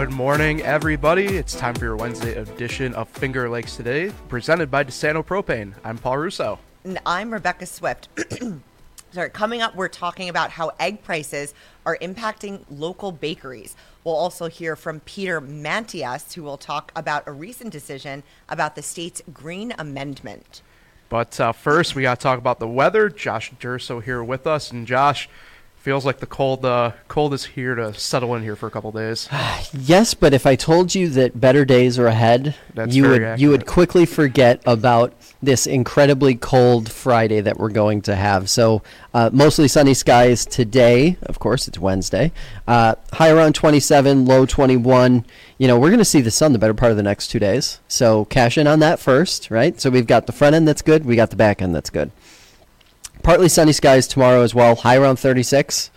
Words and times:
Good 0.00 0.12
morning, 0.12 0.62
everybody. 0.62 1.26
It's 1.26 1.54
time 1.54 1.74
for 1.74 1.84
your 1.84 1.94
Wednesday 1.94 2.34
edition 2.34 2.94
of 2.94 3.06
Finger 3.06 3.50
Lakes 3.50 3.76
Today, 3.76 4.10
presented 4.30 4.70
by 4.70 4.82
DeSanto 4.82 5.22
Propane. 5.22 5.74
I'm 5.84 5.98
Paul 5.98 6.16
Russo. 6.16 6.58
And 6.84 6.98
I'm 7.04 7.30
Rebecca 7.30 7.66
Swift. 7.66 8.08
Sorry, 9.12 9.28
coming 9.28 9.60
up, 9.60 9.76
we're 9.76 9.88
talking 9.88 10.30
about 10.30 10.52
how 10.52 10.72
egg 10.80 11.02
prices 11.02 11.52
are 11.84 11.98
impacting 12.00 12.64
local 12.70 13.12
bakeries. 13.12 13.76
We'll 14.02 14.16
also 14.16 14.48
hear 14.48 14.74
from 14.74 15.00
Peter 15.00 15.38
Mantius, 15.38 16.32
who 16.32 16.44
will 16.44 16.56
talk 16.56 16.92
about 16.96 17.24
a 17.26 17.32
recent 17.32 17.70
decision 17.70 18.22
about 18.48 18.76
the 18.76 18.82
state's 18.82 19.20
green 19.34 19.74
amendment. 19.76 20.62
But 21.10 21.38
uh, 21.38 21.52
first, 21.52 21.94
we 21.94 22.00
got 22.00 22.18
to 22.18 22.22
talk 22.22 22.38
about 22.38 22.58
the 22.58 22.68
weather. 22.68 23.10
Josh 23.10 23.52
Durso 23.60 24.02
here 24.02 24.24
with 24.24 24.46
us. 24.46 24.70
And 24.70 24.86
Josh, 24.86 25.28
feels 25.80 26.04
like 26.04 26.18
the 26.18 26.26
cold 26.26 26.64
uh, 26.64 26.92
cold 27.08 27.32
is 27.32 27.44
here 27.44 27.74
to 27.74 27.94
settle 27.94 28.34
in 28.34 28.42
here 28.42 28.54
for 28.54 28.66
a 28.66 28.70
couple 28.70 28.92
days. 28.92 29.28
Yes, 29.72 30.14
but 30.14 30.34
if 30.34 30.46
I 30.46 30.56
told 30.56 30.94
you 30.94 31.08
that 31.10 31.40
better 31.40 31.64
days 31.64 31.98
are 31.98 32.06
ahead, 32.06 32.56
That's 32.74 32.94
you 32.94 33.08
would 33.08 33.40
you 33.40 33.50
would 33.50 33.66
quickly 33.66 34.04
forget 34.04 34.60
about 34.66 35.12
this 35.42 35.66
incredibly 35.66 36.34
cold 36.34 36.90
Friday 36.90 37.40
that 37.40 37.58
we're 37.58 37.70
going 37.70 38.02
to 38.02 38.16
have. 38.16 38.50
So 38.50 38.82
uh, 39.14 39.30
mostly 39.32 39.68
sunny 39.68 39.94
skies 39.94 40.44
today. 40.44 41.16
Of 41.22 41.38
course, 41.38 41.68
it's 41.68 41.78
Wednesday. 41.78 42.32
Uh, 42.66 42.96
high 43.12 43.30
around 43.30 43.54
27, 43.54 44.24
low 44.26 44.44
21. 44.44 45.24
You 45.58 45.68
know, 45.68 45.78
we're 45.78 45.88
going 45.88 45.98
to 45.98 46.04
see 46.04 46.20
the 46.20 46.30
sun 46.30 46.52
the 46.52 46.58
better 46.58 46.74
part 46.74 46.90
of 46.90 46.96
the 46.96 47.02
next 47.02 47.28
two 47.28 47.38
days. 47.38 47.80
So 47.86 48.24
cash 48.26 48.58
in 48.58 48.66
on 48.66 48.80
that 48.80 48.98
first, 48.98 49.50
right? 49.50 49.80
So 49.80 49.88
we've 49.88 50.06
got 50.06 50.26
the 50.26 50.32
front 50.32 50.56
end 50.56 50.66
that's 50.66 50.82
good. 50.82 51.04
We 51.04 51.16
got 51.16 51.30
the 51.30 51.36
back 51.36 51.62
end 51.62 51.74
that's 51.74 51.90
good. 51.90 52.10
Partly 53.22 53.48
sunny 53.48 53.72
skies 53.72 54.06
tomorrow 54.06 54.42
as 54.42 54.54
well. 54.54 54.76
High 54.76 54.96
around 54.96 55.16
36. 55.18 55.90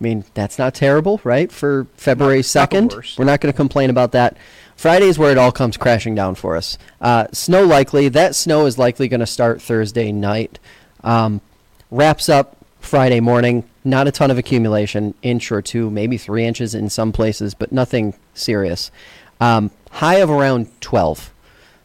I 0.00 0.02
mean, 0.04 0.24
that's 0.34 0.58
not 0.58 0.74
terrible, 0.74 1.20
right? 1.24 1.52
For 1.52 1.86
February 1.96 2.38
Not- 2.38 2.54
not 2.54 2.70
2nd. 2.70 2.94
worst. 2.94 3.18
We're 3.18 3.24
not 3.26 3.40
going 3.40 3.52
to 3.52 3.56
complain 3.56 3.90
about 3.90 4.12
that. 4.12 4.36
Friday 4.76 5.06
is 5.06 5.18
where 5.18 5.30
it 5.30 5.36
all 5.36 5.52
comes 5.52 5.76
crashing 5.76 6.14
down 6.14 6.34
for 6.36 6.56
us. 6.56 6.78
Uh, 7.02 7.26
snow 7.32 7.64
likely. 7.64 8.08
That 8.08 8.34
snow 8.34 8.64
is 8.64 8.78
likely 8.78 9.08
going 9.08 9.20
to 9.20 9.26
start 9.26 9.60
Thursday 9.60 10.10
night. 10.10 10.58
Um, 11.04 11.42
wraps 11.90 12.30
up 12.30 12.56
Friday 12.80 13.20
morning. 13.20 13.64
Not 13.84 14.08
a 14.08 14.10
ton 14.12 14.30
of 14.30 14.38
accumulation, 14.38 15.14
inch 15.22 15.52
or 15.52 15.60
two, 15.60 15.90
maybe 15.90 16.16
three 16.16 16.44
inches 16.46 16.74
in 16.74 16.88
some 16.88 17.12
places, 17.12 17.52
but 17.54 17.72
nothing 17.72 18.14
serious. 18.34 18.90
Um, 19.38 19.70
high 19.90 20.16
of 20.16 20.30
around 20.30 20.68
12. 20.80 21.32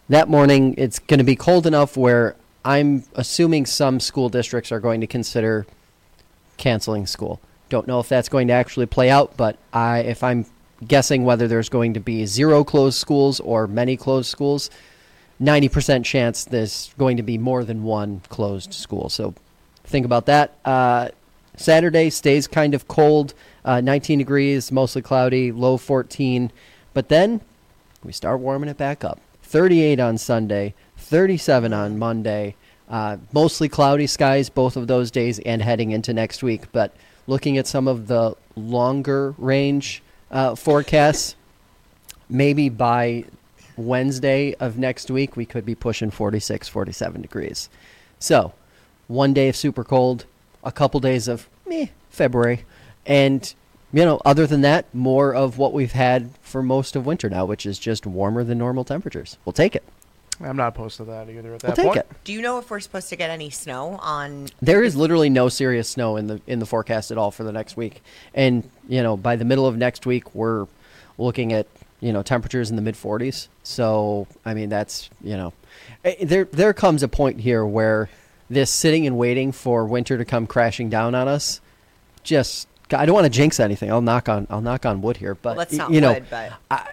That 0.07 0.29
morning, 0.29 0.75
it's 0.77 0.99
going 0.99 1.17
to 1.17 1.23
be 1.23 1.35
cold 1.35 1.65
enough 1.67 1.97
where 1.97 2.35
I'm 2.65 3.03
assuming 3.13 3.67
some 3.67 3.99
school 3.99 4.27
districts 4.27 4.71
are 4.71 4.79
going 4.79 4.99
to 5.01 5.07
consider 5.07 5.67
canceling 6.57 7.05
school. 7.05 7.39
Don't 7.69 7.87
know 7.87 7.99
if 7.99 8.09
that's 8.09 8.27
going 8.27 8.47
to 8.47 8.53
actually 8.53 8.87
play 8.87 9.09
out, 9.09 9.37
but 9.37 9.57
I, 9.71 9.99
if 9.99 10.23
I'm 10.23 10.47
guessing 10.85 11.25
whether 11.25 11.47
there's 11.47 11.69
going 11.69 11.93
to 11.93 11.99
be 11.99 12.25
zero 12.25 12.63
closed 12.63 12.97
schools 12.97 13.39
or 13.39 13.67
many 13.67 13.95
closed 13.95 14.29
schools, 14.29 14.71
90% 15.39 16.03
chance 16.03 16.43
there's 16.43 16.93
going 16.97 17.17
to 17.17 17.23
be 17.23 17.37
more 17.37 17.63
than 17.63 17.83
one 17.83 18.21
closed 18.29 18.73
school. 18.73 19.09
So 19.09 19.35
think 19.83 20.05
about 20.05 20.25
that. 20.25 20.57
Uh, 20.65 21.09
Saturday 21.57 22.09
stays 22.09 22.47
kind 22.47 22.73
of 22.73 22.87
cold, 22.87 23.35
uh, 23.63 23.79
19 23.79 24.17
degrees, 24.19 24.71
mostly 24.71 25.03
cloudy, 25.03 25.51
low 25.51 25.77
14. 25.77 26.51
But 26.93 27.09
then 27.09 27.41
we 28.03 28.11
start 28.11 28.39
warming 28.39 28.69
it 28.69 28.77
back 28.77 29.03
up. 29.03 29.19
38 29.43 29.99
on 29.99 30.17
Sunday, 30.17 30.73
37 31.05 31.71
on 31.71 31.99
Monday. 31.99 32.55
Uh, 32.89 33.17
mostly 33.31 33.69
cloudy 33.69 34.07
skies 34.07 34.49
both 34.49 34.75
of 34.75 34.87
those 34.87 35.11
days 35.11 35.39
and 35.39 35.61
heading 35.61 35.91
into 35.91 36.13
next 36.13 36.43
week. 36.43 36.71
But 36.71 36.95
looking 37.27 37.57
at 37.57 37.67
some 37.67 37.87
of 37.87 38.07
the 38.07 38.35
longer 38.55 39.35
range 39.37 40.01
uh, 40.31 40.55
forecasts, 40.55 41.35
maybe 42.27 42.69
by 42.69 43.25
Wednesday 43.77 44.55
of 44.59 44.77
next 44.77 45.11
week, 45.11 45.35
we 45.35 45.45
could 45.45 45.65
be 45.65 45.75
pushing 45.75 46.09
46, 46.09 46.67
47 46.67 47.21
degrees. 47.21 47.69
So, 48.17 48.53
one 49.07 49.33
day 49.33 49.49
of 49.49 49.55
super 49.55 49.83
cold, 49.83 50.25
a 50.63 50.71
couple 50.71 50.99
days 50.99 51.27
of 51.27 51.47
meh, 51.67 51.87
February, 52.09 52.65
and 53.05 53.53
you 53.93 54.03
know, 54.03 54.19
other 54.25 54.47
than 54.47 54.61
that, 54.61 54.93
more 54.93 55.33
of 55.33 55.57
what 55.57 55.71
we've 55.71 55.91
had 55.91 56.31
for 56.41 56.63
most 56.63 56.95
of 56.95 57.05
winter 57.05 57.29
now, 57.29 57.45
which 57.45 57.65
is 57.65 57.77
just 57.77 58.05
warmer 58.05 58.43
than 58.43 58.57
normal 58.57 58.83
temperatures. 58.83 59.37
We'll 59.45 59.53
take 59.53 59.75
it. 59.75 59.83
I'm 60.41 60.57
not 60.57 60.69
opposed 60.69 60.97
to 60.97 61.05
that 61.05 61.29
either. 61.29 61.53
At 61.53 61.61
that 61.61 61.67
We'll 61.67 61.75
take 61.75 61.85
point, 61.85 61.97
it. 61.97 62.07
Do 62.23 62.33
you 62.33 62.41
know 62.41 62.59
if 62.59 62.69
we're 62.69 62.79
supposed 62.79 63.09
to 63.09 63.15
get 63.15 63.29
any 63.29 63.49
snow 63.49 63.97
on? 64.01 64.47
There 64.61 64.83
is 64.83 64.95
literally 64.95 65.29
no 65.29 65.49
serious 65.49 65.87
snow 65.89 66.17
in 66.17 66.27
the 66.27 66.41
in 66.47 66.59
the 66.59 66.65
forecast 66.65 67.11
at 67.11 67.17
all 67.17 67.31
for 67.31 67.43
the 67.43 67.51
next 67.51 67.77
week, 67.77 68.03
and 68.33 68.69
you 68.87 69.01
know, 69.01 69.15
by 69.15 69.35
the 69.35 69.45
middle 69.45 69.65
of 69.65 69.77
next 69.77 70.05
week, 70.05 70.35
we're 70.35 70.67
looking 71.17 71.53
at 71.53 71.67
you 72.01 72.11
know 72.11 72.21
temperatures 72.21 72.69
in 72.69 72.75
the 72.75 72.81
mid 72.81 72.95
40s. 72.95 73.47
So 73.63 74.27
I 74.43 74.53
mean, 74.53 74.69
that's 74.69 75.09
you 75.23 75.37
know, 75.37 75.53
eh, 76.03 76.25
there 76.25 76.45
there 76.45 76.73
comes 76.73 77.01
a 77.03 77.07
point 77.07 77.39
here 77.39 77.65
where 77.65 78.09
this 78.49 78.69
sitting 78.69 79.07
and 79.07 79.17
waiting 79.17 79.51
for 79.51 79.85
winter 79.85 80.17
to 80.17 80.25
come 80.25 80.47
crashing 80.47 80.89
down 80.89 81.15
on 81.15 81.27
us, 81.27 81.61
just 82.23 82.67
I 82.91 83.05
don't 83.05 83.15
want 83.15 83.25
to 83.25 83.29
jinx 83.29 83.59
anything. 83.59 83.89
I'll 83.89 84.01
knock 84.01 84.27
on 84.27 84.47
I'll 84.49 84.61
knock 84.61 84.85
on 84.85 85.01
wood 85.01 85.17
here, 85.17 85.33
but 85.35 85.55
Well, 85.55 85.65
that's 85.65 85.73
not 85.73 85.91
you 85.91 86.01
know, 86.01 86.13
wood, 86.13 86.25
but- 86.29 86.51
I, 86.69 86.91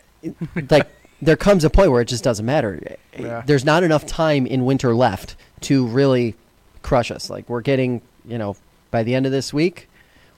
like 0.70 0.88
there 1.22 1.37
comes 1.37 1.65
a 1.65 1.71
point 1.71 1.91
where 1.93 2.03
it 2.03 2.09
just 2.09 2.25
doesn't 2.25 2.44
matter. 2.44 2.97
Yeah. 3.19 3.43
There's 3.47 3.65
not 3.65 3.83
enough 3.84 4.05
time 4.05 4.44
in 4.47 4.65
winter 4.66 4.94
left 4.94 5.37
to 5.62 5.87
really 5.87 6.34
crush 6.83 7.10
us. 7.10 7.31
Like 7.31 7.49
we're 7.49 7.60
getting, 7.62 8.03
you 8.27 8.37
know, 8.37 8.56
by 8.91 9.03
the 9.05 9.15
end 9.15 9.25
of 9.25 9.33
this 9.33 9.55
week, 9.55 9.88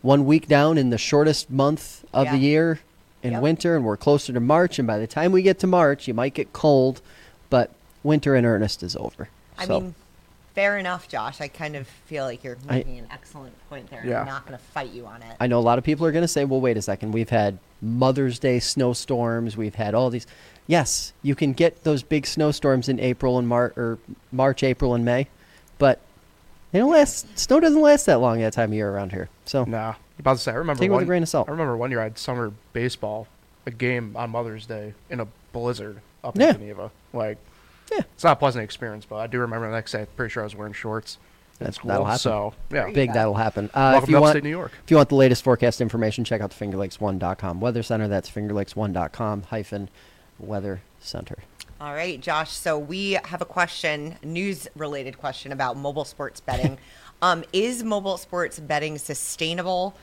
one 0.02 0.26
week 0.26 0.46
down 0.46 0.76
in 0.78 0.90
the 0.90 0.98
shortest 0.98 1.50
month 1.50 2.04
of 2.12 2.30
the 2.30 2.36
year 2.36 2.80
in 3.22 3.32
Yep. 3.32 3.42
winter, 3.42 3.76
and 3.76 3.84
we're 3.86 3.96
closer 3.96 4.34
to 4.34 4.40
March. 4.40 4.78
And 4.78 4.86
by 4.86 4.98
the 4.98 5.06
time 5.06 5.32
we 5.32 5.40
get 5.40 5.58
to 5.60 5.66
March, 5.66 6.06
you 6.06 6.12
might 6.12 6.34
get 6.34 6.52
cold, 6.52 7.00
but 7.48 7.70
winter 8.02 8.36
in 8.36 8.44
earnest 8.44 8.82
is 8.82 8.94
over. 8.96 9.30
I 9.56 9.64
So, 9.66 9.80
mean, 9.80 9.94
fair 10.54 10.76
enough, 10.76 11.08
Josh. 11.08 11.40
I 11.40 11.48
kind 11.48 11.74
of 11.74 11.86
feel 11.88 12.24
like 12.26 12.44
you're 12.44 12.58
I- 12.68 12.74
making 12.76 12.98
an 12.98 13.06
excellent 13.10 13.54
point 13.70 13.88
there. 13.88 14.04
Yeah. 14.04 14.20
I'm 14.20 14.26
not 14.26 14.46
going 14.46 14.58
to 14.58 14.62
fight 14.62 14.90
you 14.92 15.06
on 15.06 15.22
it. 15.22 15.34
I 15.40 15.46
know 15.46 15.58
a 15.58 15.62
lot 15.64 15.78
of 15.78 15.84
people 15.84 16.04
are 16.04 16.12
going 16.12 16.20
to 16.24 16.28
say, 16.28 16.44
well, 16.44 16.60
wait 16.60 16.76
a 16.76 16.82
second. 16.82 17.12
We've 17.12 17.30
had 17.30 17.56
Mother's 17.80 18.38
Day 18.38 18.60
snowstorms. 18.60 19.56
We've 19.56 19.74
had 19.74 19.94
all 19.94 20.10
these. 20.10 20.26
Yes, 20.66 21.12
you 21.22 21.34
can 21.34 21.52
get 21.52 21.84
those 21.84 22.02
big 22.02 22.26
snowstorms 22.26 22.88
in 22.88 22.98
April 22.98 23.38
and 23.38 23.46
March, 23.46 23.76
or 23.76 23.98
March, 24.32 24.62
April, 24.62 24.94
and 24.94 25.04
May, 25.04 25.28
but 25.78 26.00
they 26.72 26.78
don't 26.78 26.90
last. 26.92 27.38
Snow 27.38 27.60
doesn't 27.60 27.80
last 27.82 28.06
that 28.06 28.20
long 28.20 28.40
that 28.40 28.54
time 28.54 28.70
of 28.70 28.74
year 28.74 28.90
around 28.90 29.12
here. 29.12 29.28
So 29.44 29.64
no. 29.64 29.94
About 30.18 30.34
to 30.36 30.42
say, 30.42 30.52
I 30.52 30.54
remember 30.54 30.78
Take 30.80 30.86
it 30.86 30.90
with 30.90 30.96
one, 30.96 31.02
a 31.02 31.06
grain 31.06 31.22
of 31.22 31.28
salt. 31.28 31.48
I 31.48 31.52
remember 31.52 31.76
one 31.76 31.90
year 31.90 32.00
I 32.00 32.04
had 32.04 32.18
summer 32.18 32.52
baseball, 32.72 33.26
a 33.66 33.70
game 33.70 34.16
on 34.16 34.30
Mother's 34.30 34.64
Day 34.64 34.94
in 35.10 35.20
a 35.20 35.26
blizzard 35.52 36.00
up 36.22 36.38
Yeah. 36.38 36.50
in 36.50 36.54
Geneva. 36.58 36.90
Like, 37.12 37.36
Yeah. 37.92 38.02
it's 38.14 38.22
not 38.24 38.32
a 38.34 38.36
pleasant 38.36 38.62
experience, 38.64 39.04
but 39.04 39.16
I 39.16 39.26
do 39.26 39.40
remember 39.40 39.66
the 39.68 39.74
next 39.74 39.90
day. 39.92 40.00
I'm 40.02 40.06
pretty 40.16 40.30
sure 40.32 40.44
I 40.44 40.46
was 40.46 40.54
wearing 40.54 40.72
shorts. 40.72 41.18
That's- 41.58 41.76
school, 41.76 41.88
that'll 41.88 42.04
happen. 42.06 42.18
So 42.20 42.54
yeah, 42.72 42.90
big 42.90 43.12
that'll 43.12 43.34
happen. 43.34 43.66
Uh, 43.74 43.92
Welcome 43.94 44.02
if 44.04 44.08
you 44.10 44.14
to 44.16 44.20
want, 44.20 44.30
upstate 44.30 44.44
New 44.44 44.50
York. 44.50 44.72
if 44.84 44.90
you 44.90 44.96
want 44.96 45.08
the 45.08 45.14
latest 45.16 45.42
forecast 45.44 45.80
information, 45.80 46.24
check 46.24 46.40
out 46.40 46.50
the 46.50 46.64
FingerLakes1.com 46.64 47.60
weather 47.60 47.82
center. 47.82 48.08
That's 48.08 48.30
FingerLakes1.com 48.30 49.42
hyphen 49.44 49.88
weather 50.38 50.82
center. 51.00 51.38
All 51.80 51.94
right, 51.94 52.20
Josh. 52.20 52.50
So 52.50 52.78
we 52.78 53.18
have 53.24 53.42
a 53.42 53.44
question, 53.46 54.16
news-related 54.22 55.18
question 55.18 55.52
about 55.52 55.76
mobile 55.76 56.04
sports 56.04 56.40
betting. 56.40 56.78
um, 57.22 57.44
is 57.52 57.82
mobile 57.82 58.16
sports 58.16 58.58
betting 58.58 58.98
sustainable 58.98 59.94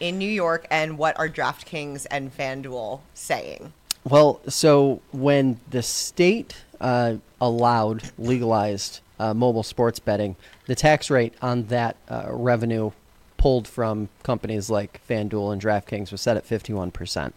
in 0.00 0.18
New 0.18 0.28
York, 0.30 0.66
and 0.70 0.98
what 0.98 1.18
are 1.18 1.28
DraftKings 1.28 2.06
and 2.10 2.36
FanDuel 2.36 3.00
saying? 3.14 3.72
Well, 4.04 4.40
so 4.48 5.00
when 5.12 5.60
the 5.68 5.82
state 5.82 6.64
uh, 6.80 7.16
allowed, 7.40 8.10
legalized 8.18 9.00
uh, 9.18 9.34
mobile 9.34 9.62
sports 9.62 9.98
betting, 9.98 10.36
the 10.66 10.74
tax 10.74 11.10
rate 11.10 11.34
on 11.42 11.64
that 11.64 11.96
uh, 12.08 12.26
revenue 12.30 12.92
pulled 13.36 13.68
from 13.68 14.08
companies 14.22 14.70
like 14.70 15.00
FanDuel 15.08 15.52
and 15.52 15.62
DraftKings 15.62 16.10
was 16.10 16.20
set 16.20 16.36
at 16.36 16.46
51%. 16.46 17.32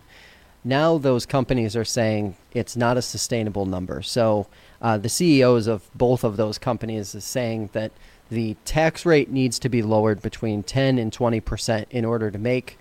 Now 0.64 0.98
those 0.98 1.26
companies 1.26 1.76
are 1.76 1.86
saying 1.86 2.36
it's 2.54 2.76
not 2.76 2.98
a 2.98 3.02
sustainable 3.02 3.66
number. 3.66 4.02
So 4.02 4.48
uh, 4.82 4.98
the 4.98 5.10
CEOs 5.10 5.68
of 5.68 5.90
both 5.96 6.24
of 6.24 6.38
those 6.38 6.58
companies 6.58 7.16
is 7.16 7.24
saying 7.24 7.70
that 7.74 7.92
the 8.30 8.56
tax 8.64 9.06
rate 9.06 9.30
needs 9.30 9.60
to 9.60 9.70
be 9.70 9.82
lowered 9.82 10.22
between 10.22 10.64
10 10.64 10.98
and 10.98 11.12
20% 11.12 11.86
in 11.90 12.06
order 12.06 12.32
to 12.32 12.38
make 12.38 12.78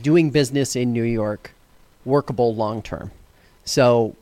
doing 0.00 0.30
business 0.30 0.74
in 0.74 0.92
New 0.92 1.02
York 1.02 1.54
workable 2.04 2.54
long 2.54 2.82
term. 2.82 3.10
So 3.64 4.14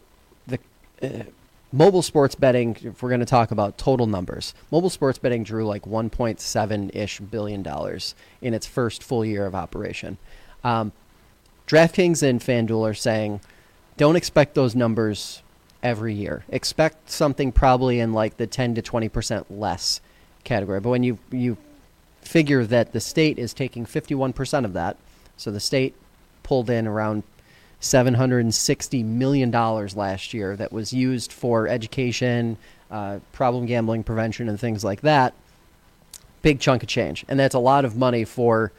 the 0.47 0.59
uh, 1.03 1.25
mobile 1.73 2.03
sports 2.03 2.35
betting, 2.35 2.77
if 2.83 3.03
we're 3.03 3.09
going 3.11 3.21
to 3.21 3.27
talk 3.27 3.51
about 3.51 3.79
total 3.79 4.07
numbers, 4.07 4.55
mobile 4.71 4.91
sports 4.91 5.19
betting 5.19 5.45
drew 5.45 5.67
like 5.67 5.83
1.7 5.83 6.95
ish 6.95 7.21
billion 7.21 7.63
dollars 7.63 8.15
in 8.41 8.55
its 8.55 8.67
first 8.67 9.03
full 9.03 9.25
year 9.25 9.47
of 9.47 9.55
operation. 9.55 10.19
Um, 10.65 10.93
DraftKings 11.73 12.23
and 12.23 12.39
FanDuel 12.39 12.87
are 12.87 12.93
saying 12.93 13.41
don't 13.97 14.15
expect 14.15 14.55
those 14.55 14.75
numbers 14.75 15.43
every 15.83 16.13
year. 16.13 16.45
Expect 16.51 17.09
something 17.09 17.51
probably 17.51 17.99
in 17.99 18.13
like 18.13 18.37
the 18.37 18.47
10 18.47 18.75
to 18.75 18.83
20% 18.83 19.47
less 19.49 20.03
category. 20.45 20.81
But 20.81 20.91
when 20.91 21.03
you 21.03 21.19
you 21.31 21.57
figure 22.21 22.67
that 22.67 22.93
the 22.93 23.01
state 23.01 23.39
is 23.39 23.55
taking 23.55 23.87
51% 23.87 24.67
of 24.67 24.75
that, 24.75 24.99
so 25.39 25.51
the 25.51 25.61
state 25.61 25.95
pulled 26.43 26.69
in 26.69 26.87
around 26.87 27.23
$760 27.81 29.03
million 29.03 29.51
last 29.51 30.35
year 30.35 30.55
that 30.57 30.73
was 30.73 30.93
used 30.93 31.33
for 31.33 31.69
education, 31.69 32.59
uh, 32.91 33.21
problem 33.33 33.65
gambling 33.65 34.05
prevention, 34.05 34.47
and 34.51 34.61
things 34.61 34.85
like 34.85 35.01
that. 35.01 35.33
Big 36.43 36.61
chunk 36.61 36.83
of 36.83 36.89
change. 36.91 37.25
And 37.29 37.41
that's 37.41 37.55
a 37.55 37.59
lot 37.59 37.87
of 37.87 37.97
money 37.97 38.25
for 38.27 38.73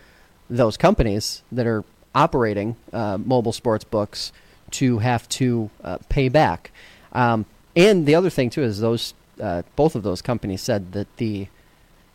those 0.48 0.78
companies 0.78 1.42
that 1.52 1.66
are 1.66 1.84
operating 2.16 2.76
uh, 2.92 3.18
mobile 3.18 3.54
sports 3.54 3.84
books 3.84 4.32
to 4.72 5.00
have 5.00 5.28
to 5.30 5.70
uh, 5.84 5.98
pay 6.10 6.30
back. 6.30 6.72
Um, 7.12 7.46
and 7.76 8.06
the 8.06 8.16
other 8.16 8.30
thing, 8.30 8.50
too, 8.50 8.64
is 8.64 8.80
those 8.80 9.14
uh, 9.42 9.64
both 9.76 9.96
of 9.96 10.04
those 10.04 10.22
companies 10.22 10.62
said 10.62 10.92
that 10.92 11.18
the 11.18 11.48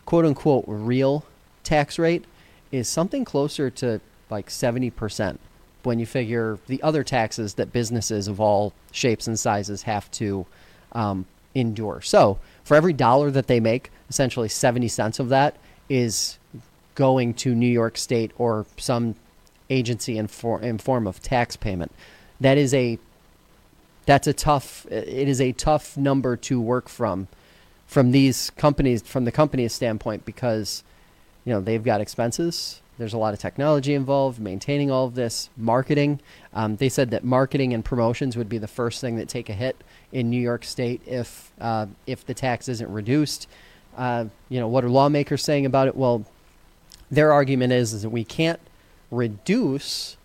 quote 0.05 0.25
unquote 0.25 0.63
real 0.67 1.25
tax 1.63 1.99
rate 1.99 2.25
is 2.71 2.87
something 2.87 3.25
closer 3.25 3.69
to 3.69 3.99
like 4.29 4.47
70% 4.47 5.37
when 5.83 5.99
you 5.99 6.05
figure 6.05 6.59
the 6.67 6.81
other 6.83 7.03
taxes 7.03 7.55
that 7.55 7.71
businesses 7.71 8.27
of 8.27 8.39
all 8.39 8.73
shapes 8.91 9.27
and 9.27 9.39
sizes 9.39 9.83
have 9.83 10.09
to 10.11 10.45
um, 10.91 11.25
endure. 11.55 12.01
So, 12.01 12.39
for 12.63 12.75
every 12.75 12.93
dollar 12.93 13.31
that 13.31 13.47
they 13.47 13.59
make, 13.59 13.91
essentially 14.09 14.49
70 14.49 14.87
cents 14.87 15.19
of 15.19 15.29
that 15.29 15.55
is 15.87 16.37
going 16.95 17.33
to 17.33 17.55
New 17.55 17.67
York 17.67 17.97
State 17.97 18.31
or 18.37 18.65
some 18.77 19.15
agency 19.69 20.17
in, 20.17 20.27
for, 20.27 20.61
in 20.61 20.77
form 20.77 21.07
of 21.07 21.21
tax 21.21 21.55
payment. 21.55 21.91
That 22.39 22.57
is 22.57 22.73
a 22.73 22.99
that's 24.05 24.25
a 24.25 24.33
tough 24.33 24.87
it 24.89 25.27
is 25.27 25.39
a 25.39 25.51
tough 25.51 25.95
number 25.95 26.35
to 26.35 26.59
work 26.59 26.89
from 26.89 27.27
from 27.85 28.11
these 28.11 28.49
companies 28.51 29.03
from 29.03 29.25
the 29.25 29.31
company's 29.31 29.71
standpoint 29.73 30.25
because 30.25 30.83
you 31.45 31.53
know 31.53 31.61
they've 31.61 31.83
got 31.83 32.01
expenses 32.01 32.81
there's 32.99 33.13
a 33.13 33.17
lot 33.17 33.33
of 33.33 33.39
technology 33.39 33.93
involved, 33.93 34.41
maintaining 34.41 34.91
all 34.91 35.05
of 35.05 35.15
this, 35.15 35.49
marketing. 35.55 36.19
Um, 36.53 36.75
they 36.75 36.89
said 36.89 37.11
that 37.11 37.23
marketing 37.23 37.73
and 37.73 37.83
promotions 37.83 38.35
would 38.35 38.49
be 38.49 38.57
the 38.57 38.67
first 38.67 38.99
thing 38.99 39.15
that 39.15 39.29
take 39.29 39.49
a 39.49 39.53
hit 39.53 39.77
in 40.11 40.29
New 40.29 40.39
York 40.39 40.65
State 40.65 41.01
if 41.05 41.49
uh, 41.61 41.85
if 42.05 42.25
the 42.25 42.33
tax 42.33 42.67
isn't 42.67 42.91
reduced. 42.91 43.47
Uh, 43.97 44.25
you 44.49 44.59
know, 44.59 44.67
what 44.67 44.83
are 44.83 44.89
lawmakers 44.89 45.41
saying 45.41 45.65
about 45.65 45.87
it? 45.87 45.95
Well, 45.95 46.25
their 47.09 47.31
argument 47.31 47.71
is, 47.71 47.93
is 47.93 48.01
that 48.01 48.09
we 48.09 48.25
can't 48.25 48.59
reduce 49.11 50.17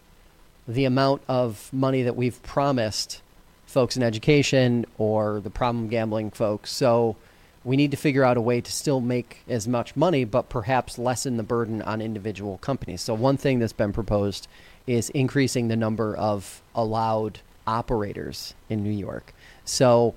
the 0.67 0.85
amount 0.85 1.23
of 1.29 1.71
money 1.73 2.03
that 2.03 2.17
we've 2.17 2.43
promised 2.43 3.21
folks 3.67 3.97
in 3.97 4.03
education 4.03 4.87
or 4.99 5.41
the 5.41 5.51
problem 5.51 5.89
gambling 5.89 6.31
folks. 6.31 6.71
So 6.71 7.17
we 7.65 7.77
need 7.77 7.91
to 7.91 7.97
figure 7.97 8.25
out 8.25 8.37
a 8.37 8.41
way 8.41 8.61
to 8.61 8.71
still 8.71 9.01
make 9.01 9.43
as 9.49 9.67
much 9.67 9.97
money, 9.97 10.25
but 10.25 10.49
perhaps 10.49 10.99
lessen 10.99 11.39
the 11.39 11.43
burden 11.43 11.81
on 11.83 12.01
individual 12.01 12.59
companies. 12.59 13.01
So, 13.01 13.15
one 13.15 13.39
thing 13.39 13.59
that's 13.59 13.73
been 13.73 13.93
proposed 13.93 14.47
is 14.87 15.09
increasing 15.11 15.69
the 15.69 15.77
number 15.77 16.15
of 16.15 16.63
allowed 16.75 17.41
operators 17.67 18.55
in 18.69 18.85
New 18.85 18.91
York. 18.91 19.33
So, 19.65 20.15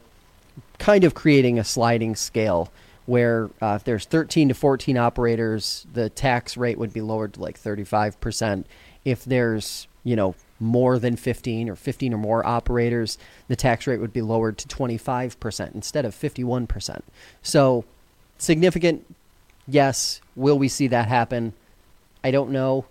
kind 0.78 1.06
of 1.06 1.14
creating 1.14 1.58
a 1.58 1.64
sliding 1.64 2.16
scale 2.18 2.69
where 3.07 3.50
uh, 3.62 3.75
if 3.77 3.86
there's 3.86 4.06
13 4.06 4.50
to 4.50 4.54
14 4.54 4.98
operators, 4.98 5.88
the 5.92 6.09
tax 6.09 6.57
rate 6.57 6.77
would 6.77 6.94
be 6.94 7.01
lowered 7.01 7.33
to 7.33 7.42
like 7.42 7.59
35%. 7.59 8.65
If 9.06 9.24
there's, 9.24 9.88
you 10.04 10.15
know, 10.15 10.36
more 10.59 11.00
than 11.00 11.15
15 11.15 11.69
or 11.69 11.75
15 11.75 12.13
or 12.13 12.18
more 12.18 12.45
operators, 12.45 13.18
the 13.48 13.56
tax 13.56 13.88
rate 13.88 14.01
would 14.01 14.12
be 14.12 14.21
lowered 14.21 14.57
to 14.57 14.68
25% 14.68 15.74
instead 15.74 16.06
of 16.06 16.13
51%. 16.13 17.00
So, 17.42 17.86
significant, 18.38 19.06
yes. 19.68 20.19
Will 20.36 20.59
we 20.59 20.68
see 20.68 20.88
that 20.88 21.07
happen? 21.07 21.54
I 22.25 22.31
don't 22.31 22.51
know. 22.51 22.86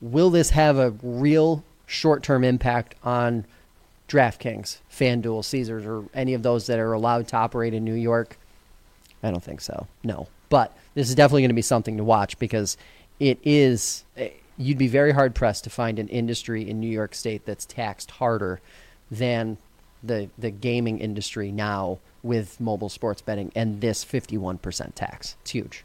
Will 0.00 0.30
this 0.30 0.50
have 0.50 0.78
a 0.78 0.90
real 1.02 1.64
short 1.86 2.22
term 2.22 2.44
impact 2.44 2.94
on 3.02 3.46
DraftKings, 4.08 4.78
FanDuel, 4.92 5.44
Caesars, 5.44 5.84
or 5.84 6.04
any 6.14 6.34
of 6.34 6.44
those 6.44 6.68
that 6.68 6.78
are 6.78 6.92
allowed 6.92 7.26
to 7.28 7.36
operate 7.36 7.74
in 7.74 7.84
New 7.84 7.94
York? 7.94 8.38
I 9.24 9.30
don't 9.30 9.42
think 9.42 9.62
so. 9.62 9.88
No. 10.04 10.28
But 10.50 10.76
this 10.94 11.08
is 11.08 11.14
definitely 11.14 11.42
going 11.42 11.48
to 11.48 11.54
be 11.54 11.62
something 11.62 11.96
to 11.96 12.04
watch 12.04 12.38
because 12.38 12.76
it 13.18 13.38
is 13.42 14.04
you'd 14.56 14.78
be 14.78 14.86
very 14.86 15.12
hard 15.12 15.34
pressed 15.34 15.64
to 15.64 15.70
find 15.70 15.98
an 15.98 16.08
industry 16.08 16.68
in 16.68 16.78
New 16.78 16.90
York 16.90 17.14
State 17.14 17.44
that's 17.46 17.64
taxed 17.64 18.12
harder 18.12 18.60
than 19.10 19.56
the 20.02 20.28
the 20.38 20.50
gaming 20.50 21.00
industry 21.00 21.50
now 21.50 21.98
with 22.22 22.60
mobile 22.60 22.88
sports 22.88 23.20
betting 23.20 23.50
and 23.54 23.80
this 23.80 24.04
51% 24.04 24.94
tax. 24.94 25.36
It's 25.42 25.50
huge. 25.50 25.84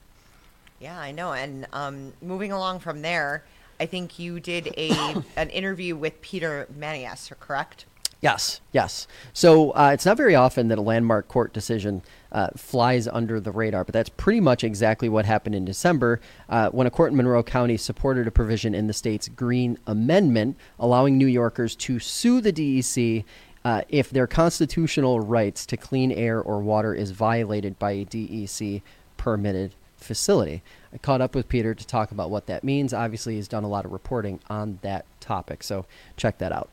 Yeah, 0.79 0.97
I 0.97 1.11
know. 1.11 1.33
And 1.33 1.67
um, 1.73 2.13
moving 2.21 2.53
along 2.53 2.79
from 2.79 3.01
there, 3.01 3.43
I 3.79 3.85
think 3.85 4.19
you 4.19 4.39
did 4.39 4.73
a 4.77 4.91
an 5.37 5.49
interview 5.49 5.95
with 5.95 6.21
Peter 6.21 6.67
Mantius, 6.75 7.31
correct? 7.39 7.85
Yes, 8.21 8.59
yes. 8.73 9.07
So 9.31 9.71
uh, 9.71 9.91
it's 9.93 10.05
not 10.05 10.17
very 10.17 10.35
often 10.35 10.67
that 10.67 10.77
a 10.77 10.81
landmark 10.81 11.29
court 11.29 11.53
decision 11.53 12.01
uh, 12.33 12.49
flies 12.57 13.07
under 13.07 13.39
the 13.39 13.51
radar, 13.51 13.85
but 13.85 13.93
that's 13.93 14.09
pretty 14.09 14.41
much 14.41 14.63
exactly 14.63 15.07
what 15.07 15.25
happened 15.25 15.55
in 15.55 15.63
December 15.63 16.19
uh, 16.49 16.69
when 16.69 16.85
a 16.85 16.91
court 16.91 17.11
in 17.11 17.17
Monroe 17.17 17.43
County 17.43 17.77
supported 17.77 18.27
a 18.27 18.31
provision 18.31 18.75
in 18.75 18.87
the 18.87 18.93
state's 18.93 19.29
Green 19.29 19.77
Amendment 19.87 20.57
allowing 20.79 21.17
New 21.17 21.27
Yorkers 21.27 21.75
to 21.77 21.97
sue 21.99 22.41
the 22.41 22.51
DEC 22.51 23.23
uh, 23.63 23.83
if 23.87 24.09
their 24.09 24.27
constitutional 24.27 25.21
rights 25.21 25.65
to 25.65 25.77
clean 25.77 26.11
air 26.11 26.41
or 26.41 26.59
water 26.59 26.93
is 26.93 27.11
violated 27.11 27.79
by 27.79 27.91
a 27.91 28.05
DEC 28.05 28.81
permitted 29.15 29.75
facility. 29.95 30.61
I 30.93 30.97
caught 30.97 31.21
up 31.21 31.35
with 31.35 31.47
Peter 31.47 31.73
to 31.73 31.87
talk 31.87 32.11
about 32.11 32.29
what 32.29 32.47
that 32.47 32.63
means. 32.65 32.93
Obviously, 32.93 33.35
he's 33.35 33.47
done 33.47 33.63
a 33.63 33.69
lot 33.69 33.85
of 33.85 33.91
reporting 33.91 34.39
on 34.49 34.79
that 34.81 35.05
topic, 35.21 35.63
so 35.63 35.85
check 36.17 36.37
that 36.39 36.51
out. 36.51 36.69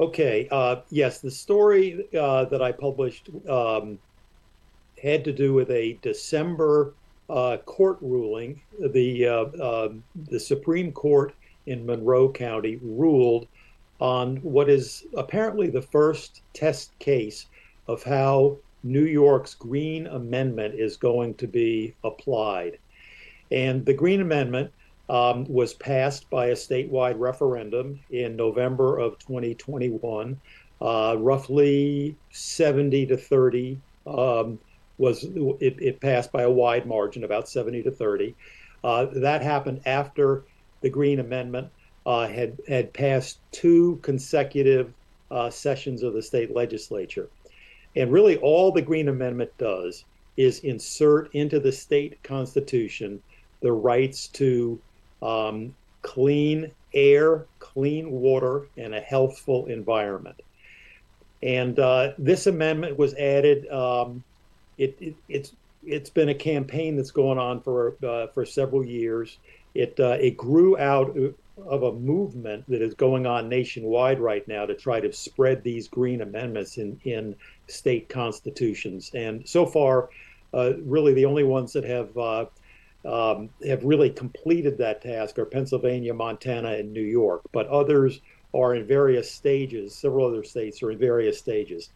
Okay. 0.00 0.48
Uh, 0.50 0.76
yes, 0.90 1.20
the 1.20 1.30
story 1.30 2.06
uh, 2.16 2.44
that 2.46 2.62
I 2.62 2.72
published 2.72 3.30
um, 3.48 3.98
had 5.02 5.24
to 5.24 5.32
do 5.32 5.54
with 5.54 5.70
a 5.70 5.98
December 6.02 6.94
uh, 7.28 7.56
court 7.58 7.98
ruling. 8.00 8.60
The 8.78 9.26
uh, 9.26 9.86
um, 9.86 10.04
the 10.30 10.40
Supreme 10.40 10.92
Court 10.92 11.34
in 11.66 11.84
Monroe 11.84 12.30
County 12.30 12.78
ruled 12.82 13.46
on 14.00 14.36
what 14.36 14.70
is 14.70 15.04
apparently 15.16 15.68
the 15.68 15.82
first 15.82 16.42
test 16.54 16.96
case 17.00 17.46
of 17.88 18.02
how 18.04 18.56
New 18.84 19.04
York's 19.04 19.54
Green 19.54 20.06
Amendment 20.06 20.74
is 20.74 20.96
going 20.96 21.34
to 21.34 21.48
be 21.48 21.94
applied. 22.04 22.78
And 23.50 23.84
the 23.84 23.94
Green 23.94 24.20
Amendment 24.20 24.70
um, 25.08 25.44
was 25.46 25.74
passed 25.74 26.28
by 26.30 26.46
a 26.46 26.54
statewide 26.54 27.18
referendum 27.18 28.00
in 28.10 28.36
November 28.36 28.98
of 28.98 29.18
2021. 29.18 30.40
Uh, 30.80 31.16
roughly 31.18 32.16
70 32.30 33.06
to 33.06 33.16
30 33.16 33.80
um, 34.06 34.58
was 34.98 35.24
it, 35.24 35.76
it, 35.80 36.00
passed 36.00 36.30
by 36.30 36.42
a 36.42 36.50
wide 36.50 36.86
margin, 36.86 37.24
about 37.24 37.48
70 37.48 37.82
to 37.82 37.90
30. 37.90 38.34
Uh, 38.84 39.06
that 39.12 39.42
happened 39.42 39.80
after 39.86 40.44
the 40.80 40.90
Green 40.90 41.18
Amendment 41.20 41.68
uh, 42.06 42.26
had 42.28 42.58
had 42.68 42.92
passed 42.92 43.38
two 43.50 43.98
consecutive 44.02 44.92
uh, 45.30 45.50
sessions 45.50 46.02
of 46.02 46.14
the 46.14 46.22
state 46.22 46.54
legislature, 46.54 47.28
and 47.96 48.12
really 48.12 48.36
all 48.38 48.70
the 48.70 48.82
Green 48.82 49.08
Amendment 49.08 49.50
does 49.58 50.04
is 50.36 50.60
insert 50.60 51.34
into 51.34 51.58
the 51.58 51.72
state 51.72 52.22
constitution 52.22 53.20
the 53.60 53.72
rights 53.72 54.28
to 54.28 54.80
um, 55.22 55.74
clean 56.02 56.70
air, 56.94 57.46
clean 57.58 58.10
water, 58.10 58.66
and 58.76 58.94
a 58.94 59.00
healthful 59.00 59.66
environment. 59.66 60.40
And 61.42 61.78
uh, 61.78 62.12
this 62.18 62.46
amendment 62.46 62.98
was 62.98 63.14
added. 63.14 63.68
Um, 63.70 64.24
it, 64.76 64.96
it, 65.00 65.14
it's 65.28 65.52
it's 65.86 66.10
been 66.10 66.28
a 66.28 66.34
campaign 66.34 66.96
that's 66.96 67.10
going 67.10 67.38
on 67.38 67.60
for 67.60 67.94
uh, 68.04 68.26
for 68.28 68.44
several 68.44 68.84
years. 68.84 69.38
It 69.74 69.98
uh, 70.00 70.16
it 70.20 70.36
grew 70.36 70.78
out 70.78 71.16
of 71.66 71.82
a 71.82 71.92
movement 71.92 72.64
that 72.68 72.82
is 72.82 72.94
going 72.94 73.26
on 73.26 73.48
nationwide 73.48 74.20
right 74.20 74.46
now 74.46 74.64
to 74.66 74.74
try 74.74 75.00
to 75.00 75.12
spread 75.12 75.62
these 75.62 75.88
green 75.88 76.22
amendments 76.22 76.78
in 76.78 77.00
in 77.04 77.36
state 77.68 78.08
constitutions. 78.08 79.10
And 79.14 79.48
so 79.48 79.66
far, 79.66 80.10
uh, 80.54 80.74
really 80.82 81.14
the 81.14 81.24
only 81.24 81.44
ones 81.44 81.72
that 81.72 81.84
have 81.84 82.16
uh, 82.16 82.46
um, 83.04 83.48
have 83.66 83.84
really 83.84 84.10
completed 84.10 84.76
that 84.78 85.02
task 85.02 85.38
are 85.38 85.44
Pennsylvania, 85.44 86.12
Montana, 86.12 86.72
and 86.72 86.92
New 86.92 87.00
York, 87.00 87.42
but 87.52 87.66
others 87.68 88.20
are 88.54 88.74
in 88.74 88.86
various 88.86 89.30
stages. 89.30 89.94
Several 89.94 90.26
other 90.26 90.44
states 90.44 90.82
are 90.82 90.90
in 90.90 90.98
various 90.98 91.38
stages. 91.38 91.90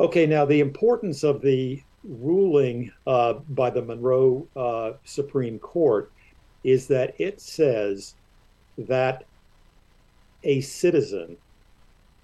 Okay, 0.00 0.26
now 0.26 0.44
the 0.44 0.60
importance 0.60 1.22
of 1.22 1.42
the 1.42 1.82
ruling 2.04 2.90
uh, 3.06 3.34
by 3.50 3.70
the 3.70 3.82
Monroe 3.82 4.46
uh, 4.56 4.92
Supreme 5.04 5.58
Court 5.58 6.12
is 6.64 6.86
that 6.88 7.14
it 7.18 7.40
says 7.40 8.14
that 8.78 9.24
a 10.44 10.60
citizen 10.60 11.36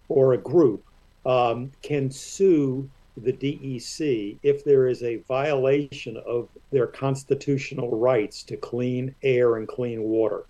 or 0.08 0.32
a 0.32 0.38
group 0.38 0.84
um, 1.26 1.70
can 1.82 2.10
sue 2.10 2.88
the 3.22 3.32
DEC 3.32 4.38
if 4.42 4.64
there 4.64 4.88
is 4.88 5.02
a 5.02 5.16
violation 5.28 6.16
of 6.26 6.48
their 6.70 6.86
constitutional 6.86 7.98
rights 7.98 8.42
to 8.44 8.56
clean 8.56 9.14
air 9.22 9.56
and 9.56 9.68
clean 9.68 10.02
water. 10.02 10.44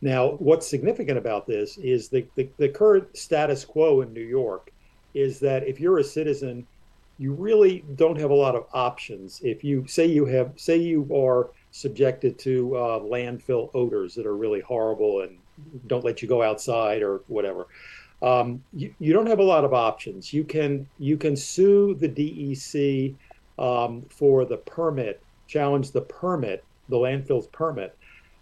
Now, 0.00 0.32
what's 0.32 0.66
significant 0.66 1.16
about 1.16 1.46
this 1.46 1.78
is 1.78 2.08
the, 2.08 2.26
the, 2.34 2.48
the 2.58 2.68
current 2.68 3.16
status 3.16 3.64
quo 3.64 4.00
in 4.00 4.12
New 4.12 4.20
York 4.20 4.72
is 5.14 5.38
that 5.40 5.66
if 5.66 5.78
you're 5.78 5.98
a 5.98 6.04
citizen, 6.04 6.66
you 7.18 7.32
really 7.32 7.84
don't 7.94 8.18
have 8.18 8.30
a 8.30 8.34
lot 8.34 8.56
of 8.56 8.66
options. 8.72 9.40
If 9.44 9.62
you 9.62 9.86
say 9.86 10.06
you 10.06 10.26
have, 10.26 10.52
say 10.56 10.76
you 10.76 11.08
are 11.14 11.50
subjected 11.70 12.38
to 12.40 12.74
uh, 12.76 12.98
landfill 13.00 13.70
odors 13.74 14.14
that 14.16 14.26
are 14.26 14.36
really 14.36 14.60
horrible 14.60 15.20
and 15.20 15.38
don't 15.86 16.04
let 16.04 16.20
you 16.20 16.26
go 16.26 16.42
outside 16.42 17.02
or 17.02 17.20
whatever, 17.28 17.68
um, 18.22 18.62
you, 18.72 18.94
you 19.00 19.12
don't 19.12 19.26
have 19.26 19.40
a 19.40 19.44
lot 19.44 19.64
of 19.64 19.74
options. 19.74 20.32
You 20.32 20.44
can 20.44 20.88
you 20.98 21.16
can 21.16 21.36
sue 21.36 21.94
the 21.94 22.08
DEC 22.08 23.14
um, 23.58 24.02
for 24.08 24.44
the 24.44 24.58
permit, 24.58 25.20
challenge 25.48 25.90
the 25.90 26.02
permit, 26.02 26.64
the 26.88 26.96
landfill's 26.96 27.48
permit, 27.48 27.96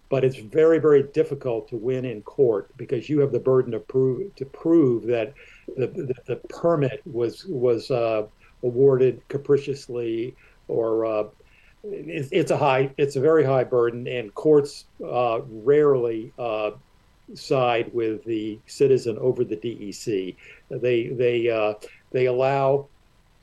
but 0.09 0.23
it's 0.23 0.37
very 0.37 0.77
very 0.77 1.03
difficult 1.03 1.67
to 1.69 1.77
win 1.77 2.05
in 2.05 2.21
court 2.21 2.69
because 2.77 3.09
you 3.09 3.19
have 3.19 3.31
the 3.31 3.39
burden 3.39 3.73
of 3.73 3.87
prove 3.87 4.33
to 4.35 4.45
prove 4.45 5.03
that 5.07 5.33
the, 5.77 5.87
the, 5.87 6.15
the 6.27 6.35
permit 6.49 7.01
was 7.05 7.45
was 7.45 7.89
uh, 7.89 8.23
awarded 8.63 9.21
capriciously 9.29 10.35
or 10.67 11.05
uh, 11.05 11.23
it's, 11.83 12.51
a 12.51 12.57
high 12.57 12.91
it's 12.97 13.15
a 13.15 13.19
very 13.19 13.43
high 13.43 13.63
burden 13.63 14.07
and 14.07 14.33
courts 14.35 14.85
uh, 15.03 15.39
rarely 15.49 16.31
uh, 16.37 16.71
side 17.35 17.91
with 17.93 18.23
the 18.23 18.59
citizen 18.65 19.17
over 19.19 19.43
the 19.43 19.57
DEC. 19.57 20.35
They 20.69 21.07
they 21.07 21.49
uh, 21.49 21.73
they 22.11 22.25
allow 22.25 22.87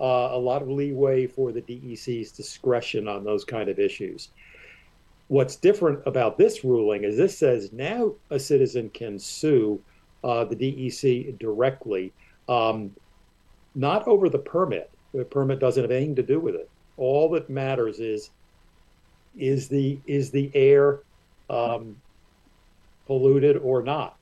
uh, 0.01 0.31
a 0.33 0.39
lot 0.39 0.63
of 0.63 0.69
leeway 0.69 1.27
for 1.27 1.53
the 1.53 1.63
DEC's 1.63 2.33
discretion 2.33 3.09
on 3.09 3.25
those 3.25 3.45
kind 3.45 3.69
of 3.69 3.79
issues. 3.79 4.29
What's 5.29 5.57
different 5.57 6.01
about 6.07 6.39
this 6.39 6.65
ruling 6.65 7.05
is 7.05 7.17
this 7.17 7.37
says 7.37 7.73
now 7.73 8.15
a 8.31 8.39
citizen 8.39 8.91
can 8.91 9.19
sue 9.19 9.81
uh, 10.25 10.45
the 10.45 10.57
DEC 10.57 11.39
directly, 11.39 12.13
um, 12.49 12.95
not 13.75 14.07
over 14.07 14.29
the 14.29 14.39
permit. 14.39 14.91
The 15.13 15.25
permit 15.25 15.59
doesn't 15.59 15.83
have 15.83 15.91
anything 15.91 16.17
to 16.17 16.23
do 16.23 16.41
with 16.41 16.55
it. 16.55 16.71
All 16.97 17.29
that 17.31 17.51
matters 17.51 18.01
is 18.01 18.31
is 19.37 19.69
the 19.69 19.99
is 20.07 20.31
the 20.31 20.51
air 20.55 21.01
um, 21.51 21.97
polluted 23.09 23.57
or 23.57 23.83
not. 23.83 24.17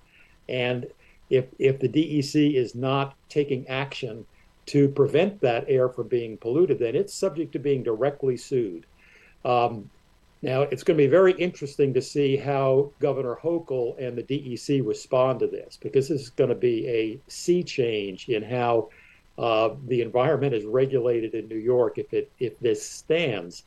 And 0.49 0.87
if, 1.28 1.45
if 1.59 1.78
the 1.78 1.88
DEC 1.88 2.55
is 2.55 2.75
not 2.75 3.14
taking 3.28 3.69
action 3.69 4.25
to 4.66 4.88
prevent 4.88 5.40
that 5.43 5.64
air 5.69 5.90
from 5.90 6.09
being 6.09 6.38
polluted, 6.38 6.78
then 6.78 6.97
it's 6.97 7.12
subject 7.12 7.52
to 7.52 7.59
being 7.59 7.83
directly 7.83 8.38
sued. 8.38 8.87
Um, 9.45 9.90
now, 10.43 10.62
it's 10.62 10.83
going 10.83 10.97
to 10.97 11.05
be 11.05 11.09
very 11.09 11.33
interesting 11.33 11.93
to 11.95 12.02
see 12.02 12.37
how 12.37 12.93
Governor 13.00 13.37
Hochul 13.43 13.99
and 13.99 14.16
the 14.16 14.23
DEC 14.23 14.87
respond 14.87 15.40
to 15.40 15.47
this, 15.47 15.78
because 15.81 16.09
this 16.09 16.23
is 16.23 16.31
going 16.31 16.50
to 16.50 16.57
be 16.57 16.87
a 16.88 17.19
sea 17.28 17.62
change 17.62 18.28
in 18.28 18.43
how 18.43 18.90
uh, 19.38 19.71
the 19.87 20.02
environment 20.02 20.55
is 20.55 20.64
regulated 20.64 21.35
in 21.35 21.49
New 21.49 21.59
York 21.59 21.99
if 21.99 22.12
it 22.12 22.31
if 22.38 22.59
this 22.61 22.87
stands. 22.88 23.64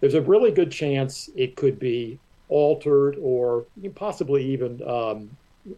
There's 0.00 0.14
a 0.14 0.22
really 0.22 0.50
good 0.50 0.70
chance 0.70 1.28
it 1.36 1.56
could 1.56 1.78
be 1.78 2.18
altered 2.48 3.16
or 3.20 3.64
possibly 3.94 4.44
even 4.44 4.82
um, 4.88 5.30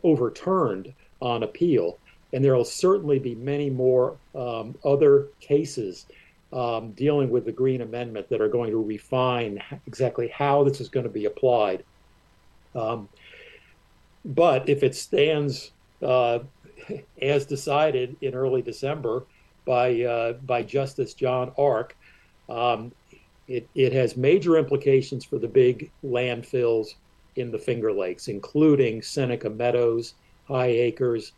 overturned 0.03 0.93
on 1.21 1.43
appeal. 1.43 1.99
And 2.33 2.45
there 2.45 2.55
will 2.55 2.65
certainly 2.65 3.19
be 3.19 3.35
many 3.35 3.71
more 3.71 4.17
um, 4.35 4.75
other 4.85 5.27
cases 5.41 6.07
um, 6.53 6.93
dealing 6.93 7.31
with 7.31 7.45
the 7.45 7.53
Green 7.53 7.81
Amendment 7.81 8.29
that 8.29 8.41
are 8.41 8.49
going 8.49 8.71
to 8.71 8.83
refine 8.83 9.63
exactly 9.87 10.29
how 10.29 10.65
this 10.65 10.81
is 10.81 10.89
going 10.89 11.05
to 11.05 11.11
be 11.11 11.27
applied. 11.27 11.85
Um, 12.75 13.09
but 14.25 14.69
if 14.69 14.83
it 14.83 14.95
stands 14.95 15.73
uh, 16.03 16.41
as 17.21 17.47
decided 17.47 18.17
in 18.21 18.35
early 18.35 18.63
December 18.63 19.25
by 19.65 20.03
uh, 20.03 20.33
by 20.45 20.63
Justice 20.63 21.15
John 21.15 21.53
Ark, 21.59 21.97
um, 22.49 22.93
it, 23.51 23.69
it 23.75 23.93
has 23.93 24.17
major 24.17 24.57
implications 24.57 25.25
for 25.25 25.39
the 25.39 25.49
big 25.49 25.91
landfills 26.05 26.95
in 27.35 27.51
the 27.51 27.59
Finger 27.59 27.93
Lakes, 27.93 28.29
including 28.29 29.03
Seneca 29.03 29.51
Meadows, 29.51 30.15
High 30.47 30.69
Acres, 30.69 31.33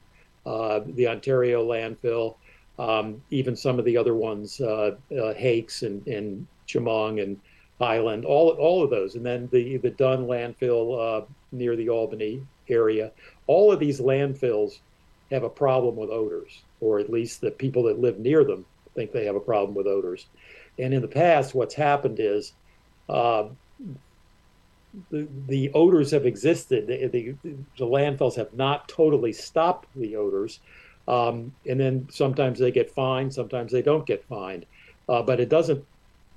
uh, 0.45 0.81
the 0.87 1.09
Ontario 1.09 1.66
landfill, 1.66 2.37
um, 2.78 3.23
even 3.31 3.57
some 3.57 3.78
of 3.78 3.87
the 3.87 3.97
other 3.97 4.14
ones, 4.14 4.61
uh, 4.61 4.95
uh, 5.19 5.33
Hakes 5.33 5.83
and, 5.83 6.07
and 6.07 6.47
Chemung 6.69 7.23
and 7.23 7.40
Highland, 7.81 8.25
all 8.26 8.50
all 8.50 8.85
of 8.85 8.90
those, 8.90 9.16
and 9.16 9.25
then 9.25 9.49
the 9.50 9.78
the 9.78 9.90
Dunn 9.90 10.26
landfill 10.26 11.23
uh, 11.23 11.26
near 11.50 11.76
the 11.76 11.88
Albany 11.88 12.42
area. 12.69 13.11
All 13.47 13.73
of 13.73 13.81
these 13.81 14.00
landfills 14.00 14.78
have 15.31 15.42
a 15.42 15.49
problem 15.49 15.97
with 15.97 16.11
odors, 16.11 16.62
or 16.81 16.99
at 16.99 17.11
least 17.11 17.40
the 17.40 17.50
people 17.50 17.83
that 17.85 17.99
live 17.99 18.19
near 18.19 18.45
them 18.45 18.64
think 18.95 19.12
they 19.12 19.25
have 19.25 19.37
a 19.37 19.40
problem 19.40 19.75
with 19.75 19.87
odors. 19.87 20.26
And 20.79 20.95
in 20.95 21.02
the 21.02 21.09
past, 21.09 21.55
what's 21.55 21.75
happened 21.75 22.19
is 22.19 22.52
uh, 23.09 23.49
the, 25.11 25.29
the 25.49 25.71
odors 25.73 26.11
have 26.11 26.26
existed. 26.26 26.87
The, 26.87 27.07
the, 27.09 27.35
the, 27.79 27.87
landfills 27.87 28.37
have 28.37 28.52
not 28.55 28.88
totally 28.88 29.33
stopped 29.33 29.88
the 29.97 30.17
odors. 30.17 30.61
Um, 31.09 31.55
and 31.69 31.79
then 31.81 32.09
sometimes 32.11 32.59
they 32.59 32.71
get 32.71 32.91
fined, 32.91 33.35
sometimes 33.35 33.73
they 33.73 33.83
don't 33.83 34.07
get 34.07 34.25
fined. 34.25 34.67
Uh, 35.09 35.23
but 35.23 35.41
it 35.41 35.49
doesn't 35.49 35.85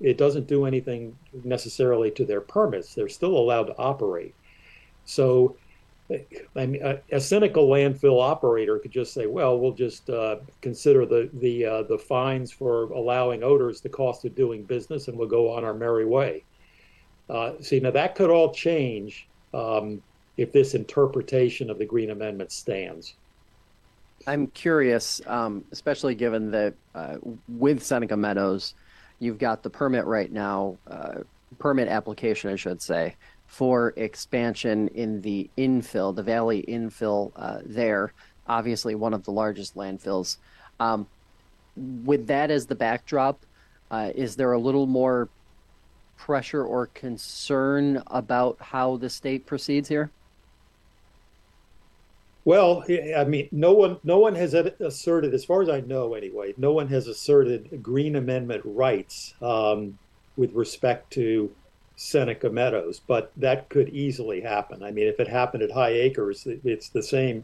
it 0.00 0.18
doesn't 0.18 0.46
do 0.46 0.66
anything 0.66 1.16
necessarily 1.44 2.10
to 2.10 2.24
their 2.24 2.40
permits. 2.40 2.94
They're 2.94 3.08
still 3.08 3.36
allowed 3.36 3.64
to 3.64 3.78
operate. 3.78 4.34
So 5.06 5.56
I 6.10 6.66
mean, 6.66 6.82
a, 6.82 7.00
a, 7.10 7.20
cynical 7.20 7.68
landfill 7.68 8.22
operator 8.22 8.78
could 8.78 8.92
just 8.92 9.12
say, 9.12 9.26
"Well, 9.26 9.58
we'll 9.58 9.72
just 9.72 10.08
uh, 10.08 10.36
consider 10.60 11.04
the 11.04 11.28
the 11.34 11.64
uh, 11.64 11.82
the 11.82 11.98
fines 11.98 12.52
for 12.52 12.84
allowing 12.92 13.42
odors 13.42 13.80
the 13.80 13.88
cost 13.88 14.24
of 14.24 14.34
doing 14.36 14.62
business, 14.62 15.08
and 15.08 15.18
we'll 15.18 15.28
go 15.28 15.50
on 15.50 15.64
our 15.64 15.74
merry 15.74 16.04
way." 16.04 16.44
Uh, 17.28 17.54
see, 17.60 17.80
now 17.80 17.90
that 17.90 18.14
could 18.14 18.30
all 18.30 18.52
change 18.54 19.26
um, 19.52 20.00
if 20.36 20.52
this 20.52 20.74
interpretation 20.74 21.70
of 21.70 21.78
the 21.78 21.84
Green 21.84 22.10
Amendment 22.10 22.52
stands. 22.52 23.14
I'm 24.28 24.46
curious, 24.48 25.20
um, 25.26 25.64
especially 25.72 26.14
given 26.14 26.50
that 26.52 26.74
uh, 26.94 27.16
with 27.48 27.82
Seneca 27.82 28.16
Meadows, 28.16 28.74
you've 29.18 29.38
got 29.38 29.62
the 29.62 29.70
permit 29.70 30.04
right 30.04 30.30
now, 30.30 30.76
uh, 30.88 31.18
permit 31.58 31.88
application, 31.88 32.50
I 32.50 32.56
should 32.56 32.80
say 32.80 33.16
for 33.46 33.94
expansion 33.96 34.88
in 34.88 35.20
the 35.22 35.48
infill, 35.56 36.14
the 36.14 36.22
valley 36.22 36.64
infill 36.68 37.32
uh, 37.36 37.60
there. 37.64 38.12
Obviously, 38.48 38.94
one 38.94 39.14
of 39.14 39.24
the 39.24 39.30
largest 39.30 39.74
landfills. 39.74 40.36
Um, 40.78 41.06
with 41.76 42.26
that 42.26 42.50
as 42.50 42.66
the 42.66 42.74
backdrop, 42.74 43.40
uh, 43.90 44.10
is 44.14 44.36
there 44.36 44.52
a 44.52 44.58
little 44.58 44.86
more 44.86 45.28
pressure 46.16 46.64
or 46.64 46.86
concern 46.88 48.02
about 48.08 48.56
how 48.60 48.96
the 48.96 49.10
state 49.10 49.46
proceeds 49.46 49.88
here? 49.88 50.10
Well, 52.44 52.84
I 53.16 53.24
mean, 53.24 53.48
no 53.50 53.72
one, 53.72 53.98
no 54.04 54.18
one 54.18 54.36
has 54.36 54.54
asserted, 54.54 55.34
as 55.34 55.44
far 55.44 55.62
as 55.62 55.68
I 55.68 55.80
know, 55.80 56.14
anyway, 56.14 56.54
no 56.56 56.72
one 56.72 56.86
has 56.88 57.08
asserted 57.08 57.82
Green 57.82 58.14
Amendment 58.14 58.62
rights 58.64 59.34
um, 59.42 59.98
with 60.36 60.52
respect 60.52 61.12
to 61.14 61.50
Seneca 61.96 62.50
Meadows, 62.50 63.00
but 63.00 63.32
that 63.36 63.68
could 63.70 63.88
easily 63.88 64.42
happen. 64.42 64.82
I 64.82 64.90
mean, 64.90 65.08
if 65.08 65.18
it 65.18 65.28
happened 65.28 65.62
at 65.62 65.72
High 65.72 65.90
Acres, 65.90 66.46
it's 66.46 66.90
the 66.90 67.02
same. 67.02 67.42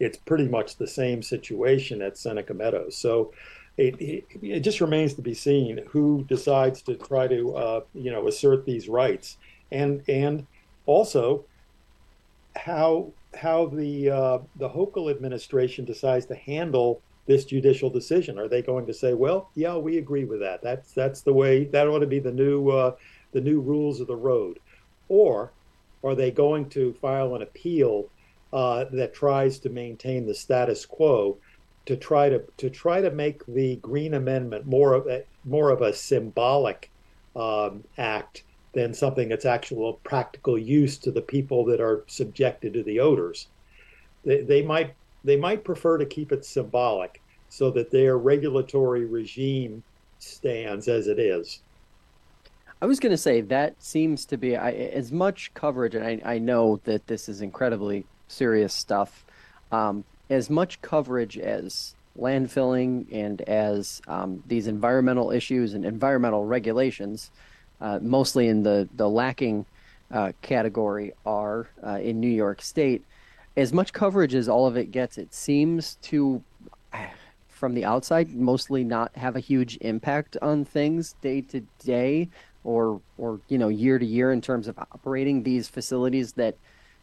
It's 0.00 0.18
pretty 0.18 0.48
much 0.48 0.76
the 0.76 0.88
same 0.88 1.22
situation 1.22 2.02
at 2.02 2.18
Seneca 2.18 2.52
Meadows. 2.52 2.96
So 2.96 3.32
it, 3.76 4.00
it, 4.00 4.24
it 4.42 4.60
just 4.60 4.80
remains 4.80 5.14
to 5.14 5.22
be 5.22 5.34
seen 5.34 5.80
who 5.88 6.24
decides 6.28 6.82
to 6.82 6.96
try 6.96 7.28
to 7.28 7.54
uh, 7.56 7.80
you 7.94 8.10
know 8.10 8.26
assert 8.26 8.66
these 8.66 8.88
rights, 8.88 9.38
and 9.70 10.02
and 10.08 10.46
also 10.86 11.44
how 12.56 13.12
how 13.34 13.66
the 13.66 14.10
uh, 14.10 14.38
the 14.56 14.68
Hochul 14.68 15.10
administration 15.10 15.84
decides 15.84 16.26
to 16.26 16.34
handle 16.34 17.00
this 17.26 17.44
judicial 17.44 17.88
decision. 17.88 18.36
Are 18.38 18.48
they 18.48 18.62
going 18.62 18.86
to 18.86 18.92
say, 18.92 19.14
well, 19.14 19.50
yeah, 19.54 19.76
we 19.76 19.98
agree 19.98 20.24
with 20.24 20.40
that. 20.40 20.60
That's 20.60 20.92
that's 20.92 21.20
the 21.20 21.32
way 21.32 21.64
that 21.66 21.86
ought 21.86 22.00
to 22.00 22.06
be 22.06 22.18
the 22.18 22.32
new 22.32 22.68
uh, 22.68 22.96
the 23.32 23.40
new 23.40 23.60
rules 23.60 24.00
of 24.00 24.06
the 24.06 24.16
road? 24.16 24.58
Or 25.08 25.52
are 26.04 26.14
they 26.14 26.30
going 26.30 26.68
to 26.70 26.94
file 26.94 27.34
an 27.34 27.42
appeal 27.42 28.08
uh, 28.52 28.84
that 28.92 29.14
tries 29.14 29.58
to 29.60 29.70
maintain 29.70 30.26
the 30.26 30.34
status 30.34 30.84
quo 30.84 31.38
to 31.86 31.96
try 31.96 32.28
to 32.28 32.42
to 32.58 32.70
try 32.70 33.00
to 33.00 33.10
make 33.10 33.44
the 33.46 33.76
Green 33.76 34.14
Amendment 34.14 34.66
more 34.66 34.94
of 34.94 35.06
a 35.06 35.24
more 35.44 35.70
of 35.70 35.82
a 35.82 35.92
symbolic 35.92 36.90
um, 37.34 37.84
act 37.98 38.44
than 38.72 38.94
something 38.94 39.28
that's 39.28 39.44
actual 39.44 39.94
practical 40.04 40.58
use 40.58 40.98
to 40.98 41.10
the 41.10 41.20
people 41.20 41.64
that 41.64 41.80
are 41.80 42.04
subjected 42.06 42.72
to 42.74 42.82
the 42.82 43.00
odors? 43.00 43.48
They, 44.24 44.42
they 44.42 44.62
might 44.62 44.94
they 45.24 45.36
might 45.36 45.64
prefer 45.64 45.98
to 45.98 46.06
keep 46.06 46.32
it 46.32 46.44
symbolic 46.44 47.20
so 47.48 47.70
that 47.70 47.90
their 47.90 48.16
regulatory 48.16 49.04
regime 49.04 49.82
stands 50.18 50.88
as 50.88 51.06
it 51.06 51.18
is. 51.18 51.60
I 52.82 52.86
was 52.86 52.98
going 52.98 53.12
to 53.12 53.16
say 53.16 53.42
that 53.42 53.80
seems 53.80 54.24
to 54.24 54.36
be 54.36 54.56
I, 54.56 54.72
as 54.72 55.12
much 55.12 55.54
coverage, 55.54 55.94
and 55.94 56.04
I, 56.04 56.20
I 56.24 56.38
know 56.38 56.80
that 56.82 57.06
this 57.06 57.28
is 57.28 57.40
incredibly 57.40 58.04
serious 58.26 58.74
stuff. 58.74 59.24
Um, 59.70 60.02
as 60.28 60.50
much 60.50 60.82
coverage 60.82 61.38
as 61.38 61.94
landfilling 62.18 63.06
and 63.12 63.40
as 63.42 64.02
um, 64.08 64.42
these 64.48 64.66
environmental 64.66 65.30
issues 65.30 65.74
and 65.74 65.84
environmental 65.84 66.44
regulations, 66.44 67.30
uh, 67.80 68.00
mostly 68.02 68.48
in 68.48 68.64
the 68.64 68.88
the 68.96 69.08
lacking 69.08 69.64
uh, 70.10 70.32
category, 70.42 71.12
are 71.24 71.68
uh, 71.86 72.00
in 72.02 72.18
New 72.18 72.26
York 72.26 72.60
State. 72.60 73.04
As 73.56 73.72
much 73.72 73.92
coverage 73.92 74.34
as 74.34 74.48
all 74.48 74.66
of 74.66 74.76
it 74.76 74.90
gets, 74.90 75.18
it 75.18 75.32
seems 75.32 75.98
to 76.02 76.42
from 77.46 77.74
the 77.74 77.84
outside 77.84 78.34
mostly 78.34 78.82
not 78.82 79.14
have 79.14 79.36
a 79.36 79.40
huge 79.40 79.78
impact 79.82 80.36
on 80.42 80.64
things 80.64 81.14
day 81.22 81.40
to 81.42 81.60
day 81.78 82.28
or 82.64 83.00
or 83.18 83.40
you 83.48 83.58
know 83.58 83.68
year 83.68 83.98
to 83.98 84.06
year 84.06 84.32
in 84.32 84.40
terms 84.40 84.68
of 84.68 84.78
operating 84.78 85.42
these 85.42 85.68
facilities 85.68 86.32
that 86.32 86.56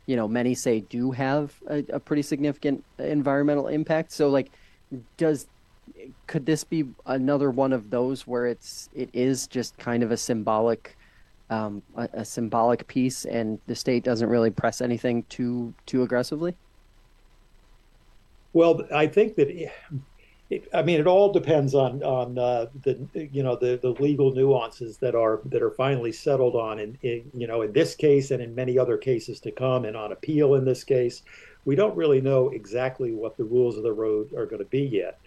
you 0.06 0.16
know 0.16 0.28
many 0.28 0.56
say 0.56 0.80
do 0.82 1.12
have 1.12 1.54
a, 1.68 1.84
a 1.94 2.00
pretty 2.00 2.22
significant 2.22 2.84
environmental 2.98 3.68
impact. 3.68 4.12
So 4.12 4.30
like 4.30 4.52
does 5.18 5.48
could 6.28 6.46
this 6.46 6.64
be 6.64 6.86
another 7.06 7.52
one 7.52 7.74
of 7.74 7.90
those 7.90 8.26
where 8.26 8.48
it's 8.48 8.90
it 8.94 9.10
is 9.14 9.48
just 9.48 9.78
kind 9.78 10.04
of 10.04 10.12
a 10.12 10.18
symbolic 10.18 10.98
um, 11.50 11.82
a, 11.96 12.10
a 12.14 12.26
symbolic 12.26 12.88
piece 12.88 13.26
and 13.26 13.60
the 13.68 13.76
state 13.76 14.04
doesn't 14.04 14.30
really 14.30 14.52
press 14.52 14.82
anything 14.82 15.24
too 15.30 15.74
too 15.86 16.04
aggressively? 16.04 16.56
Well 18.54 18.82
i 18.94 19.06
think 19.06 19.36
that 19.36 19.50
I 20.74 20.82
mean, 20.82 21.00
it 21.00 21.06
all 21.06 21.32
depends 21.32 21.76
on 21.76 22.02
on 22.02 22.40
uh, 22.40 22.68
the 22.82 23.08
you 23.14 23.44
know 23.44 23.56
the 23.56 23.78
the 23.78 23.92
legal 24.02 24.32
nuances 24.32 24.98
that 24.98 25.14
are 25.14 25.42
that 25.46 25.62
are 25.62 25.70
finally 25.70 26.12
settled 26.12 26.56
on, 26.56 26.80
in, 26.80 26.98
in 27.04 27.30
you 27.36 27.46
know 27.46 27.62
in 27.62 27.72
this 27.72 27.94
case 27.94 28.32
and 28.32 28.42
in 28.42 28.56
many 28.56 28.78
other 28.78 28.98
cases 28.98 29.40
to 29.42 29.52
come, 29.52 29.86
and 29.86 29.96
on 29.96 30.12
appeal 30.12 30.56
in 30.56 30.66
this 30.66 30.84
case, 30.84 31.22
we 31.66 31.76
don't 31.76 31.96
really 31.96 32.20
know 32.20 32.50
exactly 32.50 33.12
what 33.12 33.38
the 33.38 33.44
rules 33.44 33.78
of 33.78 33.84
the 33.84 33.94
road 33.94 34.34
are 34.34 34.48
going 34.48 34.62
to 34.62 34.70
be 34.70 34.82
yet. 34.82 35.20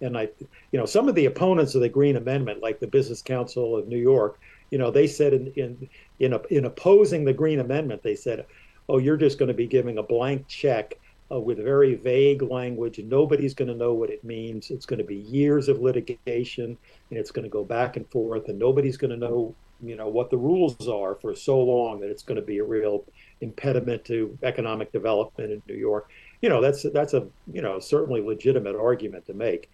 And 0.00 0.16
I, 0.16 0.30
you 0.72 0.78
know, 0.78 0.86
some 0.86 1.10
of 1.10 1.14
the 1.14 1.26
opponents 1.26 1.74
of 1.74 1.82
the 1.82 1.88
Green 1.90 2.16
Amendment, 2.16 2.62
like 2.62 2.80
the 2.80 2.86
Business 2.86 3.20
Council 3.20 3.76
of 3.76 3.86
New 3.86 3.98
York, 3.98 4.40
you 4.70 4.78
know, 4.78 4.90
they 4.90 5.06
said 5.06 5.34
in 5.34 5.52
in 5.56 5.88
in, 6.20 6.40
in 6.48 6.64
opposing 6.64 7.26
the 7.26 7.34
Green 7.34 7.60
Amendment, 7.60 8.02
they 8.02 8.16
said, 8.16 8.46
"Oh, 8.88 8.96
you're 8.96 9.18
just 9.18 9.38
going 9.38 9.48
to 9.48 9.54
be 9.54 9.66
giving 9.66 9.98
a 9.98 10.02
blank 10.02 10.48
check." 10.48 10.98
Uh, 11.30 11.40
with 11.40 11.58
very 11.58 11.94
vague 11.94 12.42
language. 12.42 12.98
Nobody's 12.98 13.54
going 13.54 13.68
to 13.68 13.74
know 13.74 13.94
what 13.94 14.10
it 14.10 14.24
means. 14.24 14.70
It's 14.70 14.86
going 14.86 14.98
to 14.98 15.04
be 15.04 15.16
years 15.16 15.68
of 15.68 15.80
litigation, 15.80 16.76
and 17.10 17.18
it's 17.18 17.30
going 17.30 17.44
to 17.44 17.48
go 17.48 17.64
back 17.64 17.96
and 17.96 18.08
forth, 18.10 18.48
and 18.48 18.58
nobody's 18.58 18.96
going 18.96 19.10
to 19.10 19.16
know, 19.16 19.54
you 19.82 19.96
know, 19.96 20.08
what 20.08 20.30
the 20.30 20.36
rules 20.36 20.88
are 20.88 21.14
for 21.16 21.34
so 21.34 21.60
long 21.60 22.00
that 22.00 22.10
it's 22.10 22.22
going 22.22 22.36
to 22.36 22.46
be 22.46 22.58
a 22.58 22.64
real 22.64 23.04
impediment 23.40 24.04
to 24.06 24.36
economic 24.42 24.92
development 24.92 25.52
in 25.52 25.62
New 25.68 25.78
York. 25.78 26.10
You 26.42 26.48
know, 26.48 26.60
that's 26.60 26.84
that's 26.94 27.14
a 27.14 27.26
you 27.52 27.62
know 27.62 27.78
certainly 27.78 28.20
legitimate 28.20 28.76
argument 28.76 29.26
to 29.26 29.34
make. 29.34 29.70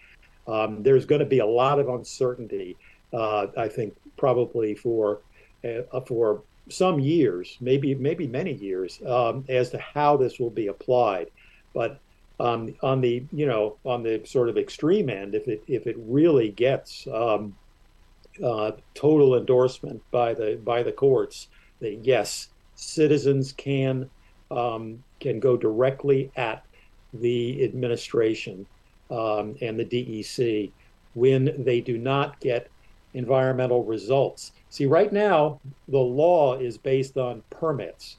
Um, 0.48 0.82
there's 0.82 1.06
going 1.06 1.20
to 1.20 1.26
be 1.26 1.40
a 1.40 1.46
lot 1.46 1.78
of 1.78 1.88
uncertainty, 1.88 2.76
uh, 3.12 3.48
I 3.56 3.68
think, 3.68 3.96
probably 4.16 4.74
for 4.74 5.20
uh, 5.64 6.00
for 6.00 6.42
some 6.68 6.98
years, 6.98 7.56
maybe 7.60 7.94
maybe 7.94 8.26
many 8.26 8.52
years, 8.52 9.00
um, 9.06 9.44
as 9.48 9.70
to 9.70 9.78
how 9.78 10.16
this 10.16 10.38
will 10.38 10.50
be 10.50 10.66
applied. 10.68 11.28
But 11.76 12.00
um, 12.40 12.74
on 12.82 13.02
the 13.02 13.22
you 13.32 13.46
know 13.46 13.76
on 13.84 14.02
the 14.02 14.22
sort 14.24 14.48
of 14.48 14.56
extreme 14.56 15.10
end, 15.10 15.34
if 15.34 15.46
it 15.46 15.62
if 15.68 15.86
it 15.86 15.96
really 15.98 16.48
gets 16.48 17.06
um, 17.12 17.54
uh, 18.42 18.72
total 18.94 19.36
endorsement 19.36 20.02
by 20.10 20.32
the 20.32 20.58
by 20.64 20.82
the 20.82 20.90
courts 20.90 21.48
that 21.80 21.98
yes, 22.02 22.48
citizens 22.76 23.52
can 23.52 24.08
um, 24.50 25.04
can 25.20 25.38
go 25.38 25.54
directly 25.54 26.30
at 26.36 26.64
the 27.12 27.62
administration 27.62 28.64
um, 29.10 29.54
and 29.60 29.78
the 29.78 29.84
DEC 29.84 30.70
when 31.12 31.62
they 31.62 31.82
do 31.82 31.98
not 31.98 32.40
get 32.40 32.70
environmental 33.12 33.84
results. 33.84 34.52
See, 34.70 34.86
right 34.86 35.12
now 35.12 35.60
the 35.88 35.98
law 35.98 36.56
is 36.56 36.78
based 36.78 37.18
on 37.18 37.42
permits. 37.50 38.16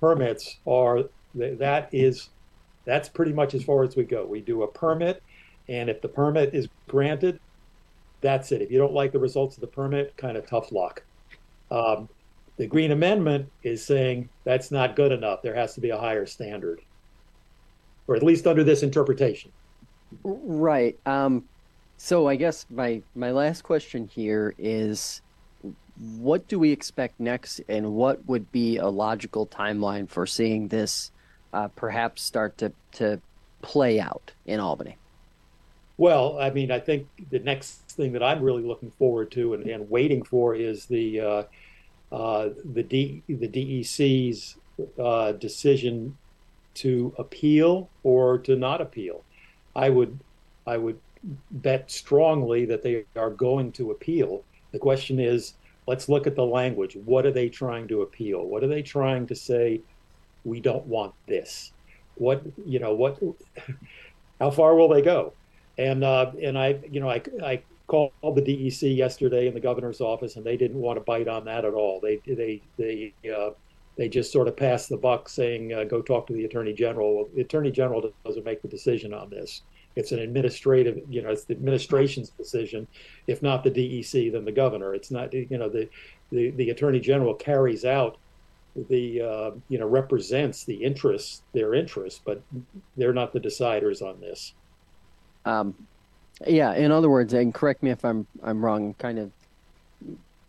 Permits 0.00 0.56
are 0.66 1.04
that 1.36 1.88
is 1.92 2.30
that's 2.86 3.08
pretty 3.10 3.32
much 3.32 3.52
as 3.52 3.62
far 3.62 3.82
as 3.82 3.94
we 3.96 4.04
go. 4.04 4.24
We 4.24 4.40
do 4.40 4.62
a 4.62 4.66
permit, 4.66 5.22
and 5.68 5.90
if 5.90 6.00
the 6.00 6.08
permit 6.08 6.54
is 6.54 6.68
granted, 6.88 7.38
that's 8.22 8.50
it. 8.52 8.62
If 8.62 8.70
you 8.70 8.78
don't 8.78 8.94
like 8.94 9.12
the 9.12 9.18
results 9.18 9.56
of 9.56 9.60
the 9.60 9.66
permit, 9.66 10.16
kind 10.16 10.38
of 10.38 10.46
tough 10.46 10.72
luck. 10.72 11.02
Um, 11.70 12.08
the 12.56 12.66
Green 12.66 12.92
Amendment 12.92 13.50
is 13.62 13.84
saying 13.84 14.30
that's 14.44 14.70
not 14.70 14.96
good 14.96 15.12
enough. 15.12 15.42
There 15.42 15.54
has 15.54 15.74
to 15.74 15.80
be 15.80 15.90
a 15.90 15.98
higher 15.98 16.24
standard, 16.24 16.80
or 18.06 18.16
at 18.16 18.22
least 18.22 18.46
under 18.46 18.64
this 18.64 18.82
interpretation. 18.82 19.52
Right. 20.22 20.98
Um, 21.04 21.44
so 21.98 22.28
I 22.28 22.36
guess 22.36 22.66
my 22.70 23.02
my 23.14 23.32
last 23.32 23.62
question 23.62 24.08
here 24.08 24.54
is, 24.58 25.20
what 26.18 26.46
do 26.48 26.58
we 26.58 26.70
expect 26.70 27.18
next, 27.20 27.60
and 27.68 27.92
what 27.92 28.24
would 28.26 28.50
be 28.52 28.76
a 28.78 28.86
logical 28.86 29.46
timeline 29.46 30.08
for 30.08 30.26
seeing 30.26 30.68
this 30.68 31.10
uh, 31.56 31.68
perhaps 31.68 32.22
start 32.22 32.58
to, 32.58 32.70
to 32.92 33.20
play 33.62 33.98
out 33.98 34.32
in 34.44 34.60
Albany? 34.60 34.96
Well, 35.96 36.38
I 36.38 36.50
mean, 36.50 36.70
I 36.70 36.78
think 36.78 37.08
the 37.30 37.38
next 37.38 37.76
thing 37.88 38.12
that 38.12 38.22
I'm 38.22 38.42
really 38.42 38.62
looking 38.62 38.90
forward 38.90 39.30
to 39.32 39.54
and, 39.54 39.66
and 39.66 39.88
waiting 39.88 40.22
for 40.22 40.54
is 40.54 40.84
the 40.84 41.20
uh, 41.20 41.42
uh, 42.12 42.50
the 42.74 42.82
D, 42.82 43.22
the 43.28 43.48
DEC's 43.48 44.56
uh, 44.98 45.32
decision 45.32 46.18
to 46.74 47.14
appeal 47.16 47.88
or 48.02 48.38
to 48.40 48.54
not 48.56 48.82
appeal. 48.82 49.24
I 49.74 49.88
would 49.88 50.18
I 50.66 50.76
would 50.76 51.00
bet 51.50 51.90
strongly 51.90 52.66
that 52.66 52.82
they 52.82 53.04
are 53.16 53.30
going 53.30 53.72
to 53.72 53.90
appeal. 53.90 54.44
The 54.72 54.78
question 54.78 55.18
is, 55.18 55.54
let's 55.86 56.10
look 56.10 56.26
at 56.26 56.36
the 56.36 56.44
language. 56.44 56.98
What 57.06 57.24
are 57.24 57.32
they 57.32 57.48
trying 57.48 57.88
to 57.88 58.02
appeal? 58.02 58.44
What 58.44 58.62
are 58.62 58.68
they 58.68 58.82
trying 58.82 59.26
to 59.28 59.34
say 59.34 59.80
we 60.46 60.60
don't 60.60 60.86
want 60.86 61.12
this. 61.26 61.72
What 62.14 62.42
you 62.64 62.78
know 62.78 62.94
what? 62.94 63.20
How 64.40 64.50
far 64.50 64.74
will 64.74 64.88
they 64.88 65.02
go? 65.02 65.34
And 65.76 66.04
uh, 66.04 66.32
and 66.42 66.56
I 66.56 66.78
you 66.90 67.00
know 67.00 67.10
I 67.10 67.20
I 67.44 67.62
called 67.88 68.12
the 68.22 68.42
DEC 68.42 68.96
yesterday 68.96 69.46
in 69.48 69.54
the 69.54 69.60
governor's 69.60 70.00
office, 70.00 70.36
and 70.36 70.44
they 70.44 70.56
didn't 70.56 70.80
want 70.80 70.96
to 70.96 71.04
bite 71.04 71.28
on 71.28 71.44
that 71.44 71.64
at 71.64 71.74
all. 71.74 72.00
They 72.00 72.20
they 72.26 72.62
they 72.78 73.12
uh, 73.36 73.50
they 73.96 74.08
just 74.08 74.32
sort 74.32 74.48
of 74.48 74.56
passed 74.56 74.88
the 74.88 74.96
buck, 74.96 75.28
saying 75.28 75.72
uh, 75.72 75.84
go 75.84 76.00
talk 76.00 76.26
to 76.28 76.32
the 76.32 76.44
attorney 76.44 76.72
general. 76.72 77.16
Well, 77.16 77.28
the 77.34 77.42
attorney 77.42 77.70
general 77.70 78.10
doesn't 78.24 78.44
make 78.44 78.62
the 78.62 78.68
decision 78.68 79.12
on 79.12 79.28
this. 79.30 79.62
It's 79.96 80.12
an 80.12 80.18
administrative, 80.18 81.00
you 81.08 81.22
know, 81.22 81.30
it's 81.30 81.44
the 81.44 81.54
administration's 81.54 82.28
decision. 82.28 82.86
If 83.26 83.42
not 83.42 83.64
the 83.64 83.70
DEC, 83.70 84.30
then 84.30 84.44
the 84.44 84.52
governor. 84.52 84.94
It's 84.94 85.10
not, 85.10 85.32
you 85.32 85.56
know, 85.56 85.70
the 85.70 85.88
the, 86.30 86.50
the 86.50 86.70
attorney 86.70 87.00
general 87.00 87.34
carries 87.34 87.84
out 87.84 88.18
the 88.88 89.22
uh, 89.22 89.50
you 89.68 89.78
know 89.78 89.86
represents 89.86 90.64
the 90.64 90.74
interests, 90.74 91.42
their 91.52 91.74
interests, 91.74 92.20
but 92.24 92.42
they're 92.96 93.12
not 93.12 93.32
the 93.32 93.40
deciders 93.40 94.02
on 94.02 94.20
this. 94.20 94.52
Um, 95.44 95.74
yeah. 96.46 96.74
In 96.74 96.92
other 96.92 97.08
words, 97.08 97.32
and 97.32 97.54
correct 97.54 97.82
me 97.82 97.90
if 97.90 98.04
I'm 98.04 98.26
I'm 98.42 98.64
wrong. 98.64 98.94
Kind 98.98 99.18
of 99.18 99.30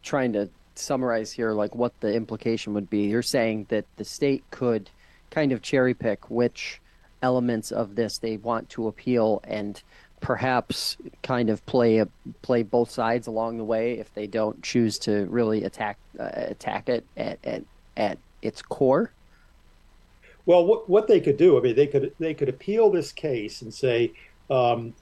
trying 0.03 0.33
to 0.33 0.49
summarize 0.75 1.31
here, 1.31 1.51
like 1.51 1.75
what 1.75 1.99
the 1.99 2.13
implication 2.13 2.73
would 2.73 2.89
be. 2.89 3.03
You're 3.03 3.21
saying 3.21 3.67
that 3.69 3.85
the 3.97 4.05
state 4.05 4.43
could 4.51 4.89
kind 5.31 5.51
of 5.51 5.61
cherry 5.61 5.93
pick 5.93 6.29
which 6.29 6.81
elements 7.21 7.71
of 7.71 7.95
this 7.95 8.17
they 8.19 8.37
want 8.37 8.69
to 8.69 8.87
appeal 8.87 9.41
and 9.43 9.81
perhaps 10.19 10.97
kind 11.23 11.49
of 11.49 11.63
play 11.65 11.99
a, 11.99 12.07
play 12.41 12.63
both 12.63 12.89
sides 12.89 13.27
along 13.27 13.57
the 13.57 13.63
way 13.63 13.93
if 13.99 14.13
they 14.13 14.27
don't 14.27 14.61
choose 14.63 14.97
to 14.97 15.25
really 15.25 15.63
attack 15.63 15.97
uh, 16.19 16.29
attack 16.33 16.89
it 16.89 17.05
at, 17.15 17.37
at 17.43 17.63
at 17.97 18.17
its 18.41 18.61
core? 18.61 19.11
Well, 20.45 20.65
what, 20.65 20.89
what 20.89 21.07
they 21.07 21.19
could 21.19 21.35
do, 21.35 21.57
I 21.57 21.61
mean, 21.61 21.75
they 21.75 21.87
could 21.87 22.13
they 22.19 22.33
could 22.33 22.47
appeal 22.47 22.89
this 22.89 23.11
case 23.11 23.61
and 23.61 23.73
say, 23.73 24.13
um, 24.49 24.93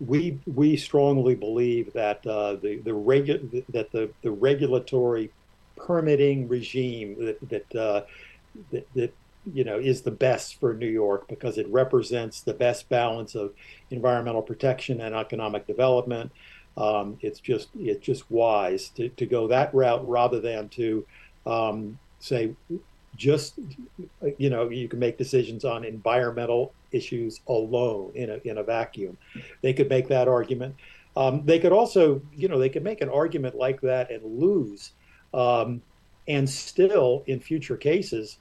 we 0.00 0.40
we 0.52 0.76
strongly 0.76 1.36
believe 1.36 1.92
that 1.92 2.26
uh, 2.26 2.56
the 2.56 2.78
the 2.78 2.90
regu- 2.90 3.64
that 3.68 3.92
the, 3.92 4.10
the 4.22 4.32
regulatory 4.32 5.30
permitting 5.76 6.48
regime 6.48 7.16
that 7.24 7.48
that, 7.48 7.80
uh, 7.80 8.02
that 8.72 8.86
that 8.94 9.14
you 9.54 9.62
know 9.62 9.78
is 9.78 10.02
the 10.02 10.10
best 10.10 10.58
for 10.58 10.74
New 10.74 10.88
York 10.88 11.28
because 11.28 11.56
it 11.56 11.68
represents 11.68 12.40
the 12.40 12.54
best 12.54 12.88
balance 12.88 13.36
of 13.36 13.52
environmental 13.90 14.42
protection 14.42 15.00
and 15.00 15.14
economic 15.14 15.68
development. 15.68 16.32
Um, 16.76 17.16
it's 17.20 17.38
just 17.38 17.68
it's 17.78 18.04
just 18.04 18.28
wise 18.28 18.88
to, 18.96 19.08
to 19.10 19.26
go 19.26 19.46
that 19.48 19.72
route 19.72 20.06
rather 20.08 20.40
than 20.40 20.68
to 20.70 21.06
um, 21.46 21.98
say 22.20 22.54
just 23.16 23.58
you 24.38 24.48
know 24.50 24.68
you 24.68 24.88
can 24.88 24.98
make 24.98 25.18
decisions 25.18 25.64
on 25.64 25.84
environmental 25.84 26.72
issues 26.92 27.40
alone 27.48 28.12
in 28.14 28.30
a 28.30 28.40
in 28.44 28.58
a 28.58 28.62
vacuum. 28.62 29.18
They 29.62 29.72
could 29.72 29.88
make 29.88 30.08
that 30.08 30.28
argument. 30.28 30.76
Um, 31.16 31.44
they 31.44 31.58
could 31.58 31.72
also 31.72 32.22
you 32.36 32.48
know 32.48 32.58
they 32.58 32.68
could 32.68 32.84
make 32.84 33.00
an 33.00 33.08
argument 33.08 33.56
like 33.56 33.80
that 33.80 34.10
and 34.10 34.40
lose 34.40 34.92
um, 35.34 35.82
and 36.28 36.48
still 36.48 37.22
in 37.26 37.40
future 37.40 37.76
cases, 37.76 38.38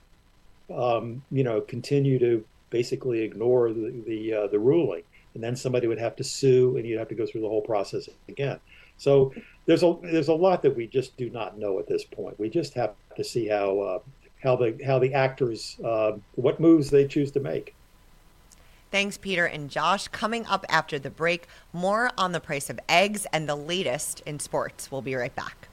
um, 0.73 1.23
you 1.31 1.43
know, 1.43 1.61
continue 1.61 2.19
to 2.19 2.43
basically 2.69 3.21
ignore 3.21 3.73
the 3.73 4.03
the, 4.05 4.33
uh, 4.33 4.47
the 4.47 4.59
ruling, 4.59 5.03
and 5.33 5.43
then 5.43 5.55
somebody 5.55 5.87
would 5.87 5.99
have 5.99 6.15
to 6.17 6.23
sue, 6.23 6.77
and 6.77 6.85
you'd 6.85 6.99
have 6.99 7.09
to 7.09 7.15
go 7.15 7.25
through 7.25 7.41
the 7.41 7.47
whole 7.47 7.61
process 7.61 8.09
again. 8.27 8.59
So 8.97 9.33
there's 9.65 9.83
a 9.83 9.97
there's 10.03 10.27
a 10.27 10.33
lot 10.33 10.61
that 10.63 10.75
we 10.75 10.87
just 10.87 11.15
do 11.17 11.29
not 11.29 11.57
know 11.57 11.79
at 11.79 11.87
this 11.87 12.03
point. 12.03 12.39
We 12.39 12.49
just 12.49 12.73
have 12.73 12.93
to 13.19 13.23
see 13.23 13.47
how 13.47 13.79
uh, 13.79 13.99
how 14.41 14.55
the 14.55 14.77
how 14.86 14.97
the 14.97 15.13
actors 15.13 15.77
uh, 15.84 16.13
what 16.36 16.60
moves 16.60 16.89
they 16.89 17.08
choose 17.08 17.32
to 17.32 17.39
make. 17.39 17.75
Thanks, 18.91 19.17
Peter 19.17 19.45
and 19.45 19.69
Josh. 19.69 20.08
Coming 20.08 20.47
up 20.47 20.65
after 20.67 20.97
the 20.97 21.12
break, 21.12 21.47
more 21.71 22.10
on 22.17 22.32
the 22.32 22.39
price 22.39 22.71
of 22.71 22.79
eggs 22.89 23.27
and 23.32 23.47
the 23.47 23.55
latest 23.55 24.21
in 24.25 24.39
sports. 24.39 24.91
We'll 24.91 25.03
be 25.03 25.13
right 25.13 25.36
back. 25.36 25.68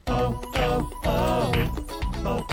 Oh, 0.08 0.42
oh, 0.56 0.92
oh. 1.06 1.54
Oh, 2.26 2.46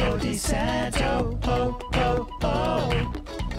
oh. 2.42 3.49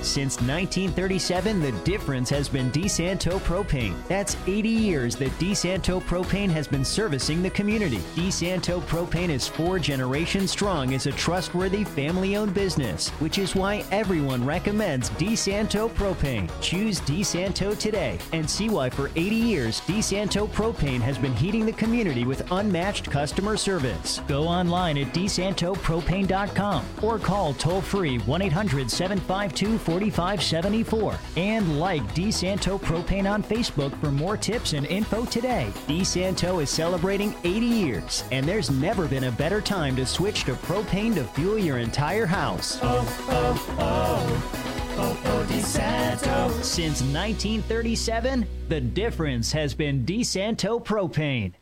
Since 0.00 0.36
1937, 0.40 1.60
the 1.60 1.72
difference 1.84 2.30
has 2.30 2.48
been 2.48 2.70
DeSanto 2.70 3.38
Propane. 3.40 3.94
That's 4.08 4.38
80 4.46 4.68
years 4.70 5.16
that 5.16 5.32
DeSanto 5.32 6.00
Propane 6.00 6.48
has 6.48 6.66
been 6.66 6.84
servicing 6.84 7.42
the 7.42 7.50
community. 7.50 7.98
DeSanto 8.14 8.80
Propane 8.82 9.28
is 9.28 9.46
four 9.46 9.78
generations 9.78 10.50
strong 10.50 10.94
as 10.94 11.06
a 11.06 11.12
trustworthy 11.12 11.84
family 11.84 12.36
owned 12.36 12.54
business, 12.54 13.10
which 13.20 13.36
is 13.36 13.54
why 13.54 13.84
everyone 13.90 14.46
recommends 14.46 15.10
DeSanto 15.10 15.90
Propane. 15.90 16.50
Choose 16.62 17.00
DeSanto 17.00 17.78
today 17.78 18.18
and 18.32 18.48
see 18.48 18.70
why 18.70 18.88
for 18.88 19.10
80 19.16 19.36
years 19.36 19.82
DeSanto 19.82 20.48
Propane 20.48 21.00
has 21.00 21.18
been 21.18 21.34
heating 21.34 21.66
the 21.66 21.72
community 21.72 22.24
with 22.24 22.50
unmatched 22.52 23.10
customer 23.10 23.58
service. 23.58 24.22
Go 24.26 24.44
online 24.44 24.96
at 24.96 25.12
DeSantoPropane.com 25.12 26.86
or 27.02 27.18
call 27.18 27.52
toll 27.52 27.82
free 27.82 28.05
free 28.06 28.18
1 28.18 28.42
800 28.42 28.90
752 28.90 29.78
4574. 29.78 31.18
And 31.36 31.80
like 31.80 32.02
DeSanto 32.14 32.80
Propane 32.80 33.30
on 33.30 33.42
Facebook 33.42 33.98
for 34.00 34.12
more 34.12 34.36
tips 34.36 34.74
and 34.74 34.86
info 34.86 35.24
today. 35.24 35.72
DeSanto 35.88 36.62
is 36.62 36.70
celebrating 36.70 37.34
80 37.42 37.66
years, 37.66 38.24
and 38.30 38.46
there's 38.46 38.70
never 38.70 39.08
been 39.08 39.24
a 39.24 39.32
better 39.32 39.60
time 39.60 39.96
to 39.96 40.06
switch 40.06 40.44
to 40.44 40.54
propane 40.54 41.14
to 41.16 41.24
fuel 41.24 41.58
your 41.58 41.78
entire 41.78 42.26
house. 42.26 42.78
Oh, 42.82 43.26
oh, 43.28 43.76
oh. 43.80 44.62
Oh, 44.98 45.20
oh, 45.24 45.46
DeSanto. 45.50 46.50
Since 46.62 47.02
1937, 47.02 48.46
the 48.68 48.80
difference 48.80 49.52
has 49.52 49.74
been 49.74 50.06
DeSanto 50.06 50.82
Propane. 50.82 51.52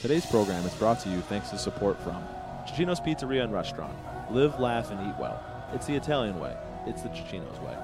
Today's 0.00 0.26
program 0.26 0.66
is 0.66 0.74
brought 0.74 0.98
to 1.00 1.08
you 1.08 1.20
thanks 1.20 1.50
to 1.50 1.58
support 1.58 2.02
from 2.02 2.20
Cicino's 2.66 3.00
Pizzeria 3.00 3.44
and 3.44 3.52
Restaurant. 3.52 3.94
Live, 4.30 4.58
laugh, 4.58 4.90
and 4.90 5.00
eat 5.08 5.18
well. 5.18 5.42
It's 5.72 5.86
the 5.86 5.94
Italian 5.94 6.38
way. 6.40 6.56
It's 6.86 7.02
the 7.02 7.08
Cicino's 7.10 7.58
way. 7.60 7.76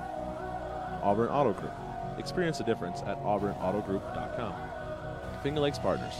Auburn 1.02 1.28
Auto 1.28 1.52
Group. 1.52 1.72
Experience 2.18 2.58
the 2.58 2.64
difference 2.64 3.02
at 3.02 3.22
auburnautogroup.com. 3.22 4.54
Finger 5.42 5.60
Lakes 5.60 5.78
Partners. 5.78 6.14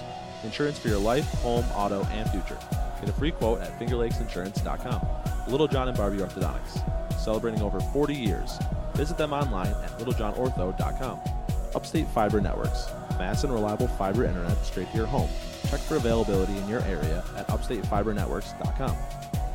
Insurance 0.45 0.79
for 0.79 0.89
your 0.89 0.99
life, 0.99 1.29
home, 1.41 1.65
auto, 1.75 2.05
and 2.13 2.31
future. 2.31 2.59
Get 3.01 3.09
a 3.09 3.13
free 3.13 3.33
quote 3.33 3.61
at 3.61 3.77
fingerlakesinsurance.com. 3.79 5.07
Little 5.49 5.69
John 5.69 5.89
and 5.89 5.97
Barbie 5.97 6.19
Orthodontics. 6.19 6.83
Celebrating 7.19 7.63
over 7.63 7.81
40 7.81 8.15
years. 8.15 8.59
Visit 8.95 9.19
them 9.19 9.33
online 9.33 9.69
at 9.69 9.91
littlejohnortho.com. 9.99 11.21
Upstate 11.75 12.07
Fiber 12.09 12.41
Networks. 12.41 12.89
Fast 13.17 13.45
and 13.45 13.53
reliable 13.53 13.89
fiber 13.89 14.25
internet 14.25 14.57
straight 14.65 14.91
to 14.93 14.97
your 14.97 15.07
home. 15.07 15.29
Check 15.69 15.81
for 15.81 15.97
availability 15.97 16.57
in 16.57 16.69
your 16.69 16.83
area 16.83 17.25
at 17.37 17.49
upstatefibernetworks.com. 17.49 18.97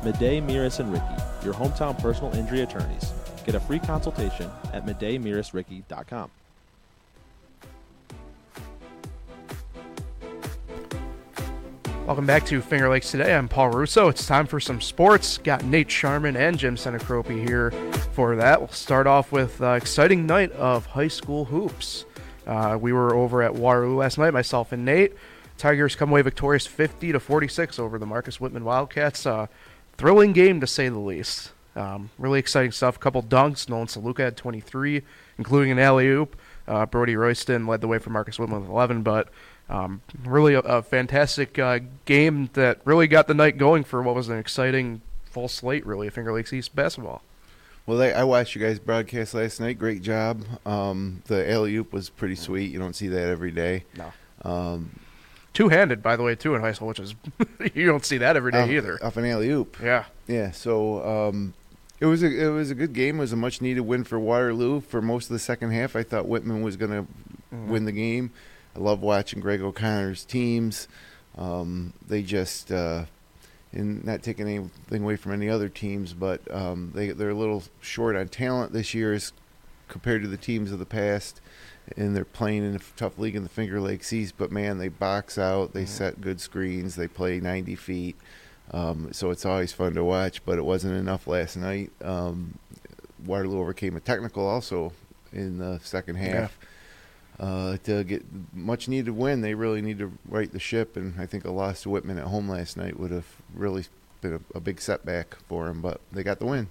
Midday, 0.04 0.40
Miras, 0.40 0.80
and 0.80 0.92
Ricky, 0.92 1.22
your 1.44 1.54
hometown 1.54 1.98
personal 1.98 2.34
injury 2.34 2.60
attorneys. 2.60 3.12
Get 3.46 3.54
a 3.54 3.60
free 3.60 3.78
consultation 3.78 4.50
at 4.72 4.86
middaymirasricky.com. 4.86 6.30
Welcome 12.06 12.26
back 12.26 12.44
to 12.46 12.60
Finger 12.60 12.90
Lakes 12.90 13.10
today. 13.10 13.34
I'm 13.34 13.48
Paul 13.48 13.70
Russo. 13.70 14.08
It's 14.08 14.26
time 14.26 14.46
for 14.46 14.60
some 14.60 14.82
sports. 14.82 15.38
Got 15.38 15.64
Nate 15.64 15.90
Sharman 15.90 16.36
and 16.36 16.58
Jim 16.58 16.76
Sinicropi 16.76 17.48
here 17.48 17.70
for 18.12 18.36
that. 18.36 18.60
We'll 18.60 18.68
start 18.68 19.06
off 19.06 19.32
with 19.32 19.62
uh, 19.62 19.70
exciting 19.70 20.26
night 20.26 20.52
of 20.52 20.84
high 20.84 21.08
school 21.08 21.46
hoops. 21.46 22.04
Uh, 22.46 22.76
we 22.78 22.92
were 22.92 23.14
over 23.14 23.42
at 23.42 23.54
Waterloo 23.54 23.96
last 23.96 24.18
night, 24.18 24.34
myself 24.34 24.70
and 24.72 24.84
Nate. 24.84 25.14
Tigers 25.58 25.96
come 25.96 26.10
away 26.10 26.22
victorious 26.22 26.66
50 26.66 27.12
to 27.12 27.20
46 27.20 27.78
over 27.78 27.98
the 27.98 28.06
Marcus 28.06 28.40
Whitman 28.40 28.64
Wildcats. 28.64 29.26
Uh, 29.26 29.46
thrilling 29.96 30.32
game 30.32 30.60
to 30.60 30.66
say 30.66 30.88
the 30.88 30.98
least. 30.98 31.52
Um, 31.76 32.10
really 32.18 32.38
exciting 32.38 32.72
stuff. 32.72 32.96
A 32.96 32.98
couple 32.98 33.22
dunks. 33.22 33.68
Nolan 33.68 33.86
Saluka 33.86 34.18
had 34.18 34.36
23, 34.36 35.02
including 35.38 35.72
an 35.72 35.78
alley 35.78 36.08
oop. 36.08 36.36
Uh, 36.66 36.86
Brody 36.86 37.16
Royston 37.16 37.66
led 37.66 37.80
the 37.80 37.88
way 37.88 37.98
for 37.98 38.10
Marcus 38.10 38.38
Whitman 38.38 38.62
with 38.62 38.70
11, 38.70 39.02
but 39.02 39.28
um, 39.68 40.00
really 40.24 40.54
a, 40.54 40.60
a 40.60 40.82
fantastic 40.82 41.58
uh, 41.58 41.80
game 42.04 42.50
that 42.54 42.80
really 42.84 43.06
got 43.06 43.26
the 43.26 43.34
night 43.34 43.58
going 43.58 43.84
for 43.84 44.02
what 44.02 44.14
was 44.14 44.28
an 44.28 44.38
exciting 44.38 45.02
full 45.24 45.48
slate, 45.48 45.84
really, 45.84 46.06
of 46.06 46.14
Finger 46.14 46.32
Lakes 46.32 46.52
East 46.52 46.74
basketball. 46.74 47.22
Well, 47.86 47.98
they, 47.98 48.14
I 48.14 48.24
watched 48.24 48.54
you 48.54 48.62
guys 48.62 48.78
broadcast 48.78 49.34
last 49.34 49.60
night. 49.60 49.78
Great 49.78 50.00
job. 50.00 50.42
Um, 50.64 51.22
the 51.26 51.50
alley 51.50 51.76
oop 51.76 51.92
was 51.92 52.08
pretty 52.08 52.36
sweet. 52.36 52.72
You 52.72 52.78
don't 52.78 52.94
see 52.96 53.08
that 53.08 53.28
every 53.28 53.50
day. 53.50 53.84
No. 53.96 54.12
Um, 54.42 54.98
Two 55.54 55.68
handed, 55.68 56.02
by 56.02 56.16
the 56.16 56.22
way, 56.22 56.34
too 56.34 56.54
in 56.54 56.60
high 56.60 56.72
school, 56.72 56.88
which 56.88 56.98
is 56.98 57.14
you 57.74 57.86
don't 57.86 58.04
see 58.04 58.18
that 58.18 58.36
every 58.36 58.52
day 58.52 58.62
off, 58.62 58.70
either. 58.70 59.04
Off 59.04 59.16
an 59.16 59.24
alley 59.24 59.48
oop. 59.50 59.78
Yeah. 59.82 60.04
Yeah. 60.26 60.50
So 60.50 61.28
um, 61.28 61.54
it 62.00 62.06
was 62.06 62.22
a 62.22 62.26
it 62.26 62.48
was 62.48 62.70
a 62.70 62.74
good 62.74 62.92
game. 62.92 63.16
It 63.16 63.20
was 63.20 63.32
a 63.32 63.36
much 63.36 63.62
needed 63.62 63.82
win 63.82 64.04
for 64.04 64.18
Waterloo 64.18 64.80
for 64.80 65.00
most 65.00 65.26
of 65.26 65.30
the 65.30 65.38
second 65.38 65.70
half. 65.70 65.94
I 65.94 66.02
thought 66.02 66.26
Whitman 66.26 66.62
was 66.62 66.76
going 66.76 66.90
to 66.90 67.02
mm-hmm. 67.54 67.70
win 67.70 67.84
the 67.84 67.92
game. 67.92 68.32
I 68.76 68.80
love 68.80 69.00
watching 69.00 69.40
Greg 69.40 69.62
O'Connor's 69.62 70.24
teams. 70.24 70.88
Um, 71.38 71.92
they 72.06 72.22
just 72.22 72.72
uh, 72.72 73.04
and 73.72 74.04
not 74.04 74.22
taking 74.22 74.48
anything 74.48 75.02
away 75.02 75.16
from 75.16 75.32
any 75.32 75.48
other 75.48 75.68
teams, 75.68 76.14
but 76.14 76.40
um, 76.52 76.90
they 76.94 77.10
they're 77.10 77.30
a 77.30 77.34
little 77.34 77.62
short 77.80 78.16
on 78.16 78.28
talent 78.28 78.72
this 78.72 78.92
year 78.92 79.12
as 79.12 79.32
compared 79.86 80.22
to 80.22 80.28
the 80.28 80.36
teams 80.36 80.72
of 80.72 80.80
the 80.80 80.86
past 80.86 81.40
and 81.96 82.14
they're 82.16 82.24
playing 82.24 82.64
in 82.64 82.76
a 82.76 82.80
tough 82.96 83.18
league 83.18 83.36
in 83.36 83.42
the 83.42 83.48
Finger 83.48 83.80
Lakes 83.80 84.12
East. 84.12 84.34
But 84.36 84.50
man, 84.50 84.78
they 84.78 84.88
box 84.88 85.38
out, 85.38 85.72
they 85.72 85.82
mm-hmm. 85.82 85.88
set 85.88 86.20
good 86.20 86.40
screens, 86.40 86.96
they 86.96 87.08
play 87.08 87.40
90 87.40 87.74
feet. 87.76 88.16
Um, 88.70 89.12
so 89.12 89.30
it's 89.30 89.44
always 89.44 89.72
fun 89.72 89.94
to 89.94 90.04
watch, 90.04 90.44
but 90.44 90.58
it 90.58 90.64
wasn't 90.64 90.96
enough 90.96 91.26
last 91.26 91.56
night. 91.56 91.90
Um, 92.02 92.58
Waterloo 93.24 93.60
overcame 93.60 93.96
a 93.96 94.00
technical 94.00 94.46
also 94.46 94.92
in 95.32 95.58
the 95.58 95.80
second 95.82 96.16
half 96.16 96.58
uh, 97.38 97.76
to 97.84 98.04
get 98.04 98.24
much 98.52 98.88
needed 98.88 99.10
win. 99.10 99.40
They 99.40 99.54
really 99.54 99.82
need 99.82 99.98
to 99.98 100.12
right 100.28 100.50
the 100.50 100.58
ship, 100.58 100.96
and 100.96 101.20
I 101.20 101.26
think 101.26 101.44
a 101.44 101.50
loss 101.50 101.82
to 101.82 101.90
Whitman 101.90 102.18
at 102.18 102.26
home 102.26 102.48
last 102.48 102.76
night 102.76 102.98
would 102.98 103.10
have 103.10 103.26
really 103.54 103.84
been 104.20 104.34
a, 104.34 104.56
a 104.56 104.60
big 104.60 104.80
setback 104.80 105.36
for 105.48 105.66
them. 105.66 105.80
But 105.80 106.00
they 106.12 106.22
got 106.22 106.38
the 106.38 106.46
win. 106.46 106.68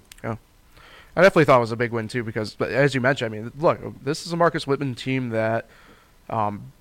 I 1.15 1.21
definitely 1.21 1.45
thought 1.45 1.58
it 1.58 1.62
was 1.62 1.71
a 1.71 1.76
big 1.76 1.91
win 1.91 2.08
too 2.08 2.23
because, 2.23 2.56
but 2.56 2.71
as 2.71 2.95
you 2.95 3.02
mentioned, 3.02 3.34
I 3.34 3.38
mean, 3.38 3.52
look, 3.60 3.80
this 4.04 4.26
is 4.26 4.34
a 4.34 4.38
Marcus 4.38 4.65
Whitman 4.65 4.95
team 4.95 5.30
that 5.30 5.67
um, 6.30 6.71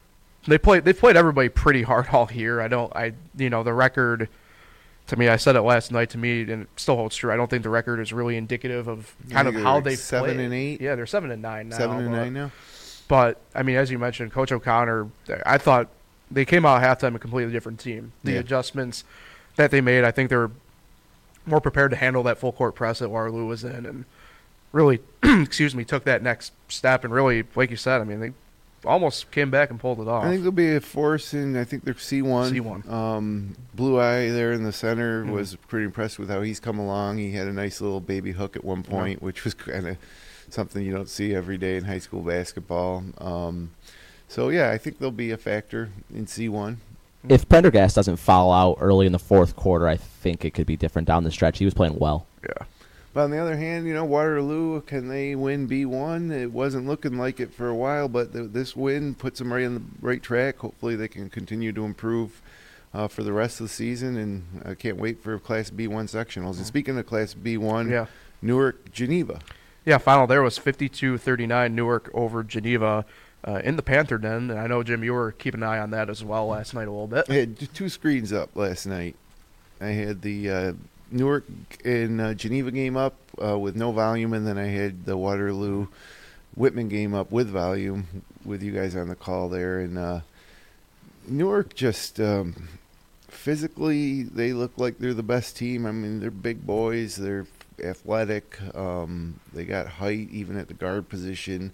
they 0.46 0.56
play. 0.58 0.80
They've 0.80 0.98
played 0.98 1.16
everybody 1.16 1.48
pretty 1.48 1.82
hard 1.82 2.08
all 2.12 2.30
year. 2.32 2.60
I 2.60 2.68
don't. 2.68 2.94
I 2.96 3.12
you 3.36 3.50
know 3.50 3.62
the 3.62 3.74
record. 3.74 4.28
To 5.08 5.16
me, 5.16 5.28
I 5.28 5.36
said 5.36 5.56
it 5.56 5.62
last 5.62 5.90
night. 5.92 6.10
To 6.10 6.18
me, 6.18 6.42
and 6.42 6.62
it 6.62 6.68
still 6.76 6.96
holds 6.96 7.16
true. 7.16 7.30
I 7.32 7.36
don't 7.36 7.50
think 7.50 7.62
the 7.64 7.68
record 7.68 8.00
is 8.00 8.12
really 8.12 8.36
indicative 8.36 8.88
of 8.88 9.14
kind 9.30 9.48
of 9.48 9.54
how 9.54 9.74
they're 9.80 9.90
they 9.92 9.96
seven 9.96 10.36
played. 10.36 10.40
and 10.44 10.54
eight? 10.54 10.80
Yeah, 10.80 10.94
they're 10.94 11.06
seven 11.06 11.30
and 11.30 11.42
nine 11.42 11.68
now. 11.68 11.76
Seven 11.78 11.98
and 11.98 12.10
but- 12.10 12.16
nine 12.16 12.32
now. 12.32 12.50
But 13.08 13.38
I 13.54 13.62
mean, 13.62 13.76
as 13.76 13.90
you 13.90 13.98
mentioned, 13.98 14.32
Coach 14.32 14.52
O'Connor, 14.52 15.08
I 15.44 15.58
thought 15.58 15.88
they 16.30 16.46
came 16.46 16.64
out 16.64 16.82
at 16.82 16.98
halftime 17.00 17.14
a 17.14 17.18
completely 17.18 17.52
different 17.52 17.78
team. 17.78 18.12
The 18.24 18.32
Yeah. 18.34 18.38
adjustments 18.38 19.04
that 19.56 19.70
they 19.70 19.82
made, 19.82 20.04
I 20.04 20.12
think 20.12 20.30
they 20.30 20.36
were 20.36 20.52
more 21.44 21.60
prepared 21.60 21.90
to 21.90 21.96
handle 21.96 22.22
that 22.22 22.38
full 22.38 22.52
court 22.52 22.74
press 22.74 23.00
that 23.00 23.10
Waterloo 23.10 23.44
was 23.44 23.64
in, 23.64 23.84
and 23.84 24.04
really, 24.72 25.00
excuse 25.22 25.74
me, 25.74 25.84
took 25.84 26.04
that 26.04 26.22
next 26.22 26.52
step 26.68 27.04
and 27.04 27.12
really, 27.12 27.44
like 27.54 27.70
you 27.70 27.76
said, 27.76 28.00
I 28.00 28.04
mean, 28.04 28.20
they 28.20 28.32
almost 28.84 29.30
came 29.30 29.50
back 29.50 29.70
and 29.70 29.78
pulled 29.78 30.00
it 30.00 30.08
off. 30.08 30.24
I 30.24 30.28
think 30.30 30.40
there'll 30.40 30.52
be 30.52 30.74
a 30.74 30.80
force 30.80 31.34
in. 31.34 31.56
I 31.56 31.64
think 31.64 31.84
they're 31.84 31.96
C 31.96 32.20
one. 32.22 32.52
C1. 32.52 32.90
Um, 32.90 33.54
Blue 33.74 34.00
Eye 34.00 34.30
there 34.30 34.52
in 34.52 34.64
the 34.64 34.72
center 34.72 35.24
Mhm. 35.24 35.30
was 35.32 35.54
pretty 35.68 35.84
impressed 35.84 36.18
with 36.18 36.28
how 36.28 36.42
he's 36.42 36.58
come 36.58 36.78
along. 36.78 37.18
He 37.18 37.32
had 37.32 37.46
a 37.46 37.52
nice 37.52 37.80
little 37.80 38.00
baby 38.00 38.32
hook 38.32 38.56
at 38.56 38.64
one 38.64 38.82
point, 38.82 39.22
which 39.22 39.44
was 39.44 39.54
kind 39.54 39.86
of 39.86 39.96
something 40.50 40.84
you 40.84 40.92
don't 40.92 41.08
see 41.08 41.32
every 41.34 41.58
day 41.58 41.76
in 41.76 41.84
high 41.84 42.00
school 42.00 42.22
basketball. 42.22 43.04
Um, 43.18 43.70
so 44.28 44.48
yeah, 44.48 44.70
I 44.70 44.78
think 44.78 44.98
they'll 44.98 45.10
be 45.12 45.30
a 45.30 45.36
factor 45.36 45.90
in 46.12 46.26
C 46.26 46.48
one. 46.48 46.80
If 47.28 47.48
Pendergast 47.48 47.94
doesn't 47.94 48.16
foul 48.16 48.50
out 48.52 48.78
early 48.80 49.06
in 49.06 49.12
the 49.12 49.18
fourth 49.20 49.54
quarter, 49.54 49.86
I 49.86 49.96
think 49.96 50.44
it 50.44 50.54
could 50.54 50.66
be 50.66 50.76
different 50.76 51.06
down 51.06 51.22
the 51.22 51.30
stretch. 51.30 51.58
He 51.58 51.64
was 51.64 51.72
playing 51.74 51.98
well. 52.00 52.26
yeah. 52.42 52.66
But 53.14 53.24
on 53.24 53.30
the 53.30 53.38
other 53.38 53.56
hand, 53.56 53.86
you 53.86 53.92
know, 53.92 54.04
Waterloo, 54.06 54.80
can 54.82 55.08
they 55.08 55.34
win 55.34 55.68
B1? 55.68 56.30
It 56.32 56.50
wasn't 56.50 56.86
looking 56.86 57.18
like 57.18 57.40
it 57.40 57.52
for 57.52 57.68
a 57.68 57.74
while, 57.74 58.08
but 58.08 58.32
th- 58.32 58.50
this 58.52 58.74
win 58.74 59.14
puts 59.14 59.38
them 59.38 59.52
right 59.52 59.66
on 59.66 59.74
the 59.74 59.82
right 60.00 60.22
track. 60.22 60.58
Hopefully, 60.58 60.96
they 60.96 61.08
can 61.08 61.28
continue 61.28 61.72
to 61.72 61.84
improve 61.84 62.40
uh, 62.94 63.08
for 63.08 63.22
the 63.22 63.32
rest 63.32 63.60
of 63.60 63.66
the 63.66 63.72
season, 63.72 64.16
and 64.16 64.62
I 64.64 64.74
can't 64.74 64.96
wait 64.96 65.22
for 65.22 65.38
Class 65.38 65.70
B1 65.70 66.04
sectionals. 66.10 66.56
And 66.56 66.64
speaking 66.66 66.96
of 66.98 67.06
Class 67.06 67.34
B1, 67.34 67.90
Yeah. 67.90 68.06
Newark, 68.40 68.90
Geneva. 68.92 69.40
Yeah, 69.84 69.98
final 69.98 70.26
there 70.26 70.42
was 70.42 70.58
52-39 70.58 71.72
Newark 71.72 72.10
over 72.14 72.42
Geneva 72.42 73.04
uh, 73.46 73.60
in 73.64 73.76
the 73.76 73.82
Panther 73.82 74.16
Den. 74.18 74.50
And 74.50 74.58
I 74.58 74.66
know, 74.66 74.82
Jim, 74.82 75.04
you 75.04 75.12
were 75.12 75.32
keeping 75.32 75.62
an 75.62 75.68
eye 75.68 75.78
on 75.78 75.90
that 75.90 76.08
as 76.08 76.24
well 76.24 76.46
last 76.46 76.72
night 76.74 76.88
a 76.88 76.90
little 76.90 77.06
bit. 77.08 77.26
I 77.28 77.34
had 77.34 77.74
two 77.74 77.88
screens 77.88 78.32
up 78.32 78.54
last 78.56 78.86
night. 78.86 79.16
I 79.80 79.88
had 79.88 80.22
the 80.22 80.50
uh, 80.50 80.72
Newark 81.12 81.44
and 81.84 82.20
uh, 82.20 82.34
Geneva 82.34 82.70
game 82.70 82.96
up 82.96 83.14
uh, 83.42 83.58
with 83.58 83.76
no 83.76 83.92
volume, 83.92 84.32
and 84.32 84.46
then 84.46 84.58
I 84.58 84.66
had 84.66 85.04
the 85.04 85.16
Waterloo 85.16 85.86
Whitman 86.54 86.88
game 86.88 87.14
up 87.14 87.30
with 87.30 87.48
volume 87.48 88.24
with 88.44 88.62
you 88.62 88.72
guys 88.72 88.96
on 88.96 89.08
the 89.08 89.14
call 89.14 89.48
there. 89.48 89.80
And 89.80 89.98
uh, 89.98 90.20
Newark 91.26 91.74
just 91.74 92.20
um, 92.20 92.68
physically, 93.28 94.22
they 94.22 94.52
look 94.52 94.72
like 94.76 94.98
they're 94.98 95.14
the 95.14 95.22
best 95.22 95.56
team. 95.56 95.86
I 95.86 95.92
mean, 95.92 96.20
they're 96.20 96.30
big 96.30 96.66
boys, 96.66 97.16
they're 97.16 97.46
athletic, 97.82 98.58
um, 98.74 99.40
they 99.52 99.64
got 99.64 99.86
height 99.86 100.28
even 100.30 100.56
at 100.56 100.68
the 100.68 100.74
guard 100.74 101.08
position. 101.08 101.72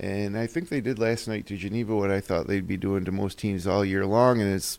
And 0.00 0.36
I 0.36 0.46
think 0.46 0.68
they 0.68 0.80
did 0.80 0.98
last 0.98 1.28
night 1.28 1.46
to 1.46 1.56
Geneva 1.56 1.94
what 1.94 2.10
I 2.10 2.20
thought 2.20 2.48
they'd 2.48 2.66
be 2.66 2.76
doing 2.76 3.04
to 3.04 3.12
most 3.12 3.38
teams 3.38 3.66
all 3.66 3.84
year 3.84 4.04
long. 4.06 4.40
And 4.40 4.52
as 4.52 4.78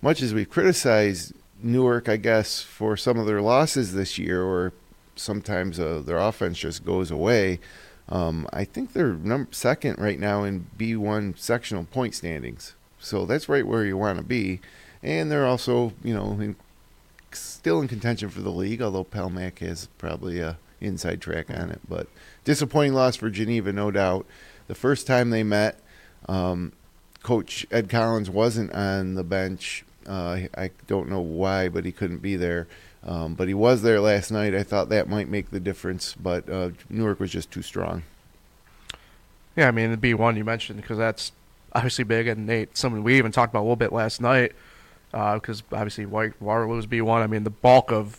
much 0.00 0.20
as 0.20 0.34
we've 0.34 0.50
criticized 0.50 1.32
Newark, 1.62 2.08
I 2.08 2.16
guess, 2.16 2.62
for 2.62 2.96
some 2.96 3.18
of 3.18 3.26
their 3.26 3.42
losses 3.42 3.92
this 3.92 4.18
year, 4.18 4.42
or 4.42 4.72
sometimes 5.16 5.78
uh, 5.78 6.02
their 6.04 6.18
offense 6.18 6.58
just 6.58 6.84
goes 6.84 7.10
away, 7.10 7.60
um, 8.08 8.46
I 8.52 8.64
think 8.64 8.92
they're 8.92 9.14
num- 9.14 9.48
second 9.50 9.98
right 9.98 10.18
now 10.18 10.44
in 10.44 10.66
B1 10.78 11.38
sectional 11.38 11.84
point 11.84 12.14
standings. 12.14 12.74
So 12.98 13.26
that's 13.26 13.48
right 13.48 13.66
where 13.66 13.84
you 13.84 13.96
want 13.96 14.18
to 14.18 14.24
be. 14.24 14.60
And 15.02 15.30
they're 15.30 15.46
also, 15.46 15.92
you 16.04 16.14
know, 16.14 16.32
in, 16.40 16.56
still 17.32 17.80
in 17.80 17.88
contention 17.88 18.28
for 18.28 18.40
the 18.40 18.50
league, 18.50 18.82
although 18.82 19.04
Pal-Mac 19.04 19.58
has 19.60 19.88
probably 19.98 20.40
a 20.40 20.58
inside 20.80 21.20
track 21.20 21.48
on 21.50 21.70
it. 21.70 21.80
But 21.88 22.08
disappointing 22.44 22.94
loss 22.94 23.16
for 23.16 23.30
Geneva, 23.30 23.72
no 23.72 23.90
doubt. 23.90 24.26
The 24.66 24.74
first 24.74 25.06
time 25.06 25.30
they 25.30 25.42
met, 25.42 25.80
um, 26.28 26.72
Coach 27.22 27.66
Ed 27.70 27.88
Collins 27.88 28.28
wasn't 28.28 28.72
on 28.72 29.14
the 29.14 29.24
bench. 29.24 29.84
Uh, 30.06 30.48
I- 30.56 30.70
don't 30.86 31.08
know 31.08 31.20
why, 31.20 31.68
but 31.68 31.84
he 31.84 31.92
couldn't 31.92 32.18
be 32.18 32.36
there. 32.36 32.66
Um, 33.04 33.34
but 33.34 33.48
he 33.48 33.54
was 33.54 33.82
there 33.82 34.00
last 34.00 34.30
night. 34.30 34.54
I 34.54 34.62
thought 34.62 34.88
that 34.90 35.08
might 35.08 35.28
make 35.28 35.50
the 35.50 35.58
difference, 35.60 36.14
but 36.14 36.48
uh, 36.48 36.70
Newark 36.88 37.18
was 37.18 37.32
just 37.32 37.50
too 37.50 37.62
strong. 37.62 38.04
Yeah, 39.56 39.68
I 39.68 39.70
mean 39.70 39.90
the 39.90 39.96
B 39.96 40.14
one 40.14 40.36
you 40.36 40.44
mentioned 40.44 40.80
because 40.80 40.98
that's 40.98 41.32
obviously 41.74 42.04
big, 42.04 42.26
and 42.26 42.46
Nate, 42.46 42.76
something 42.76 43.02
we 43.02 43.18
even 43.18 43.32
talked 43.32 43.52
about 43.52 43.60
a 43.60 43.66
little 43.66 43.76
bit 43.76 43.92
last 43.92 44.20
night 44.20 44.52
because 45.10 45.62
obviously 45.72 46.06
White 46.06 46.40
Waterloo's 46.40 46.86
B 46.86 47.00
one. 47.00 47.22
I 47.22 47.26
mean 47.26 47.44
the 47.44 47.50
bulk 47.50 47.92
of 47.92 48.18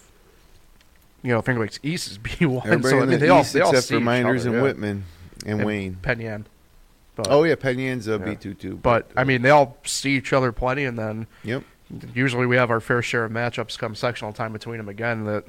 you 1.24 1.32
know 1.32 1.42
Finger 1.42 1.62
Lakes 1.62 1.80
East 1.82 2.12
is 2.12 2.18
B 2.40 2.46
one. 2.46 2.68
Everybody 2.68 2.90
So 2.90 2.98
I 2.98 3.00
mean 3.02 3.10
the 3.12 3.18
they 3.18 3.30
all 3.30 3.42
East 3.42 3.54
they 3.54 3.62
all 3.62 3.70
except 3.72 3.88
see 3.88 3.96
for 3.96 4.02
Miners 4.02 4.46
and 4.46 4.56
yeah. 4.56 4.62
Whitman 4.62 5.06
and, 5.46 5.66
Wayne. 5.66 5.98
Penn 6.02 6.20
Yan. 6.20 6.46
But, 7.16 7.28
oh 7.30 7.44
yeah, 7.44 7.56
Penn 7.56 7.80
Yan's 7.80 8.08
a 8.08 8.12
Yeah. 8.12 8.18
B 8.18 8.36
two 8.36 8.54
too. 8.54 8.76
but 8.76 9.10
I 9.16 9.24
mean 9.24 9.42
they 9.42 9.50
all 9.50 9.78
see 9.86 10.12
each 10.12 10.34
other 10.34 10.52
plenty, 10.52 10.84
and 10.86 11.00
then 11.00 11.28
yep. 11.44 11.64
Usually 12.14 12.46
we 12.46 12.56
have 12.56 12.70
our 12.72 12.80
fair 12.80 13.02
share 13.02 13.26
of 13.26 13.32
matchups 13.32 13.78
come 13.78 13.96
sectional 13.96 14.34
time 14.34 14.54
between 14.54 14.78
them 14.78 14.90
again 14.90 15.26
that 15.26 15.46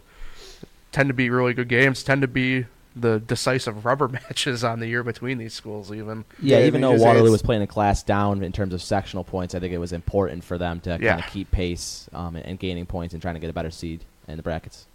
tend 0.92 1.08
to 1.08 1.14
be 1.14 1.30
really 1.30 1.54
good 1.54 1.68
games, 1.68 2.02
tend 2.02 2.22
to 2.22 2.28
be 2.28 2.66
the 2.96 3.18
decisive 3.18 3.84
rubber 3.84 4.06
matches 4.28 4.62
on 4.62 4.78
the 4.80 4.86
year 4.86 5.02
between 5.02 5.38
these 5.38 5.52
schools 5.52 5.90
even. 5.92 6.24
Yeah, 6.40 6.58
Yeah, 6.60 6.66
even 6.66 6.80
though 6.80 6.92
just 6.92 7.04
Waterloo 7.04 7.30
was 7.32 7.42
playing 7.42 7.62
a 7.62 7.66
class 7.66 8.02
down 8.04 8.42
in 8.44 8.52
terms 8.52 8.72
of 8.72 8.80
sectional 8.82 9.24
points, 9.24 9.54
I 9.54 9.60
think 9.60 9.72
it 9.72 9.78
was 9.78 9.92
important 9.92 10.44
for 10.44 10.58
them 10.58 10.80
to 10.80 10.98
Yeah. 11.00 11.14
kind 11.14 11.24
of 11.24 11.30
keep 11.32 11.50
pace 11.50 12.08
um, 12.12 12.36
and 12.36 12.58
gaining 12.58 12.86
points 12.86 13.12
and 13.14 13.20
trying 13.20 13.34
to 13.34 13.40
get 13.40 13.50
a 13.50 13.52
better 13.52 13.72
seed 13.72 14.04
in 14.28 14.36
the 14.36 14.42
brackets. 14.42 14.86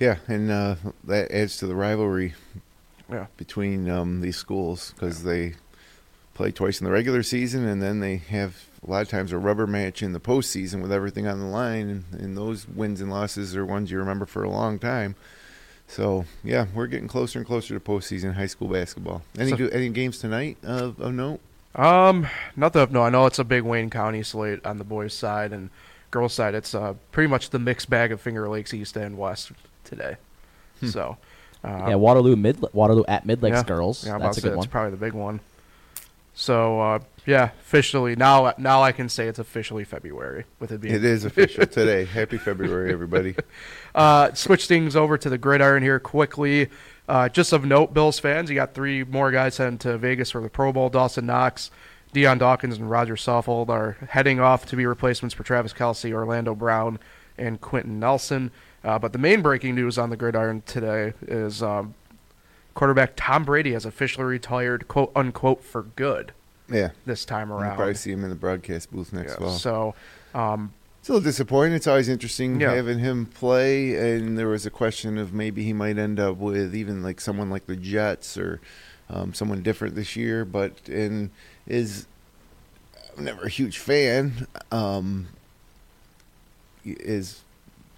Yeah, 0.00 0.16
and 0.26 0.50
uh, 0.50 0.74
that 1.04 1.30
adds 1.30 1.56
to 1.58 1.66
the 1.68 1.76
rivalry 1.76 2.34
Yeah. 3.08 3.26
between 3.36 3.88
um, 3.88 4.20
these 4.20 4.36
schools 4.36 4.92
because 4.96 5.22
they 5.22 5.54
play 6.34 6.50
twice 6.50 6.80
in 6.80 6.84
the 6.84 6.90
regular 6.90 7.22
season, 7.22 7.66
and 7.66 7.82
then 7.82 8.00
they 8.00 8.16
have 8.16 8.64
a 8.86 8.90
lot 8.90 9.02
of 9.02 9.08
times 9.08 9.32
a 9.32 9.38
rubber 9.38 9.66
match 9.66 10.02
in 10.02 10.12
the 10.12 10.20
postseason 10.20 10.82
with 10.82 10.90
everything 10.92 11.26
on 11.26 11.38
the 11.38 11.46
line, 11.46 11.88
and, 12.12 12.20
and 12.20 12.36
those 12.36 12.66
wins 12.68 13.00
and 13.00 13.10
losses 13.10 13.54
are 13.54 13.64
ones 13.64 13.90
you 13.90 13.98
remember 13.98 14.26
for 14.26 14.42
a 14.42 14.50
long 14.50 14.78
time. 14.78 15.14
So 15.86 16.24
yeah, 16.42 16.66
we're 16.74 16.86
getting 16.86 17.08
closer 17.08 17.38
and 17.38 17.46
closer 17.46 17.74
to 17.74 17.80
postseason 17.80 18.34
high 18.34 18.46
school 18.46 18.68
basketball. 18.68 19.22
Any 19.38 19.50
So- 19.56 19.68
any 19.68 19.88
games 19.90 20.18
tonight 20.18 20.56
of, 20.62 20.98
of 21.00 21.12
note? 21.12 21.40
Um, 21.74 22.26
not 22.56 22.72
that 22.74 22.90
no, 22.92 23.02
I 23.02 23.10
know 23.10 23.26
it's 23.26 23.38
a 23.38 23.44
big 23.44 23.62
Wayne 23.62 23.88
County 23.90 24.22
slate 24.22 24.64
on 24.64 24.78
the 24.78 24.84
boys' 24.84 25.14
side 25.14 25.52
and 25.52 25.70
girls' 26.10 26.34
side. 26.34 26.54
It's 26.54 26.74
uh, 26.74 26.94
pretty 27.12 27.28
much 27.28 27.50
the 27.50 27.58
mixed 27.58 27.88
bag 27.88 28.12
of 28.12 28.20
Finger 28.20 28.48
Lakes 28.48 28.74
East 28.74 28.96
and 28.96 29.16
West 29.16 29.52
today. 29.84 30.16
So, 30.84 31.16
uh, 31.64 31.86
yeah, 31.88 31.94
Waterloo 31.94 32.36
mid 32.36 32.62
Waterloo 32.74 33.04
at 33.08 33.24
Mid 33.24 33.42
Lakes 33.42 33.58
yeah. 33.58 33.62
girls. 33.62 34.04
Yeah, 34.04 34.18
That's 34.18 34.20
a 34.20 34.24
about 34.24 34.34
to 34.34 34.40
say 34.40 34.48
good 34.48 34.52
It's 34.54 34.58
one. 34.58 34.68
probably 34.68 34.90
the 34.90 34.96
big 34.98 35.12
one. 35.12 35.40
So 36.34 36.80
uh, 36.80 36.98
yeah, 37.26 37.50
officially 37.60 38.16
now 38.16 38.52
now 38.58 38.82
I 38.82 38.92
can 38.92 39.08
say 39.08 39.28
it's 39.28 39.38
officially 39.38 39.84
February 39.84 40.44
with 40.58 40.72
it 40.72 40.80
being 40.80 40.94
It 40.94 41.04
is 41.04 41.24
official 41.24 41.66
today. 41.66 42.04
Happy 42.12 42.38
February, 42.38 42.92
everybody. 42.92 43.36
Uh, 43.94 44.32
switch 44.32 44.68
things 44.68 44.96
over 44.96 45.18
to 45.18 45.28
the 45.28 45.36
gridiron 45.36 45.82
here 45.82 46.00
quickly. 46.00 46.70
Uh, 47.06 47.28
just 47.28 47.52
of 47.52 47.62
note, 47.66 47.92
Bills 47.92 48.18
fans, 48.18 48.48
you 48.48 48.54
got 48.54 48.72
three 48.72 49.04
more 49.04 49.30
guys 49.30 49.58
heading 49.58 49.76
to 49.76 49.98
Vegas 49.98 50.30
for 50.30 50.40
the 50.40 50.48
Pro 50.48 50.72
Bowl. 50.72 50.88
Dawson 50.88 51.26
Knox, 51.26 51.70
Dion 52.14 52.38
Dawkins, 52.38 52.78
and 52.78 52.90
Rodger 52.90 53.16
Saffold 53.16 53.68
are 53.68 53.98
heading 54.08 54.40
off 54.40 54.64
to 54.64 54.76
be 54.76 54.86
replacements 54.86 55.34
for 55.34 55.42
Travis 55.42 55.74
Kelce, 55.74 56.10
Orlando 56.10 56.54
Brown, 56.54 57.00
and 57.36 57.60
Quenton 57.60 58.00
Nelson. 58.00 58.50
Uh, 58.82 58.98
but 58.98 59.12
the 59.12 59.18
main 59.18 59.42
breaking 59.42 59.74
news 59.74 59.98
on 59.98 60.08
the 60.08 60.16
gridiron 60.16 60.62
today 60.64 61.12
is 61.28 61.62
um, 61.62 61.94
quarterback 62.74 63.12
Tom 63.16 63.44
Brady 63.44 63.72
has 63.72 63.84
officially 63.84 64.24
retired, 64.26 64.88
quote 64.88 65.12
unquote, 65.14 65.62
for 65.64 65.82
good 65.82 66.32
Yeah, 66.68 66.90
this 67.06 67.24
time 67.24 67.52
around. 67.52 67.76
probably 67.76 67.94
see 67.94 68.12
him 68.12 68.22
in 68.24 68.30
the 68.30 68.36
broadcast 68.36 68.90
booth 68.92 69.12
next 69.12 69.32
Yeah, 69.32 69.38
fall. 69.38 69.50
So, 69.58 69.94
um, 70.34 70.72
It's 71.00 71.08
a 71.08 71.12
little 71.14 71.24
disappointing. 71.24 71.74
It's 71.74 71.86
always 71.88 72.08
interesting 72.08 72.60
Yeah. 72.60 72.72
having 72.74 73.00
him 73.00 73.26
play, 73.26 73.94
and 74.16 74.38
there 74.38 74.48
was 74.48 74.64
a 74.66 74.70
question 74.70 75.18
of 75.18 75.32
maybe 75.32 75.64
he 75.64 75.72
might 75.72 75.98
end 75.98 76.20
up 76.20 76.36
with 76.36 76.74
even 76.74 77.02
like 77.02 77.20
someone 77.20 77.50
like 77.50 77.66
the 77.66 77.76
Jets 77.76 78.38
or 78.38 78.60
um, 79.10 79.34
someone 79.34 79.62
different 79.62 79.94
this 79.96 80.14
year. 80.16 80.44
But 80.44 80.88
and 80.88 81.30
is 81.66 82.06
I'm 83.18 83.24
never 83.24 83.42
a 83.44 83.48
huge 83.48 83.78
fan. 83.78 84.46
Um, 84.70 85.26
is 86.84 87.40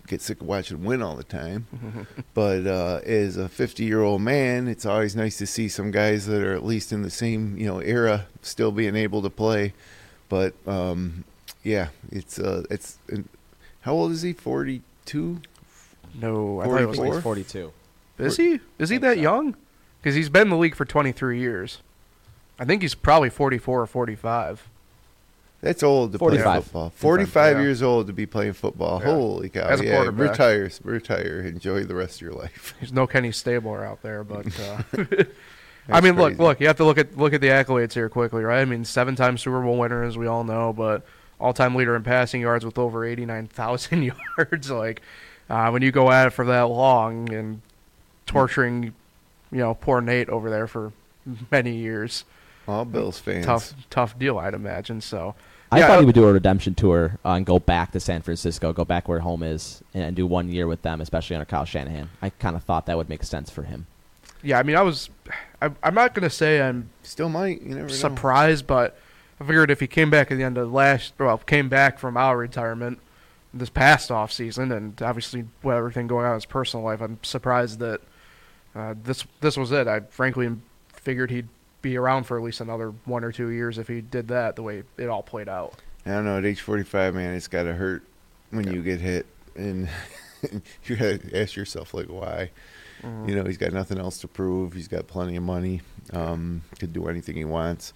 get 0.06 0.20
sick 0.20 0.40
of 0.40 0.46
watching 0.46 0.78
them 0.78 0.86
win 0.86 1.02
all 1.02 1.16
the 1.16 1.24
time. 1.24 1.66
but 2.34 2.66
uh, 2.66 3.00
as 3.04 3.36
a 3.36 3.48
50 3.48 3.84
year 3.84 4.02
old 4.02 4.22
man, 4.22 4.68
it's 4.68 4.86
always 4.86 5.16
nice 5.16 5.36
to 5.38 5.46
see 5.46 5.68
some 5.68 5.90
guys 5.90 6.26
that 6.26 6.42
are 6.42 6.54
at 6.54 6.64
least 6.64 6.92
in 6.92 7.02
the 7.02 7.10
same 7.10 7.56
you 7.56 7.66
know 7.66 7.78
era 7.80 8.26
still 8.42 8.72
being 8.72 8.96
able 8.96 9.22
to 9.22 9.30
play. 9.30 9.72
But 10.28 10.54
um, 10.66 11.24
yeah, 11.62 11.88
it's 12.10 12.38
uh, 12.38 12.64
it's 12.70 12.98
how 13.82 13.92
old 13.92 14.12
is 14.12 14.22
he? 14.22 14.32
42. 14.32 15.40
No, 16.20 16.60
I 16.60 16.66
thought 16.66 16.82
it 16.82 16.86
was 16.88 16.98
like 16.98 17.22
42. 17.22 17.72
Is 18.18 18.36
he? 18.36 18.60
Is 18.78 18.88
he 18.88 18.98
that 18.98 19.16
so. 19.16 19.22
young? 19.22 19.56
Because 20.00 20.14
he's 20.14 20.28
been 20.28 20.42
in 20.42 20.50
the 20.50 20.56
league 20.56 20.74
for 20.74 20.84
23 20.84 21.38
years. 21.38 21.78
I 22.58 22.64
think 22.64 22.82
he's 22.82 22.94
probably 22.94 23.30
44 23.30 23.82
or 23.82 23.86
45. 23.86 24.68
That's 25.64 25.82
old 25.82 26.12
to 26.12 26.18
45. 26.18 26.44
play 26.44 26.60
football. 26.60 26.90
45 26.94 27.56
Yeah. 27.56 27.62
years 27.62 27.82
old 27.82 28.06
to 28.08 28.12
be 28.12 28.26
playing 28.26 28.52
football. 28.52 29.00
Yeah. 29.00 29.06
Holy 29.06 29.48
cow. 29.48 29.66
As 29.66 29.80
a 29.80 29.84
yeah, 29.86 29.96
quarterback. 29.96 30.30
retire, 30.30 30.70
retire, 30.82 31.40
enjoy 31.40 31.84
the 31.84 31.94
rest 31.94 32.16
of 32.16 32.20
your 32.20 32.32
life. 32.34 32.74
There's 32.80 32.92
no 32.92 33.06
Kenny 33.06 33.32
Stabler 33.32 33.82
out 33.84 34.02
there, 34.02 34.22
but 34.24 34.46
uh, 34.60 34.82
I 35.88 36.00
mean, 36.02 36.16
look, 36.16 36.38
look. 36.38 36.60
You 36.60 36.66
have 36.66 36.76
to 36.76 36.84
look 36.84 36.98
at 36.98 37.16
look 37.16 37.32
at 37.32 37.40
the 37.40 37.48
accolades 37.48 37.94
here 37.94 38.08
quickly, 38.10 38.42
right? 38.44 38.60
I 38.60 38.64
mean, 38.66 38.84
seven-time 38.84 39.38
Super 39.38 39.62
Bowl 39.62 39.78
winner, 39.78 40.02
as 40.04 40.16
we 40.18 40.26
all 40.26 40.44
know, 40.44 40.72
but 40.72 41.02
all-time 41.40 41.74
leader 41.74 41.96
in 41.96 42.02
passing 42.02 42.40
yards 42.42 42.64
with 42.64 42.78
over 42.78 43.04
89,000 43.04 44.02
yards. 44.38 44.70
Like 44.70 45.00
uh, 45.48 45.70
when 45.70 45.80
you 45.82 45.90
go 45.92 46.10
at 46.10 46.26
it 46.26 46.30
for 46.30 46.44
that 46.44 46.62
long 46.68 47.32
and 47.32 47.62
torturing, 48.26 48.94
you 49.50 49.58
know, 49.58 49.74
poor 49.74 50.00
Nate 50.02 50.28
over 50.28 50.50
there 50.50 50.66
for 50.66 50.92
many 51.50 51.74
years, 51.74 52.24
All 52.68 52.84
Bills 52.84 53.18
fans. 53.18 53.46
tough, 53.46 53.74
tough 53.88 54.18
deal, 54.18 54.38
I'd 54.38 54.52
imagine. 54.54 55.00
So. 55.00 55.34
I 55.74 55.78
yeah, 55.78 55.86
thought 55.88 56.00
he 56.00 56.06
would 56.06 56.14
do 56.14 56.28
a 56.28 56.32
redemption 56.32 56.74
tour 56.74 57.18
uh, 57.24 57.30
and 57.30 57.44
go 57.44 57.58
back 57.58 57.92
to 57.92 58.00
San 58.00 58.22
Francisco, 58.22 58.72
go 58.72 58.84
back 58.84 59.08
where 59.08 59.20
home 59.20 59.42
is, 59.42 59.82
and 59.92 60.14
do 60.14 60.26
one 60.26 60.48
year 60.48 60.66
with 60.66 60.82
them, 60.82 61.00
especially 61.00 61.34
under 61.36 61.44
Kyle 61.44 61.64
Shanahan. 61.64 62.10
I 62.22 62.30
kind 62.30 62.54
of 62.54 62.62
thought 62.62 62.86
that 62.86 62.96
would 62.96 63.08
make 63.08 63.24
sense 63.24 63.50
for 63.50 63.64
him. 63.64 63.86
Yeah, 64.42 64.58
I 64.58 64.62
mean, 64.62 64.76
I 64.76 64.82
was. 64.82 65.10
I, 65.60 65.70
I'm 65.82 65.94
not 65.94 66.14
gonna 66.14 66.30
say 66.30 66.60
I'm 66.60 66.90
Still 67.02 67.28
might. 67.28 67.62
You 67.62 67.70
never 67.70 67.88
know. 67.88 67.94
surprised, 67.94 68.66
but 68.66 68.96
I 69.40 69.44
figured 69.44 69.70
if 69.70 69.80
he 69.80 69.86
came 69.86 70.10
back 70.10 70.30
at 70.30 70.36
the 70.36 70.44
end 70.44 70.58
of 70.58 70.72
last, 70.72 71.14
well, 71.18 71.38
came 71.38 71.68
back 71.68 71.98
from 71.98 72.16
our 72.16 72.36
retirement 72.36 73.00
this 73.52 73.70
past 73.70 74.10
off 74.10 74.32
season, 74.32 74.70
and 74.70 75.00
obviously 75.02 75.46
with 75.62 75.76
everything 75.76 76.06
going 76.06 76.24
on 76.24 76.32
in 76.32 76.36
his 76.36 76.46
personal 76.46 76.84
life, 76.84 77.00
I'm 77.00 77.18
surprised 77.22 77.78
that 77.80 78.00
uh, 78.74 78.94
this 79.02 79.24
this 79.40 79.56
was 79.56 79.72
it. 79.72 79.88
I 79.88 80.00
frankly 80.00 80.54
figured 80.92 81.30
he'd 81.30 81.48
be 81.84 81.96
around 81.96 82.24
for 82.24 82.36
at 82.36 82.42
least 82.42 82.60
another 82.60 82.92
one 83.04 83.22
or 83.22 83.30
two 83.30 83.50
years 83.50 83.78
if 83.78 83.86
he 83.86 84.00
did 84.00 84.28
that 84.28 84.56
the 84.56 84.62
way 84.62 84.82
it 84.96 85.08
all 85.08 85.22
played 85.22 85.48
out. 85.48 85.74
I 86.04 86.10
don't 86.10 86.24
know. 86.24 86.38
At 86.38 86.44
age 86.44 86.60
45, 86.60 87.14
man, 87.14 87.34
it's 87.34 87.46
got 87.46 87.64
to 87.64 87.74
hurt 87.74 88.02
when 88.50 88.72
you 88.72 88.82
get 88.82 89.00
hit. 89.00 89.26
And 89.54 89.88
you 90.84 90.96
got 90.96 91.20
to 91.20 91.40
ask 91.40 91.54
yourself, 91.54 91.94
like, 91.94 92.06
why? 92.06 92.50
Mm-hmm. 93.02 93.28
You 93.28 93.34
know, 93.36 93.44
he's 93.44 93.58
got 93.58 93.72
nothing 93.72 93.98
else 93.98 94.18
to 94.18 94.28
prove. 94.28 94.72
He's 94.72 94.88
got 94.88 95.06
plenty 95.06 95.36
of 95.36 95.42
money. 95.42 95.82
Um, 96.12 96.62
could 96.78 96.92
do 96.92 97.06
anything 97.06 97.36
he 97.36 97.44
wants. 97.44 97.92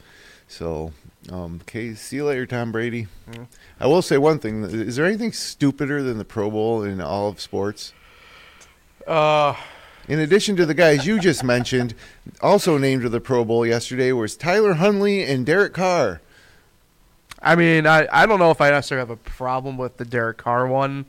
So, 0.46 0.92
um, 1.30 1.60
okay, 1.62 1.94
see 1.94 2.16
you 2.16 2.24
later, 2.24 2.46
Tom 2.46 2.72
Brady. 2.72 3.06
Mhm. 3.30 3.46
I 3.80 3.86
will 3.86 4.00
say 4.00 4.16
one 4.16 4.38
thing. 4.38 4.64
Is 4.64 4.96
there 4.96 5.04
anything 5.04 5.32
stupider 5.32 6.02
than 6.02 6.16
the 6.18 6.24
Pro 6.24 6.50
Bowl 6.50 6.82
in 6.82 7.00
all 7.00 7.28
of 7.28 7.40
sports? 7.40 7.92
Uh, 9.06 9.54
In 10.08 10.18
addition 10.18 10.56
to 10.56 10.64
the 10.64 10.74
guys 10.74 11.06
you 11.06 11.20
just 11.20 11.44
mentioned, 11.44 11.94
also 12.40 12.78
named 12.78 13.02
to 13.02 13.08
the 13.10 13.20
Pro 13.20 13.44
Bowl 13.44 13.66
yesterday 13.66 14.10
was 14.12 14.36
Tyler 14.36 14.74
Huntley 14.74 15.22
and 15.22 15.44
Derek 15.44 15.74
Carr. 15.74 16.22
I 17.40 17.54
mean, 17.54 17.86
I, 17.86 18.08
I 18.10 18.26
don't 18.26 18.38
know 18.38 18.50
if 18.50 18.60
I 18.60 18.70
necessarily 18.70 19.06
have 19.06 19.10
a 19.10 19.16
problem 19.16 19.76
with 19.76 19.98
the 19.98 20.04
Derek 20.04 20.38
Carr 20.38 20.66
one 20.66 21.04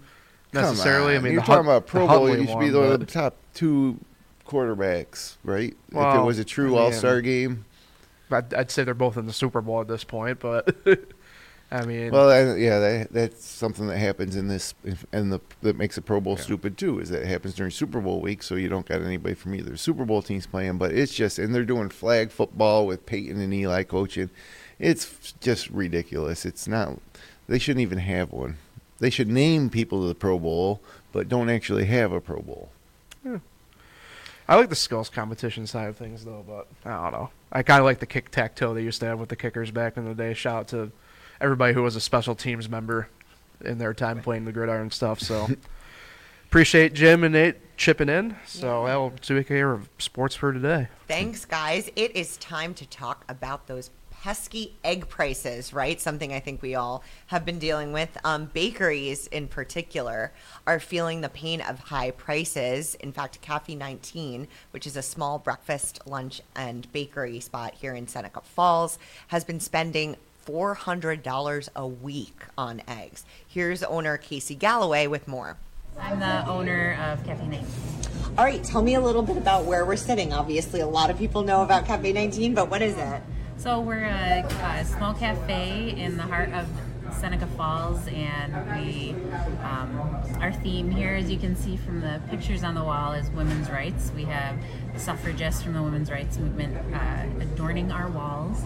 necessarily. 0.53 1.15
I 1.15 1.19
mean, 1.19 1.33
you're 1.33 1.41
the 1.41 1.47
talking 1.47 1.65
about 1.65 1.87
Pro 1.87 2.07
Bowl. 2.07 2.29
You 2.29 2.45
should 2.45 2.59
be 2.59 2.71
one, 2.71 2.89
the 2.89 2.97
but- 2.99 3.07
top 3.07 3.37
two 3.53 3.99
quarterbacks, 4.45 5.37
right? 5.43 5.75
if 5.91 6.15
it 6.15 6.25
was 6.25 6.39
a 6.39 6.43
true 6.43 6.77
All 6.77 6.91
Star 6.91 7.21
game. 7.21 7.65
I'd, 8.31 8.53
I'd 8.53 8.69
say 8.71 8.83
they're 8.83 8.93
both 8.93 9.17
in 9.17 9.25
the 9.25 9.33
Super 9.33 9.61
Bowl 9.61 9.81
at 9.81 9.87
this 9.87 10.03
point, 10.03 10.39
but 10.39 10.75
I 11.71 11.85
mean, 11.85 12.11
Well, 12.11 12.29
I, 12.29 12.55
yeah, 12.55 12.79
that, 12.79 13.13
that's 13.13 13.45
something 13.45 13.87
that 13.87 13.97
happens 13.97 14.35
in 14.35 14.47
this, 14.47 14.73
and 15.11 15.31
the 15.31 15.39
that 15.61 15.77
makes 15.77 15.95
the 15.95 16.01
Pro 16.01 16.19
Bowl 16.19 16.35
stupid 16.35 16.77
too. 16.77 16.99
Is 16.99 17.09
that 17.09 17.21
it 17.21 17.27
happens 17.27 17.53
during 17.53 17.71
Super 17.71 18.01
Bowl 18.01 18.21
week, 18.21 18.41
so 18.41 18.55
you 18.55 18.69
don't 18.69 18.87
got 18.87 19.01
anybody 19.01 19.35
from 19.35 19.53
either 19.53 19.77
Super 19.77 20.03
Bowl 20.03 20.23
teams 20.23 20.47
playing. 20.47 20.79
But 20.79 20.93
it's 20.93 21.13
just, 21.13 21.37
and 21.37 21.53
they're 21.53 21.65
doing 21.65 21.89
flag 21.89 22.31
football 22.31 22.87
with 22.87 23.05
Peyton 23.05 23.39
and 23.39 23.53
Eli 23.53 23.83
coaching. 23.83 24.31
It's 24.79 25.33
just 25.41 25.69
ridiculous. 25.69 26.45
It's 26.45 26.67
not. 26.67 26.99
They 27.47 27.59
shouldn't 27.59 27.81
even 27.81 27.99
have 27.99 28.31
one. 28.31 28.57
They 28.97 29.09
should 29.09 29.27
name 29.27 29.69
people 29.69 30.01
to 30.01 30.07
the 30.07 30.15
Pro 30.15 30.39
Bowl, 30.39 30.81
but 31.11 31.29
don't 31.29 31.49
actually 31.49 31.85
have 31.85 32.11
a 32.11 32.19
Pro 32.19 32.41
Bowl. 32.41 32.69
Yeah. 33.23 33.39
I 34.47 34.55
like 34.55 34.69
the 34.69 34.75
skills 34.75 35.09
competition 35.09 35.67
side 35.67 35.89
of 35.89 35.97
things 35.97 36.25
though, 36.25 36.43
but 36.47 36.67
I 36.83 37.03
don't 37.03 37.11
know. 37.11 37.29
I 37.51 37.61
kind 37.61 37.79
of 37.79 37.85
like 37.85 37.99
the 37.99 38.07
kick 38.07 38.31
tack 38.31 38.55
toe 38.55 38.73
they 38.73 38.81
used 38.81 38.99
to 39.01 39.05
have 39.05 39.19
with 39.19 39.29
the 39.29 39.35
kickers 39.35 39.69
back 39.69 39.97
in 39.97 40.05
the 40.05 40.15
day. 40.15 40.33
Shout 40.33 40.55
out 40.55 40.67
to 40.69 40.91
everybody 41.41 41.73
who 41.73 41.83
was 41.83 41.95
a 41.95 42.01
special 42.01 42.35
teams 42.35 42.69
member 42.69 43.09
in 43.61 43.77
their 43.77 43.93
time 43.93 44.21
playing 44.21 44.45
the 44.45 44.51
gridiron 44.51 44.91
stuff. 44.91 45.19
So 45.19 45.47
appreciate 46.45 46.93
Jim 46.93 47.23
and 47.23 47.33
Nate 47.33 47.77
chipping 47.77 48.09
in. 48.09 48.35
So 48.45 48.85
that 48.85 48.95
will 48.95 49.11
take 49.11 49.47
care 49.47 49.71
of 49.71 49.89
sports 49.97 50.35
for 50.35 50.51
today. 50.51 50.87
Thanks, 51.07 51.45
guys. 51.45 51.89
It 51.95 52.15
is 52.15 52.37
time 52.37 52.73
to 52.75 52.85
talk 52.87 53.25
about 53.29 53.67
those 53.67 53.89
pesky 54.21 54.75
egg 54.83 55.07
prices, 55.07 55.73
right? 55.73 55.99
Something 55.99 56.33
I 56.33 56.41
think 56.41 56.61
we 56.61 56.75
all 56.75 57.03
have 57.27 57.45
been 57.45 57.59
dealing 57.59 57.93
with. 57.93 58.17
Um, 58.25 58.49
bakeries, 58.53 59.27
in 59.27 59.47
particular, 59.47 60.33
are 60.67 60.79
feeling 60.79 61.21
the 61.21 61.29
pain 61.29 61.61
of 61.61 61.79
high 61.79 62.11
prices. 62.11 62.95
In 62.95 63.13
fact, 63.13 63.41
Cafe 63.41 63.73
19, 63.75 64.47
which 64.71 64.85
is 64.85 64.97
a 64.97 65.01
small 65.01 65.39
breakfast, 65.39 66.01
lunch, 66.05 66.41
and 66.55 66.91
bakery 66.91 67.39
spot 67.39 67.75
here 67.75 67.93
in 67.93 68.07
Seneca 68.07 68.41
Falls, 68.41 68.99
has 69.27 69.45
been 69.45 69.61
spending 69.61 70.17
$400 70.49 71.69
a 71.75 71.87
week 71.87 72.41
on 72.57 72.81
eggs. 72.87 73.23
Here's 73.47 73.83
owner 73.83 74.17
Casey 74.17 74.55
Galloway 74.55 75.05
with 75.07 75.27
more. 75.27 75.57
I'm 75.99 76.19
the 76.19 76.47
owner 76.47 76.97
of 77.01 77.23
Cafe 77.23 77.45
19. 77.45 77.67
All 78.37 78.45
right, 78.45 78.63
tell 78.63 78.81
me 78.81 78.95
a 78.95 79.01
little 79.01 79.21
bit 79.21 79.37
about 79.37 79.65
where 79.65 79.85
we're 79.85 79.95
sitting. 79.95 80.33
Obviously, 80.33 80.79
a 80.79 80.87
lot 80.87 81.09
of 81.09 81.17
people 81.17 81.43
know 81.43 81.61
about 81.61 81.85
Cafe 81.85 82.13
19, 82.13 82.53
but 82.53 82.69
what 82.69 82.81
is 82.81 82.97
it? 82.97 83.21
So 83.57 83.79
we're 83.79 84.05
a, 84.05 84.45
a 84.63 84.85
small 84.85 85.13
cafe 85.13 85.93
in 85.97 86.15
the 86.15 86.23
heart 86.23 86.51
of 86.53 86.67
Seneca 87.19 87.47
Falls, 87.47 88.07
and 88.07 88.53
we 88.79 89.11
um, 89.61 89.99
our 90.39 90.53
theme 90.53 90.89
here, 90.89 91.15
as 91.15 91.29
you 91.29 91.37
can 91.37 91.55
see 91.55 91.75
from 91.75 91.99
the 91.99 92.21
pictures 92.29 92.63
on 92.63 92.75
the 92.75 92.83
wall, 92.83 93.13
is 93.13 93.29
women's 93.31 93.69
rights. 93.69 94.11
We 94.15 94.23
have 94.25 94.57
suffragists 94.95 95.61
from 95.61 95.73
the 95.73 95.83
women's 95.83 96.09
rights 96.09 96.37
movement 96.37 96.77
uh, 96.95 97.25
adorning 97.41 97.91
our 97.91 98.07
walls. 98.07 98.63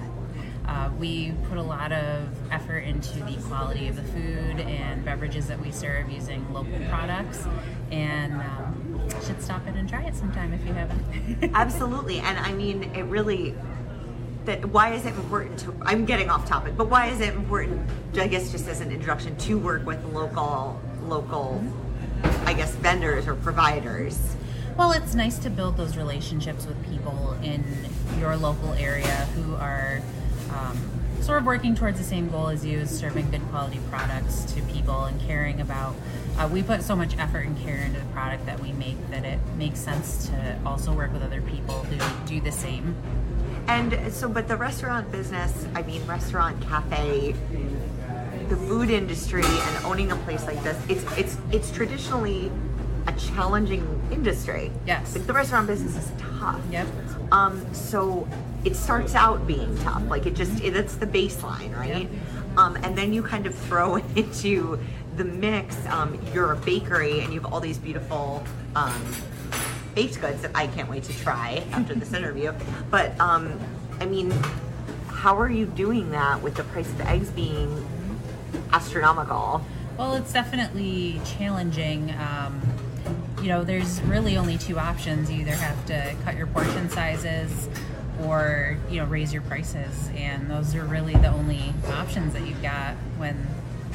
Uh, 0.65 0.89
we 0.97 1.33
put 1.49 1.57
a 1.57 1.61
lot 1.61 1.91
of 1.91 2.27
effort 2.51 2.79
into 2.79 3.19
the 3.19 3.35
quality 3.47 3.87
of 3.87 3.95
the 3.95 4.03
food 4.03 4.61
and 4.61 5.03
beverages 5.03 5.47
that 5.47 5.59
we 5.59 5.71
serve 5.71 6.09
using 6.09 6.51
local 6.53 6.79
products, 6.89 7.45
and 7.91 8.33
um, 8.33 9.09
should 9.25 9.41
stop 9.41 9.65
in 9.67 9.75
and 9.75 9.89
try 9.89 10.03
it 10.03 10.15
sometime 10.15 10.53
if 10.53 10.65
you 10.65 10.73
haven't. 10.73 11.51
Absolutely, 11.53 12.19
and 12.19 12.37
I 12.37 12.53
mean, 12.53 12.83
it 12.95 13.03
really. 13.03 13.55
That 14.45 14.65
why 14.65 14.93
is 14.93 15.05
it 15.05 15.13
important 15.15 15.59
to? 15.59 15.73
I'm 15.83 16.03
getting 16.03 16.29
off 16.29 16.45
topic, 16.45 16.75
but 16.75 16.89
why 16.89 17.07
is 17.07 17.21
it 17.21 17.33
important? 17.33 17.89
I 18.15 18.27
guess 18.27 18.51
just 18.51 18.67
as 18.67 18.81
an 18.81 18.91
introduction 18.91 19.37
to 19.37 19.57
work 19.57 19.85
with 19.85 20.03
local, 20.13 20.81
local, 21.03 21.63
I 22.45 22.53
guess 22.53 22.75
vendors 22.75 23.25
or 23.27 23.35
providers. 23.35 24.35
Well, 24.77 24.91
it's 24.91 25.13
nice 25.13 25.37
to 25.39 25.49
build 25.49 25.77
those 25.77 25.97
relationships 25.97 26.65
with 26.65 26.83
people 26.89 27.37
in 27.43 27.63
your 28.19 28.35
local 28.35 28.73
area 28.73 29.27
who 29.35 29.55
are 29.55 30.01
um, 30.53 30.77
sort 31.21 31.37
of 31.39 31.45
working 31.45 31.73
towards 31.73 31.97
the 31.97 32.03
same 32.03 32.29
goal 32.29 32.49
as 32.49 32.65
you, 32.65 32.79
is 32.79 32.89
serving 32.89 33.31
good 33.31 33.41
quality 33.49 33.79
products 33.89 34.43
to 34.53 34.61
people 34.63 35.05
and 35.05 35.19
caring 35.21 35.61
about. 35.61 35.95
Uh, 36.37 36.49
we 36.51 36.61
put 36.61 36.83
so 36.83 36.95
much 36.95 37.17
effort 37.17 37.45
and 37.45 37.57
care 37.59 37.77
into 37.77 37.99
the 37.99 38.05
product 38.07 38.45
that 38.45 38.59
we 38.59 38.73
make 38.73 38.97
that 39.09 39.23
it 39.23 39.39
makes 39.57 39.79
sense 39.79 40.27
to 40.27 40.59
also 40.65 40.93
work 40.93 41.13
with 41.13 41.23
other 41.23 41.41
people 41.41 41.83
who 41.83 42.25
do 42.27 42.41
the 42.41 42.51
same. 42.51 42.95
And 43.67 44.11
so, 44.11 44.27
but 44.27 44.47
the 44.47 44.57
restaurant 44.57 45.11
business, 45.11 45.65
I 45.73 45.83
mean, 45.83 46.05
restaurant, 46.05 46.61
cafe, 46.63 47.33
the 48.49 48.57
food 48.57 48.89
industry, 48.89 49.45
and 49.45 49.85
owning 49.85 50.11
a 50.11 50.17
place 50.17 50.45
like 50.45 50.61
this, 50.63 50.77
it's 50.89 51.17
it's 51.17 51.37
it's 51.51 51.71
traditionally 51.71 52.51
a 53.07 53.13
challenging 53.13 54.01
industry. 54.11 54.71
Yes. 54.85 55.15
Like 55.15 55.27
the 55.27 55.33
restaurant 55.33 55.67
business 55.67 55.95
is 55.95 56.11
tough. 56.39 56.59
Yep. 56.71 56.87
Um, 57.31 57.73
so 57.73 58.27
it 58.65 58.75
starts 58.75 59.15
out 59.15 59.45
being 59.45 59.77
tough. 59.79 60.03
Like 60.07 60.25
it 60.25 60.35
just 60.35 60.63
it, 60.63 60.73
that's 60.73 60.95
the 60.95 61.07
baseline, 61.07 61.75
right? 61.77 62.09
Um, 62.57 62.75
and 62.77 62.97
then 62.97 63.13
you 63.13 63.23
kind 63.23 63.45
of 63.45 63.55
throw 63.55 63.95
into 64.15 64.79
the 65.17 65.23
mix. 65.23 65.75
Um, 65.87 66.19
you're 66.33 66.53
a 66.53 66.57
bakery, 66.57 67.21
and 67.21 67.33
you 67.33 67.41
have 67.41 67.51
all 67.51 67.59
these 67.59 67.77
beautiful 67.77 68.43
um, 68.75 69.01
baked 69.95 70.19
goods 70.21 70.41
that 70.41 70.51
I 70.55 70.67
can't 70.67 70.89
wait 70.89 71.03
to 71.03 71.17
try 71.19 71.63
after 71.71 71.95
this 71.95 72.13
interview. 72.19 72.53
But 72.89 73.19
um, 73.19 73.59
I 73.99 74.05
mean, 74.05 74.31
how 75.07 75.37
are 75.37 75.49
you 75.49 75.65
doing 75.65 76.11
that 76.11 76.41
with 76.41 76.55
the 76.55 76.63
price 76.63 76.89
of 76.89 77.01
eggs 77.01 77.29
being 77.29 77.85
astronomical? 78.71 79.63
Well, 79.97 80.15
it's 80.15 80.33
definitely 80.33 81.21
challenging. 81.25 82.13
Um, 82.15 82.61
you 83.41 83.49
know, 83.49 83.63
there's 83.63 84.01
really 84.03 84.37
only 84.37 84.57
two 84.57 84.79
options. 84.79 85.29
You 85.29 85.41
either 85.41 85.51
have 85.51 85.85
to 85.87 86.15
cut 86.23 86.35
your 86.35 86.47
portion 86.47 86.89
sizes 86.89 87.67
or, 88.23 88.77
you 88.89 88.97
know, 88.99 89.05
raise 89.05 89.33
your 89.33 89.41
prices. 89.43 90.09
And 90.15 90.49
those 90.49 90.75
are 90.75 90.85
really 90.85 91.13
the 91.13 91.27
only 91.29 91.73
options 91.87 92.33
that 92.33 92.45
you've 92.47 92.61
got 92.61 92.95
when 93.17 93.47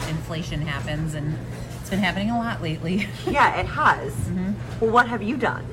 inflation 0.08 0.62
happens. 0.62 1.14
And 1.14 1.36
it's 1.80 1.90
been 1.90 1.98
happening 2.00 2.30
a 2.30 2.38
lot 2.38 2.62
lately. 2.62 3.06
Yeah, 3.26 3.56
it 3.60 3.66
has. 3.66 4.12
Well, 4.80 4.90
what 4.90 5.08
have 5.08 5.22
you 5.22 5.36
done? 5.36 5.64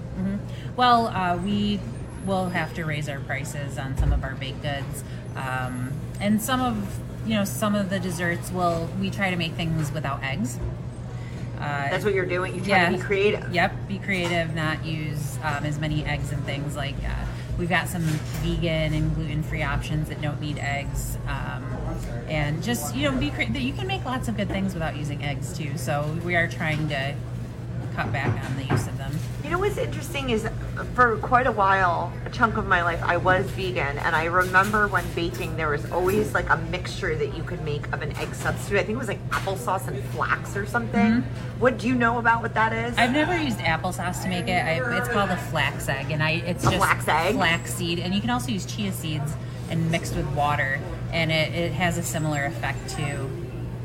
Well, 0.75 1.07
uh, 1.07 1.37
we 1.37 1.79
will 2.25 2.49
have 2.49 2.73
to 2.75 2.85
raise 2.85 3.07
our 3.07 3.19
prices 3.19 3.77
on 3.77 3.97
some 3.97 4.11
of 4.11 4.23
our 4.23 4.33
baked 4.35 4.61
goods, 4.61 5.03
um, 5.35 5.91
and 6.19 6.41
some 6.41 6.59
of 6.59 6.99
you 7.25 7.35
know 7.35 7.45
some 7.45 7.75
of 7.75 7.89
the 7.89 7.99
desserts. 7.99 8.51
Will 8.51 8.89
we 8.99 9.09
try 9.09 9.29
to 9.29 9.35
make 9.37 9.53
things 9.53 9.91
without 9.91 10.21
eggs? 10.23 10.57
Uh, 11.57 11.59
That's 11.89 12.03
what 12.03 12.13
you're 12.13 12.25
doing. 12.25 12.55
You're 12.55 12.65
trying 12.65 12.91
to 12.93 12.97
be 12.97 13.03
creative. 13.03 13.53
Yep, 13.53 13.87
be 13.87 13.99
creative. 13.99 14.53
Not 14.53 14.83
use 14.85 15.37
um, 15.43 15.63
as 15.65 15.79
many 15.79 16.03
eggs 16.05 16.31
and 16.31 16.43
things 16.45 16.75
like. 16.75 16.95
Uh, 17.05 17.25
we've 17.57 17.69
got 17.69 17.87
some 17.87 18.01
vegan 18.01 18.93
and 18.93 19.15
gluten-free 19.15 19.63
options 19.63 20.09
that 20.09 20.21
don't 20.21 20.39
need 20.41 20.57
eggs, 20.59 21.17
um, 21.27 21.63
and 22.27 22.63
just 22.63 22.95
you 22.95 23.09
know 23.09 23.17
be 23.17 23.29
creative. 23.29 23.55
You 23.57 23.73
can 23.73 23.87
make 23.87 24.05
lots 24.05 24.27
of 24.27 24.37
good 24.37 24.49
things 24.49 24.73
without 24.73 24.95
using 24.95 25.23
eggs 25.23 25.57
too. 25.57 25.77
So 25.77 26.17
we 26.23 26.35
are 26.35 26.47
trying 26.47 26.87
to 26.89 27.15
cut 27.95 28.11
back 28.11 28.43
on 28.45 28.55
the 28.57 28.63
use 28.63 28.87
of 28.87 28.97
them. 28.97 29.11
You 29.45 29.51
know 29.51 29.59
what's 29.59 29.77
interesting 29.77 30.31
is 30.31 30.49
for 30.95 31.17
quite 31.17 31.45
a 31.45 31.51
while, 31.51 32.11
a 32.25 32.31
chunk 32.31 32.57
of 32.57 32.65
my 32.65 32.81
life, 32.81 32.99
I 33.03 33.17
was 33.17 33.45
vegan, 33.51 33.99
and 33.99 34.15
I 34.15 34.23
remember 34.25 34.87
when 34.87 35.05
baking, 35.13 35.55
there 35.55 35.69
was 35.69 35.85
always 35.91 36.33
like 36.33 36.49
a 36.49 36.57
mixture 36.57 37.15
that 37.15 37.37
you 37.37 37.43
could 37.43 37.63
make 37.63 37.85
of 37.93 38.01
an 38.01 38.17
egg 38.17 38.33
substitute. 38.33 38.79
I 38.79 38.83
think 38.83 38.95
it 38.95 38.97
was 38.97 39.07
like 39.07 39.23
applesauce 39.29 39.87
and 39.87 40.03
flax 40.05 40.57
or 40.57 40.65
something. 40.65 41.21
What 41.59 41.77
do 41.77 41.87
you 41.87 41.93
know 41.93 42.17
about 42.17 42.41
what 42.41 42.55
that 42.55 42.73
is? 42.73 42.97
I've 42.97 43.11
never 43.11 43.37
used 43.37 43.59
applesauce 43.59 44.23
to 44.23 44.29
make 44.29 44.47
it. 44.47 44.65
I, 44.65 44.97
it's 44.97 45.09
called 45.09 45.29
a 45.29 45.37
flax 45.37 45.87
egg, 45.89 46.09
and 46.09 46.23
I 46.23 46.31
it's 46.31 46.63
A 46.65 46.71
just 46.71 46.77
flax 46.77 47.07
egg? 47.07 47.35
flax 47.35 47.71
seed, 47.71 47.99
and 47.99 48.15
you 48.15 48.21
can 48.21 48.31
also 48.31 48.51
use 48.51 48.65
chia 48.65 48.91
seeds 48.91 49.31
and 49.69 49.91
mixed 49.91 50.15
with 50.15 50.27
water, 50.29 50.81
and 51.13 51.31
it, 51.31 51.53
it 51.53 51.71
has 51.73 51.99
a 51.99 52.03
similar 52.03 52.45
effect 52.45 52.89
to 52.97 53.29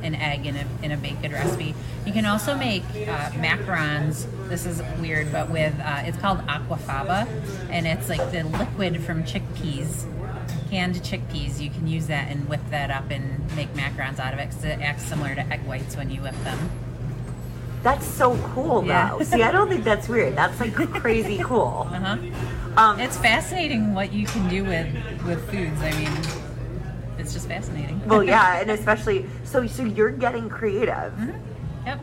an 0.02 0.14
egg 0.14 0.46
in 0.46 0.56
a 0.56 0.66
in 0.82 0.90
a 0.90 0.96
baked 0.96 1.20
good 1.20 1.32
recipe. 1.32 1.74
You 2.06 2.14
can 2.14 2.24
also 2.24 2.56
make 2.56 2.82
uh, 2.82 3.28
macarons. 3.32 4.26
This 4.50 4.66
is 4.66 4.82
weird, 5.00 5.30
but 5.32 5.48
with 5.48 5.72
uh, 5.80 6.02
it's 6.04 6.18
called 6.18 6.40
aquafaba, 6.48 7.26
and 7.70 7.86
it's 7.86 8.08
like 8.08 8.32
the 8.32 8.42
liquid 8.42 9.00
from 9.02 9.22
chickpeas. 9.24 10.04
Canned 10.70 10.96
chickpeas, 10.96 11.60
you 11.60 11.70
can 11.70 11.86
use 11.86 12.08
that 12.08 12.28
and 12.30 12.48
whip 12.48 12.60
that 12.70 12.90
up 12.90 13.10
and 13.10 13.40
make 13.56 13.72
macarons 13.74 14.18
out 14.18 14.34
of 14.34 14.40
it 14.40 14.50
'cause 14.50 14.64
it 14.64 14.80
acts 14.82 15.04
similar 15.04 15.34
to 15.36 15.40
egg 15.52 15.60
whites 15.66 15.96
when 15.96 16.10
you 16.10 16.20
whip 16.22 16.34
them. 16.44 16.58
That's 17.82 18.04
so 18.06 18.36
cool, 18.54 18.84
Yeah. 18.84 19.10
though. 19.10 19.22
See, 19.24 19.42
I 19.42 19.50
don't 19.52 19.68
think 19.68 19.84
that's 19.84 20.08
weird. 20.08 20.36
That's 20.36 20.58
like 20.60 20.74
crazy 20.74 21.38
cool. 21.38 21.88
Uh-huh. 21.92 22.16
Um, 22.76 23.00
It's 23.00 23.16
fascinating 23.16 23.94
what 23.94 24.12
you 24.12 24.26
can 24.26 24.48
do 24.48 24.64
with 24.64 24.88
with 25.26 25.48
foods. 25.50 25.80
I 25.80 25.92
mean, 25.92 26.10
it's 27.18 27.32
just 27.32 27.46
fascinating. 27.48 28.00
well, 28.06 28.22
yeah, 28.24 28.58
and 28.60 28.70
especially 28.70 29.26
so. 29.44 29.64
So 29.68 29.84
you're 29.84 30.10
getting 30.10 30.48
creative, 30.48 31.12
Yep. 31.86 32.00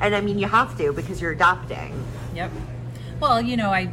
And 0.00 0.14
I 0.14 0.20
mean 0.20 0.38
you 0.38 0.46
have 0.46 0.76
to 0.78 0.92
because 0.92 1.20
you're 1.20 1.32
adopting. 1.32 2.04
Yep. 2.34 2.50
Well, 3.20 3.40
you 3.40 3.56
know, 3.56 3.70
I 3.70 3.92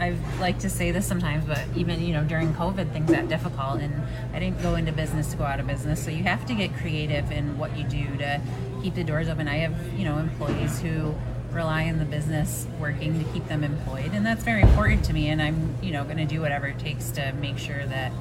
I 0.00 0.14
like 0.38 0.60
to 0.60 0.70
say 0.70 0.92
this 0.92 1.06
sometimes, 1.06 1.44
but 1.44 1.60
even 1.76 2.00
you 2.00 2.12
know 2.12 2.24
during 2.24 2.54
COVID, 2.54 2.92
things 2.92 3.10
got 3.10 3.28
difficult, 3.28 3.80
and 3.80 4.02
I 4.32 4.38
didn't 4.38 4.62
go 4.62 4.76
into 4.76 4.92
business 4.92 5.30
to 5.32 5.36
go 5.36 5.44
out 5.44 5.58
of 5.58 5.66
business. 5.66 6.04
So 6.04 6.10
you 6.10 6.22
have 6.24 6.46
to 6.46 6.54
get 6.54 6.74
creative 6.76 7.30
in 7.32 7.58
what 7.58 7.76
you 7.76 7.84
do 7.84 8.16
to 8.18 8.40
keep 8.82 8.94
the 8.94 9.04
doors 9.04 9.28
open. 9.28 9.48
I 9.48 9.56
have 9.56 9.98
you 9.98 10.04
know 10.04 10.18
employees 10.18 10.80
who 10.80 11.14
rely 11.50 11.88
on 11.88 11.98
the 11.98 12.04
business 12.04 12.66
working 12.78 13.18
to 13.24 13.32
keep 13.32 13.48
them 13.48 13.64
employed, 13.64 14.12
and 14.12 14.24
that's 14.24 14.44
very 14.44 14.62
important 14.62 15.04
to 15.06 15.12
me. 15.12 15.28
And 15.28 15.42
I'm 15.42 15.74
you 15.82 15.90
know 15.90 16.04
going 16.04 16.18
to 16.18 16.26
do 16.26 16.40
whatever 16.40 16.68
it 16.68 16.78
takes 16.78 17.10
to 17.12 17.32
make 17.32 17.58
sure 17.58 17.84
that 17.86 18.12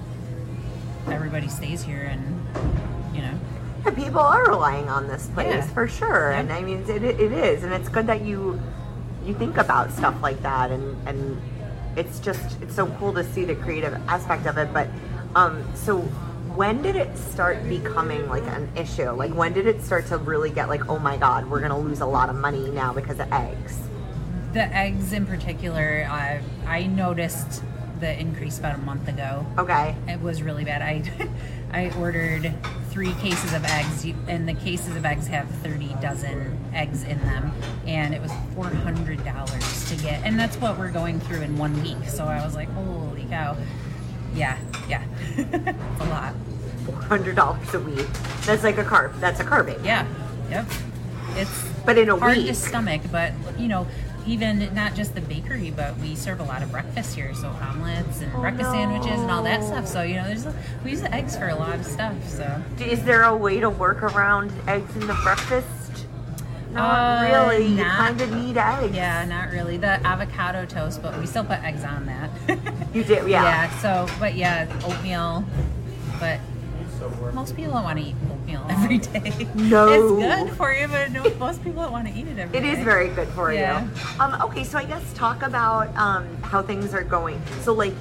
everybody 1.08 1.48
stays 1.48 1.84
here, 1.84 2.04
and 2.04 3.16
you 3.16 3.22
know. 3.22 3.40
Yeah, 3.88 3.94
people 3.94 4.20
are 4.20 4.46
relying 4.50 4.90
on 4.90 5.08
this 5.08 5.28
place 5.28 5.48
Yeah. 5.48 5.62
for 5.68 5.88
sure, 5.88 6.32
Yeah. 6.32 6.40
and 6.40 6.52
I 6.52 6.62
mean 6.62 6.84
it, 6.88 7.04
it 7.04 7.32
is, 7.32 7.64
and 7.64 7.74
it's 7.74 7.90
good 7.90 8.08
that 8.08 8.22
you 8.22 8.60
you 9.26 9.34
think 9.34 9.58
about 9.58 9.92
stuff 9.92 10.16
like 10.22 10.42
that, 10.44 10.72
and 10.72 11.08
and 11.08 11.42
it's 11.96 12.20
just 12.20 12.62
it's 12.62 12.76
so 12.76 12.88
cool 13.00 13.14
to 13.14 13.24
see 13.24 13.46
the 13.46 13.56
creative 13.56 13.94
aspect 14.08 14.46
of 14.46 14.58
it. 14.58 14.74
But 14.74 14.88
um, 15.36 15.64
so 15.74 16.00
when 16.56 16.82
did 16.82 16.96
it 16.96 17.16
start 17.18 17.68
becoming 17.70 18.28
like 18.30 18.44
an 18.48 18.70
issue? 18.76 19.10
Like 19.12 19.32
when 19.34 19.54
did 19.54 19.68
it 19.68 19.82
start 19.82 20.06
to 20.08 20.18
really 20.18 20.50
get 20.50 20.68
like, 20.70 20.90
oh 20.90 21.00
my 21.00 21.16
god, 21.18 21.50
we're 21.50 21.62
gonna 21.62 21.80
lose 21.80 22.02
a 22.02 22.06
lot 22.06 22.30
of 22.30 22.36
money 22.36 22.70
now 22.70 22.92
because 22.94 23.20
of 23.20 23.32
eggs? 23.32 23.80
The 24.54 24.64
eggs 24.76 25.14
in 25.14 25.26
particular, 25.26 26.08
I 26.10 26.42
I 26.66 26.88
noticed 26.88 27.64
the 28.00 28.20
increase 28.20 28.60
about 28.60 28.76
a 28.76 28.80
month 28.80 29.08
ago. 29.08 29.46
Okay. 29.58 29.96
It 30.08 30.22
was 30.22 30.42
really 30.44 30.64
bad. 30.66 30.82
I 30.82 31.04
I 31.72 31.92
ordered 32.00 32.54
three 32.90 33.14
cases 33.14 33.54
of 33.54 33.64
eggs, 33.66 34.06
and 34.28 34.48
the 34.48 34.54
cases 34.54 34.96
of 34.96 35.06
eggs 35.06 35.28
have 35.28 35.48
30 35.50 35.96
dozen 36.02 36.58
eggs 36.74 37.04
in 37.04 37.20
them, 37.22 37.52
and 37.86 38.14
it 38.14 38.22
was 38.22 38.32
$400 38.56 39.90
to 39.90 40.04
get, 40.04 40.24
and 40.24 40.40
that's 40.40 40.56
what 40.58 40.78
we're 40.80 40.92
going 40.92 41.20
through 41.20 41.42
in 41.42 41.58
one 41.58 41.82
week. 41.84 41.98
So 42.08 42.26
I 42.26 42.44
was 42.44 42.56
like, 42.56 42.70
holy 42.70 43.26
cow. 43.30 43.58
Yeah, 44.34 44.58
yeah. 44.90 45.04
it's 45.36 45.68
a 46.02 46.06
lot. 46.10 46.34
$400 46.86 47.74
a 47.74 47.80
week. 47.80 48.08
That's 48.46 48.64
like 48.64 48.78
a 48.78 48.84
carb. 48.84 49.20
That's 49.20 49.40
a 49.40 49.44
carving. 49.44 49.84
Yeah, 49.84 50.08
yep. 50.50 50.66
It's 51.36 51.70
But 51.86 51.98
in 51.98 52.10
a 52.10 52.16
hard 52.18 52.38
week. 52.38 52.48
to 52.48 52.56
stomach, 52.56 53.02
but 53.12 53.34
you 53.60 53.68
know, 53.68 53.86
even 54.28 54.74
not 54.76 54.94
just 54.96 55.16
the 55.16 55.22
bakery, 55.22 55.72
but 55.72 55.98
we 55.98 56.16
serve 56.16 56.40
a 56.40 56.44
lot 56.44 56.62
of 56.62 56.72
breakfast 56.72 57.16
here, 57.16 57.34
so 57.34 57.48
omelets 57.48 58.22
and 58.22 58.32
breakfast 58.34 58.72
sandwiches 58.72 59.20
and 59.20 59.32
all 59.32 59.44
that 59.44 59.64
stuff. 59.64 59.88
So 59.88 60.02
you 60.02 60.16
know, 60.16 60.26
there's 60.26 60.46
we 60.84 60.92
use 60.92 61.02
the 61.02 61.14
eggs 61.14 61.36
for 61.38 61.48
a 61.48 61.56
lot 61.56 61.76
of 61.76 61.86
stuff. 61.86 62.14
So 62.28 62.62
Is 62.80 63.04
there 63.04 63.24
a 63.24 63.36
way 63.36 63.60
to 63.60 63.70
work 63.70 64.04
around 64.04 64.52
eggs 64.68 64.94
in 64.96 65.08
the 65.08 65.18
breakfast? 65.24 66.06
Not 66.72 67.24
Uh, 67.24 67.48
really. 67.54 67.68
You 67.68 67.84
kind 67.84 68.20
of 68.22 68.32
need 68.32 68.58
eggs. 68.58 68.94
yeah, 68.96 69.24
not 69.26 69.52
really 69.52 69.78
the 69.78 70.06
avocado 70.06 70.66
toast, 70.66 71.02
but 71.02 71.18
we 71.18 71.26
still 71.26 71.46
put 71.46 71.64
eggs 71.64 71.84
on 71.86 72.06
that. 72.08 72.30
You 72.94 73.04
did, 73.06 73.28
yeah. 73.30 73.44
yeah. 73.70 73.80
So, 73.80 74.08
but 74.20 74.36
yeah, 74.36 74.68
oatmeal, 74.86 75.46
but. 76.20 76.40
Most 77.34 77.56
people 77.56 77.74
don't 77.74 77.84
want 77.84 78.00
to 78.00 78.06
eat 78.06 78.16
oatmeal 78.32 78.66
every 78.70 78.98
day. 79.00 79.48
No. 79.56 79.88
it's 79.90 80.48
good 80.48 80.58
for 80.58 80.74
you, 80.74 80.88
but 80.88 81.12
no, 81.12 81.24
most 81.38 81.64
people 81.64 81.84
don't 81.84 81.92
want 81.92 82.08
to 82.08 82.14
eat 82.14 82.28
it 82.28 82.38
every 82.40 82.58
It 82.58 82.62
day. 82.62 82.72
is 82.72 82.84
very 82.84 83.10
good 83.10 83.28
for 83.30 83.52
Yeah. 83.54 83.84
you. 83.84 83.90
Um, 84.20 84.42
okay, 84.44 84.64
so 84.64 84.78
I 84.78 84.86
guess 84.86 85.04
talk 85.14 85.42
about 85.44 85.96
um, 85.98 86.26
how 86.44 86.62
things 86.62 86.94
are 86.94 87.04
going. 87.04 87.42
So, 87.62 87.74
like, 87.74 87.94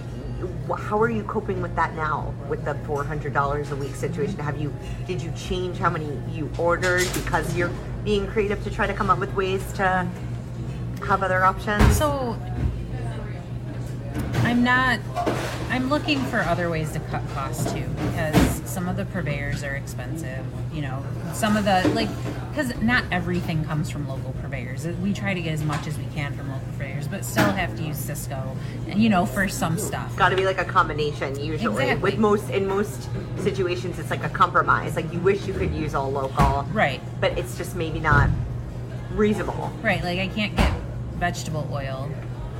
how 0.78 1.00
are 1.00 1.08
you 1.10 1.22
coping 1.24 1.62
with 1.62 1.74
that 1.76 1.94
now 1.94 2.34
with 2.48 2.64
the 2.64 2.74
four 2.86 3.02
hundred 3.04 3.32
dollars 3.32 3.70
a 3.70 3.76
week 3.76 3.94
situation? 3.94 4.38
Have 4.38 4.60
you 4.60 4.74
did 5.06 5.22
you 5.22 5.32
change 5.36 5.78
how 5.78 5.88
many 5.90 6.10
you 6.30 6.50
ordered 6.58 7.06
because 7.14 7.56
you're 7.56 7.70
being 8.04 8.26
creative 8.26 8.62
to 8.64 8.70
try 8.70 8.86
to 8.86 8.92
come 8.94 9.08
up 9.08 9.18
with 9.18 9.32
ways 9.34 9.62
to 9.74 10.06
have 11.06 11.22
other 11.22 11.44
options? 11.44 11.96
So 11.96 12.36
I'm 14.44 14.62
not. 14.62 15.00
I'm 15.68 15.88
looking 15.90 16.20
for 16.26 16.38
other 16.40 16.70
ways 16.70 16.92
to 16.92 17.00
cut 17.00 17.22
costs 17.34 17.70
too, 17.72 17.86
because 18.10 18.62
some 18.64 18.88
of 18.88 18.96
the 18.96 19.04
purveyors 19.06 19.64
are 19.64 19.74
expensive. 19.74 20.44
You 20.72 20.82
know, 20.82 21.02
some 21.32 21.56
of 21.56 21.64
the 21.64 21.88
like, 21.94 22.08
because 22.50 22.80
not 22.80 23.04
everything 23.10 23.64
comes 23.64 23.90
from 23.90 24.08
local 24.08 24.32
purveyors. 24.40 24.86
Uh, 24.86 24.94
we 25.02 25.12
try 25.12 25.34
to 25.34 25.40
get 25.42 25.52
as 25.52 25.62
much 25.64 25.86
as 25.86 25.98
we 25.98 26.04
can 26.14 26.32
from 26.36 26.50
local 26.50 26.66
purveyors, 26.72 27.08
but 27.08 27.24
still 27.24 27.44
have 27.50 27.76
to 27.76 27.82
use 27.82 27.98
Sysco, 27.98 28.56
and 28.88 29.02
you 29.02 29.08
know, 29.08 29.26
for 29.26 29.48
some 29.48 29.76
stuff. 29.78 30.14
Got 30.16 30.28
to 30.30 30.36
be 30.36 30.44
like 30.44 30.58
a 30.58 30.64
combination 30.64 31.38
usually. 31.38 31.82
Exactly. 31.84 32.10
With 32.12 32.18
most 32.18 32.48
in 32.50 32.66
most 32.68 33.08
situations, 33.38 33.98
it's 33.98 34.10
like 34.10 34.24
a 34.24 34.28
compromise. 34.30 34.94
Like 34.96 35.12
you 35.12 35.18
wish 35.20 35.46
you 35.46 35.54
could 35.54 35.74
use 35.74 35.94
all 35.94 36.10
local, 36.10 36.62
Right. 36.72 37.00
but 37.20 37.36
it's 37.38 37.56
just 37.58 37.74
maybe 37.76 37.98
not 37.98 38.30
reasonable. 39.12 39.72
Right, 39.82 40.02
like 40.04 40.18
I 40.20 40.28
can't 40.28 40.54
get 40.56 40.72
vegetable 41.14 41.66
oil 41.72 42.10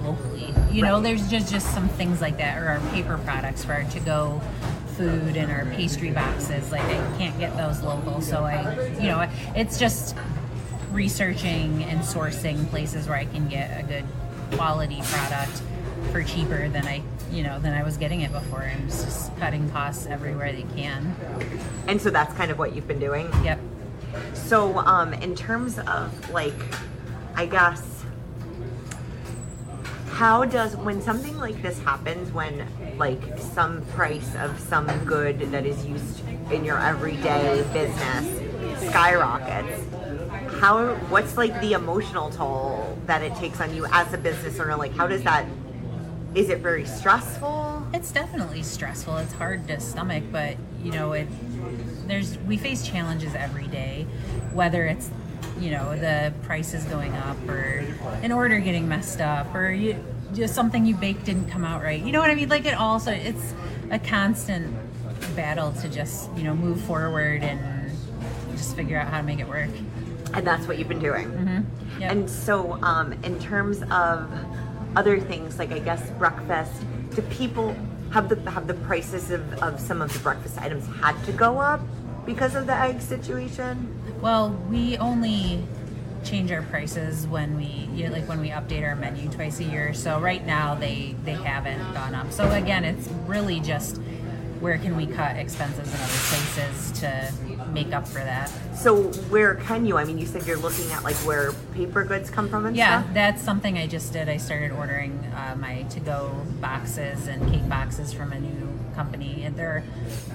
locally. 0.06 0.54
You 0.70 0.82
know, 0.82 1.00
there's 1.00 1.28
just 1.28 1.50
just 1.50 1.72
some 1.74 1.88
things 1.88 2.20
like 2.20 2.38
that, 2.38 2.58
or 2.58 2.68
our 2.68 2.80
paper 2.90 3.18
products 3.24 3.64
for 3.64 3.72
our 3.72 3.84
to-go 3.84 4.40
food 4.96 5.36
and 5.36 5.50
our 5.50 5.66
pastry 5.74 6.10
boxes. 6.10 6.72
Like 6.72 6.82
I 6.82 7.18
can't 7.18 7.38
get 7.38 7.56
those 7.56 7.82
local, 7.82 8.20
so 8.20 8.44
I, 8.44 8.88
you 9.00 9.08
know, 9.08 9.28
it's 9.54 9.78
just 9.78 10.16
researching 10.92 11.84
and 11.84 12.00
sourcing 12.00 12.68
places 12.70 13.06
where 13.08 13.18
I 13.18 13.26
can 13.26 13.48
get 13.48 13.78
a 13.78 13.82
good 13.82 14.04
quality 14.52 15.00
product 15.02 15.60
for 16.12 16.22
cheaper 16.22 16.68
than 16.68 16.86
I, 16.86 17.02
you 17.30 17.42
know, 17.42 17.58
than 17.58 17.74
I 17.74 17.82
was 17.82 17.96
getting 17.96 18.22
it 18.22 18.32
before, 18.32 18.62
and 18.62 18.84
it's 18.84 19.04
just 19.04 19.36
cutting 19.38 19.68
costs 19.70 20.06
everywhere 20.06 20.52
they 20.52 20.64
can. 20.76 21.14
And 21.88 22.00
so 22.00 22.10
that's 22.10 22.32
kind 22.34 22.50
of 22.50 22.58
what 22.58 22.74
you've 22.74 22.88
been 22.88 23.00
doing. 23.00 23.28
Yep. 23.44 23.60
So, 24.32 24.78
um, 24.78 25.12
in 25.14 25.34
terms 25.34 25.78
of 25.78 26.30
like, 26.30 26.54
I 27.34 27.44
guess, 27.44 27.95
how 30.16 30.46
does 30.46 30.74
when 30.76 31.02
something 31.02 31.36
like 31.36 31.60
this 31.60 31.78
happens, 31.80 32.32
when 32.32 32.66
like 32.96 33.20
some 33.38 33.82
price 33.88 34.34
of 34.36 34.58
some 34.58 34.86
good 35.04 35.38
that 35.52 35.66
is 35.66 35.84
used 35.84 36.26
in 36.50 36.64
your 36.64 36.78
everyday 36.80 37.62
business 37.74 38.88
skyrockets. 38.88 39.84
How 40.58 40.94
what's 41.10 41.36
like 41.36 41.60
the 41.60 41.74
emotional 41.74 42.30
toll 42.30 42.96
that 43.04 43.20
it 43.20 43.34
takes 43.34 43.60
on 43.60 43.74
you 43.76 43.84
as 43.92 44.10
a 44.14 44.16
business 44.16 44.58
owner? 44.58 44.74
Like 44.74 44.92
how 44.92 45.06
does 45.06 45.22
that 45.24 45.44
is 46.34 46.48
it 46.48 46.60
very 46.60 46.86
stressful? 46.86 47.86
It's 47.92 48.10
definitely 48.10 48.62
stressful. 48.62 49.18
It's 49.18 49.34
hard 49.34 49.68
to 49.68 49.78
stomach, 49.80 50.24
but 50.32 50.56
you 50.82 50.92
know, 50.92 51.12
it 51.12 51.28
there's 52.08 52.38
we 52.38 52.56
face 52.56 52.86
challenges 52.86 53.34
every 53.34 53.66
day, 53.66 54.06
whether 54.54 54.86
it's 54.86 55.10
you 55.58 55.70
know 55.70 55.96
the 55.96 56.32
prices 56.42 56.84
going 56.84 57.14
up 57.14 57.36
or 57.48 57.86
an 58.22 58.32
order 58.32 58.58
getting 58.58 58.88
messed 58.88 59.20
up 59.20 59.54
or 59.54 59.70
you 59.70 59.96
just 60.34 60.54
something 60.54 60.84
you 60.84 60.94
baked 60.94 61.24
didn't 61.24 61.48
come 61.48 61.64
out 61.64 61.82
right. 61.82 62.02
You 62.02 62.12
know 62.12 62.20
what 62.20 62.30
I 62.30 62.34
mean? 62.34 62.48
Like 62.48 62.66
it 62.66 62.74
also 62.74 63.10
it's 63.10 63.54
a 63.90 63.98
constant 63.98 64.74
battle 65.34 65.72
to 65.72 65.88
just 65.88 66.30
you 66.36 66.44
know 66.44 66.54
move 66.54 66.80
forward 66.82 67.42
and 67.42 67.90
just 68.52 68.76
figure 68.76 68.98
out 68.98 69.08
how 69.08 69.18
to 69.18 69.26
make 69.26 69.38
it 69.38 69.48
work. 69.48 69.70
And 70.34 70.46
that's 70.46 70.66
what 70.66 70.78
you've 70.78 70.88
been 70.88 70.98
doing. 70.98 71.28
Mm-hmm. 71.28 72.00
Yep. 72.00 72.12
And 72.12 72.30
so, 72.30 72.72
um, 72.82 73.12
in 73.22 73.38
terms 73.38 73.82
of 73.90 74.30
other 74.96 75.20
things, 75.20 75.58
like 75.58 75.72
I 75.72 75.78
guess 75.78 76.10
breakfast, 76.10 76.72
do 77.14 77.22
people 77.22 77.74
have 78.10 78.28
the 78.28 78.50
have 78.50 78.66
the 78.66 78.74
prices 78.74 79.30
of, 79.30 79.52
of 79.62 79.80
some 79.80 80.02
of 80.02 80.12
the 80.12 80.18
breakfast 80.18 80.58
items 80.60 80.86
had 81.00 81.22
to 81.24 81.32
go 81.32 81.58
up 81.58 81.80
because 82.26 82.54
of 82.54 82.66
the 82.66 82.74
egg 82.74 83.00
situation? 83.00 83.88
Well, 84.20 84.50
we 84.68 84.98
only 84.98 85.64
change 86.24 86.50
our 86.50 86.62
prices 86.62 87.26
when 87.28 87.56
we 87.56 87.88
you 87.94 88.08
know, 88.08 88.12
like 88.12 88.28
when 88.28 88.40
we 88.40 88.48
update 88.48 88.82
our 88.84 88.96
menu 88.96 89.30
twice 89.30 89.60
a 89.60 89.64
year. 89.64 89.94
So 89.94 90.18
right 90.18 90.44
now 90.44 90.74
they 90.74 91.14
they 91.24 91.34
haven't 91.34 91.94
gone 91.94 92.14
up. 92.14 92.32
So 92.32 92.50
again, 92.50 92.84
it's 92.84 93.08
really 93.26 93.60
just 93.60 94.00
where 94.60 94.78
can 94.78 94.96
we 94.96 95.06
cut 95.06 95.36
expenses 95.36 95.86
in 95.86 96.00
other 96.00 96.06
places 96.06 96.92
to 97.00 97.32
make 97.72 97.92
up 97.92 98.08
for 98.08 98.20
that. 98.20 98.50
So 98.74 99.02
where 99.28 99.54
can 99.56 99.84
you? 99.84 99.98
I 99.98 100.04
mean, 100.04 100.16
you 100.18 100.26
said 100.26 100.46
you're 100.46 100.56
looking 100.56 100.90
at 100.92 101.04
like 101.04 101.14
where 101.16 101.52
paper 101.74 102.04
goods 102.04 102.30
come 102.30 102.48
from 102.48 102.64
and 102.66 102.74
Yeah, 102.74 103.02
stuff. 103.02 103.06
Yeah, 103.08 103.14
that's 103.30 103.42
something 103.42 103.76
I 103.76 103.86
just 103.86 104.12
did. 104.14 104.28
I 104.30 104.38
started 104.38 104.72
ordering 104.72 105.12
uh, 105.36 105.56
my 105.58 105.82
to-go 105.90 106.34
boxes 106.60 107.28
and 107.28 107.46
cake 107.52 107.68
boxes 107.68 108.14
from 108.14 108.32
a 108.32 108.40
new 108.40 108.75
company, 108.96 109.44
and 109.44 109.54
they're 109.54 109.84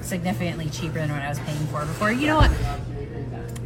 significantly 0.02 0.70
cheaper 0.70 1.00
than 1.00 1.12
what 1.12 1.22
I 1.22 1.30
was 1.30 1.40
paying 1.40 1.66
for 1.68 1.82
before. 1.82 2.12
You 2.12 2.28
know 2.28 2.38
what? 2.38 2.52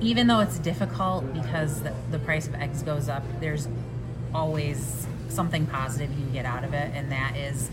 Even 0.01 0.27
though 0.27 0.39
it's 0.39 0.57
difficult 0.57 1.31
because 1.33 1.83
the, 1.83 1.93
the 2.09 2.19
price 2.19 2.47
of 2.47 2.55
eggs 2.55 2.81
goes 2.81 3.07
up, 3.09 3.23
there's 3.39 3.67
always 4.33 5.05
something 5.29 5.67
positive 5.67 6.09
you 6.11 6.23
can 6.23 6.33
get 6.33 6.45
out 6.45 6.63
of 6.63 6.73
it, 6.73 6.91
and 6.95 7.11
that 7.11 7.35
is 7.35 7.69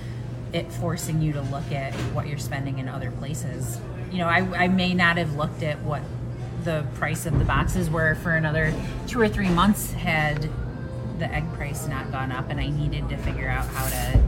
it 0.52 0.70
forcing 0.70 1.22
you 1.22 1.32
to 1.32 1.40
look 1.40 1.72
at 1.72 1.94
what 2.12 2.26
you're 2.26 2.38
spending 2.38 2.78
in 2.78 2.88
other 2.88 3.10
places. 3.12 3.80
You 4.10 4.18
know, 4.18 4.28
I, 4.28 4.64
I 4.64 4.68
may 4.68 4.92
not 4.92 5.16
have 5.16 5.34
looked 5.34 5.62
at 5.62 5.80
what 5.80 6.02
the 6.64 6.84
price 6.94 7.26
of 7.26 7.38
the 7.38 7.44
boxes 7.44 7.88
were 7.88 8.14
for 8.16 8.32
another 8.32 8.74
two 9.06 9.20
or 9.20 9.28
three 9.28 9.48
months 9.48 9.92
had 9.92 10.48
the 11.18 11.32
egg 11.32 11.50
price 11.54 11.86
not 11.88 12.10
gone 12.12 12.32
up, 12.32 12.50
and 12.50 12.60
I 12.60 12.68
needed 12.68 13.08
to 13.08 13.16
figure 13.16 13.48
out 13.48 13.66
how 13.66 13.88
to, 13.88 14.20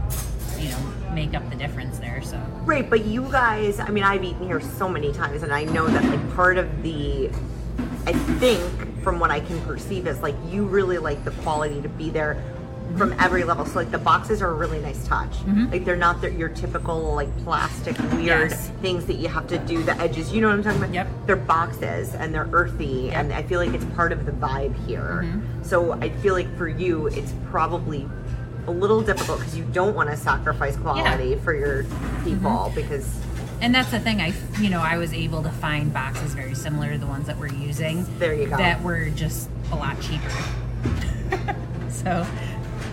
you 0.65 0.71
know, 0.71 1.13
make 1.13 1.33
up 1.33 1.49
the 1.49 1.55
difference 1.55 1.99
there. 1.99 2.21
So 2.21 2.37
Right, 2.63 2.89
but 2.89 3.05
you 3.05 3.23
guys, 3.31 3.79
I 3.79 3.89
mean, 3.89 4.03
I've 4.03 4.23
eaten 4.23 4.47
here 4.47 4.59
so 4.61 4.89
many 4.89 5.13
times, 5.13 5.43
and 5.43 5.53
I 5.53 5.65
know 5.65 5.87
that 5.87 6.03
like 6.03 6.35
part 6.35 6.57
of 6.57 6.83
the, 6.83 7.29
I 8.05 8.13
think 8.39 8.61
from 9.03 9.19
what 9.19 9.29
I 9.29 9.39
can 9.39 9.61
perceive 9.61 10.07
is 10.07 10.19
like 10.21 10.35
you 10.49 10.65
really 10.65 10.97
like 10.97 11.23
the 11.23 11.31
quality 11.31 11.81
to 11.81 11.89
be 11.89 12.09
there 12.09 12.43
from 12.97 13.11
mm-hmm. 13.11 13.19
every 13.19 13.43
level. 13.43 13.65
So 13.65 13.75
like 13.75 13.91
the 13.91 13.97
boxes 13.97 14.41
are 14.41 14.49
a 14.49 14.53
really 14.53 14.79
nice 14.79 15.07
touch. 15.07 15.31
Mm-hmm. 15.31 15.71
Like 15.71 15.85
they're 15.85 15.95
not 15.95 16.21
the, 16.21 16.31
your 16.31 16.49
typical 16.49 17.13
like 17.13 17.35
plastic 17.39 17.97
weird 18.13 18.51
Yes. 18.51 18.69
things 18.81 19.05
that 19.05 19.15
you 19.15 19.27
have 19.27 19.47
to 19.47 19.57
do 19.59 19.83
the 19.83 19.95
edges. 19.97 20.33
You 20.33 20.41
know 20.41 20.47
what 20.47 20.55
I'm 20.55 20.63
talking 20.63 20.79
about? 20.79 20.93
Yep. 20.93 21.07
They're 21.25 21.35
boxes 21.35 22.15
and 22.15 22.33
they're 22.33 22.49
earthy, 22.51 23.11
and 23.11 23.33
I 23.33 23.43
feel 23.43 23.59
like 23.59 23.73
it's 23.73 23.85
part 23.95 24.11
of 24.11 24.25
the 24.25 24.31
vibe 24.31 24.75
here. 24.87 25.21
Mm-hmm. 25.23 25.63
So 25.63 25.93
I 25.93 26.09
feel 26.09 26.33
like 26.33 26.55
for 26.57 26.67
you, 26.67 27.07
it's 27.07 27.33
probably 27.49 28.07
a 28.67 28.71
little 28.71 29.01
difficult 29.01 29.39
because 29.39 29.57
you 29.57 29.63
don't 29.65 29.95
want 29.95 30.09
to 30.09 30.17
sacrifice 30.17 30.75
quality 30.77 31.35
for 31.37 31.53
your 31.53 31.85
people 32.23 32.71
because 32.75 33.19
and 33.61 33.73
that's 33.73 33.89
the 33.89 33.99
thing. 34.01 34.19
I, 34.21 34.33
you 34.59 34.69
know, 34.69 34.81
I 34.81 34.97
was 34.97 35.13
able 35.13 35.41
to 35.43 35.49
find 35.49 35.93
boxes 35.93 36.33
very 36.33 36.53
similar 36.53 36.91
to 36.91 36.97
the 36.97 37.05
ones 37.07 37.25
that 37.27 37.37
we're 37.37 37.53
using. 37.53 38.05
There 38.19 38.33
you 38.33 38.47
go. 38.47 38.57
That 38.57 38.83
were 38.83 39.09
just 39.11 39.49
a 39.71 39.75
lot 39.75 39.99
cheaper. 40.01 40.29
so 41.89 42.25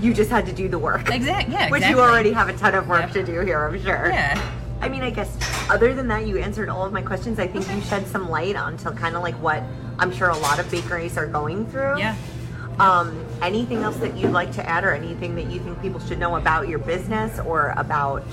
you 0.01 0.14
just 0.14 0.31
had 0.31 0.47
to 0.47 0.53
do 0.53 0.68
the 0.68 0.79
work. 0.79 1.11
exact, 1.11 1.49
yeah, 1.49 1.68
Which 1.70 1.79
exactly. 1.83 1.91
you 1.91 2.01
already 2.01 2.33
have 2.33 2.49
a 2.49 2.53
ton 2.53 2.75
of 2.75 2.89
work 2.89 3.03
Yep. 3.03 3.12
to 3.12 3.23
do 3.25 3.41
here, 3.41 3.66
I'm 3.66 3.81
sure. 3.83 4.09
Yeah. 4.09 4.53
I 4.81 4.89
mean, 4.89 5.03
I 5.03 5.11
guess 5.11 5.37
other 5.70 5.95
than 5.95 6.09
that, 6.09 6.27
you 6.27 6.39
answered 6.39 6.68
all 6.68 6.85
of 6.85 6.93
my 6.93 7.03
questions. 7.03 7.39
I 7.39 7.47
think 7.47 7.68
you 7.70 7.81
shed 7.83 8.07
some 8.07 8.29
light 8.29 8.57
onto 8.57 8.91
kind 8.93 9.14
of 9.16 9.23
like 9.23 9.35
what 9.37 9.62
I'm 9.99 10.12
sure 10.12 10.29
a 10.29 10.39
lot 10.39 10.59
of 10.59 10.70
bakeries 10.70 11.16
are 11.16 11.27
going 11.27 11.66
through. 11.66 11.99
Yeah. 11.99 12.16
Um, 12.79 13.25
anything 13.43 13.78
else 13.78 13.97
that 13.97 14.16
you'd 14.16 14.32
like 14.32 14.53
to 14.53 14.68
add, 14.68 14.84
or 14.84 14.93
anything 14.93 15.34
that 15.34 15.51
you 15.51 15.61
think 15.61 15.80
people 15.82 16.01
should 16.01 16.18
know 16.18 16.36
about 16.36 16.68
your 16.68 16.78
business, 16.78 17.38
or 17.40 17.74
about 17.76 18.24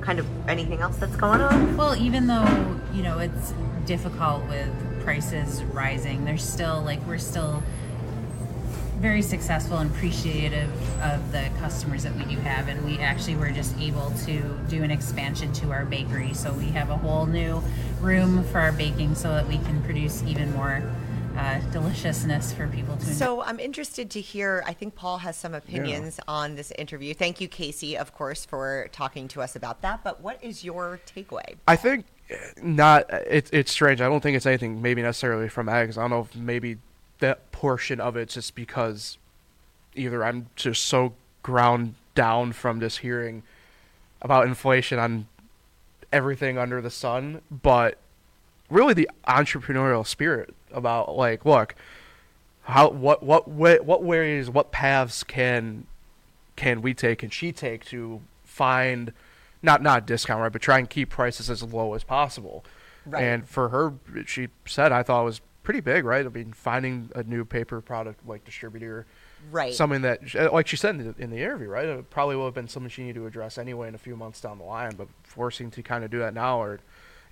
kind 0.00 0.18
of 0.18 0.26
anything 0.48 0.80
else 0.80 0.96
that's 0.96 1.16
going 1.16 1.40
on? 1.40 1.76
Well, 1.76 1.96
even 1.96 2.26
though 2.26 2.80
you 2.92 3.02
know 3.02 3.18
it's 3.18 3.54
difficult 3.86 4.46
with 4.48 4.68
prices 5.02 5.62
rising, 5.64 6.24
there's 6.24 6.42
still 6.42 6.82
like 6.82 7.00
we're 7.06 7.18
still 7.18 7.62
very 8.98 9.20
successful 9.20 9.76
and 9.76 9.90
appreciative 9.90 10.70
of 11.02 11.30
the 11.30 11.50
customers 11.60 12.02
that 12.02 12.14
we 12.16 12.24
do 12.24 12.40
have, 12.40 12.68
and 12.68 12.82
we 12.84 12.98
actually 12.98 13.36
were 13.36 13.50
just 13.50 13.78
able 13.78 14.10
to 14.24 14.58
do 14.68 14.82
an 14.82 14.90
expansion 14.90 15.52
to 15.52 15.70
our 15.70 15.84
bakery, 15.84 16.32
so 16.32 16.52
we 16.54 16.66
have 16.66 16.88
a 16.88 16.96
whole 16.96 17.26
new 17.26 17.62
room 18.00 18.42
for 18.44 18.58
our 18.58 18.72
baking, 18.72 19.14
so 19.14 19.28
that 19.28 19.46
we 19.46 19.58
can 19.58 19.82
produce 19.82 20.22
even 20.24 20.50
more 20.54 20.82
uh, 21.36 21.58
deliciousness 21.70 22.52
for 22.52 22.66
people 22.68 22.96
to 22.96 23.02
enjoy. 23.02 23.12
So 23.12 23.42
I'm 23.42 23.60
interested 23.60 24.10
to 24.12 24.20
hear. 24.20 24.64
I 24.66 24.72
think 24.72 24.94
Paul 24.94 25.18
has 25.18 25.36
some 25.36 25.54
opinions 25.54 26.18
on 26.26 26.56
this 26.56 26.72
interview. 26.72 27.14
Thank 27.14 27.40
you, 27.40 27.48
Casey, 27.48 27.96
of 27.96 28.14
course, 28.14 28.44
for 28.44 28.88
talking 28.92 29.28
to 29.28 29.42
us 29.42 29.54
about 29.54 29.82
that. 29.82 30.02
But 30.02 30.20
what 30.20 30.42
is 30.42 30.64
your 30.64 31.00
takeaway? 31.06 31.56
I 31.68 31.76
think 31.76 32.06
uh, 32.30 32.36
not. 32.62 33.06
It's 33.10 33.50
it's 33.52 33.70
strange. 33.70 34.00
I 34.00 34.08
don't 34.08 34.20
think 34.20 34.36
it's 34.36 34.46
anything 34.46 34.80
maybe 34.80 35.02
necessarily 35.02 35.48
from 35.48 35.68
eggs. 35.68 35.98
I 35.98 36.02
don't 36.02 36.10
know 36.10 36.20
if 36.20 36.34
maybe 36.34 36.78
that 37.18 37.52
portion 37.52 38.00
of 38.00 38.16
it's 38.16 38.34
just 38.34 38.54
because 38.54 39.18
either 39.94 40.24
I'm 40.24 40.46
just 40.56 40.84
so 40.84 41.14
ground 41.42 41.94
down 42.14 42.52
from 42.52 42.80
just 42.80 42.98
hearing 42.98 43.42
about 44.22 44.46
inflation 44.46 44.98
on 44.98 45.26
everything 46.12 46.58
under 46.58 46.80
the 46.80 46.90
sun, 46.90 47.42
but 47.50 47.98
really 48.70 48.94
the 48.94 49.08
entrepreneurial 49.28 50.06
spirit 50.06 50.54
about 50.76 51.16
like, 51.16 51.44
look, 51.44 51.74
how 52.62 52.90
what 52.90 53.22
what 53.22 53.48
what 53.48 54.02
ways, 54.02 54.50
what 54.50 54.70
paths 54.70 55.24
can 55.24 55.86
can 56.56 56.82
we 56.82 56.94
take 56.94 57.22
and 57.22 57.32
she 57.32 57.52
take 57.52 57.84
to 57.86 58.20
find 58.44 59.12
not 59.62 59.82
not 59.82 60.06
discount 60.06 60.40
right, 60.40 60.52
but 60.52 60.62
try 60.62 60.78
and 60.78 60.88
keep 60.88 61.10
prices 61.10 61.50
as 61.50 61.62
low 61.62 61.94
as 61.94 62.04
possible. 62.04 62.64
Right. 63.04 63.22
And 63.22 63.48
for 63.48 63.68
her, 63.70 63.94
she 64.26 64.48
said 64.64 64.92
I 64.92 65.02
thought 65.02 65.22
it 65.22 65.24
was 65.24 65.40
pretty 65.62 65.80
big, 65.80 66.04
right? 66.04 66.24
I 66.24 66.28
mean, 66.28 66.52
finding 66.52 67.10
a 67.14 67.22
new 67.24 67.44
paper 67.44 67.80
product 67.80 68.26
like 68.26 68.44
distributor, 68.44 69.04
Right. 69.50 69.74
something 69.74 70.02
that, 70.02 70.34
uh, 70.34 70.50
like 70.52 70.66
she 70.68 70.76
said 70.76 70.94
in 70.94 71.08
the, 71.08 71.14
in 71.22 71.30
the 71.30 71.38
interview, 71.42 71.68
right? 71.68 71.86
It 71.86 72.08
probably 72.10 72.36
will 72.36 72.44
have 72.46 72.54
been 72.54 72.68
something 72.68 72.88
she 72.88 73.02
needed 73.02 73.18
to 73.20 73.26
address 73.26 73.58
anyway 73.58 73.88
in 73.88 73.94
a 73.94 73.98
few 73.98 74.16
months 74.16 74.40
down 74.40 74.58
the 74.58 74.64
line, 74.64 74.94
but 74.96 75.08
forcing 75.24 75.70
to 75.72 75.82
kind 75.82 76.04
of 76.04 76.10
do 76.10 76.20
that 76.20 76.34
now 76.34 76.60
or 76.60 76.80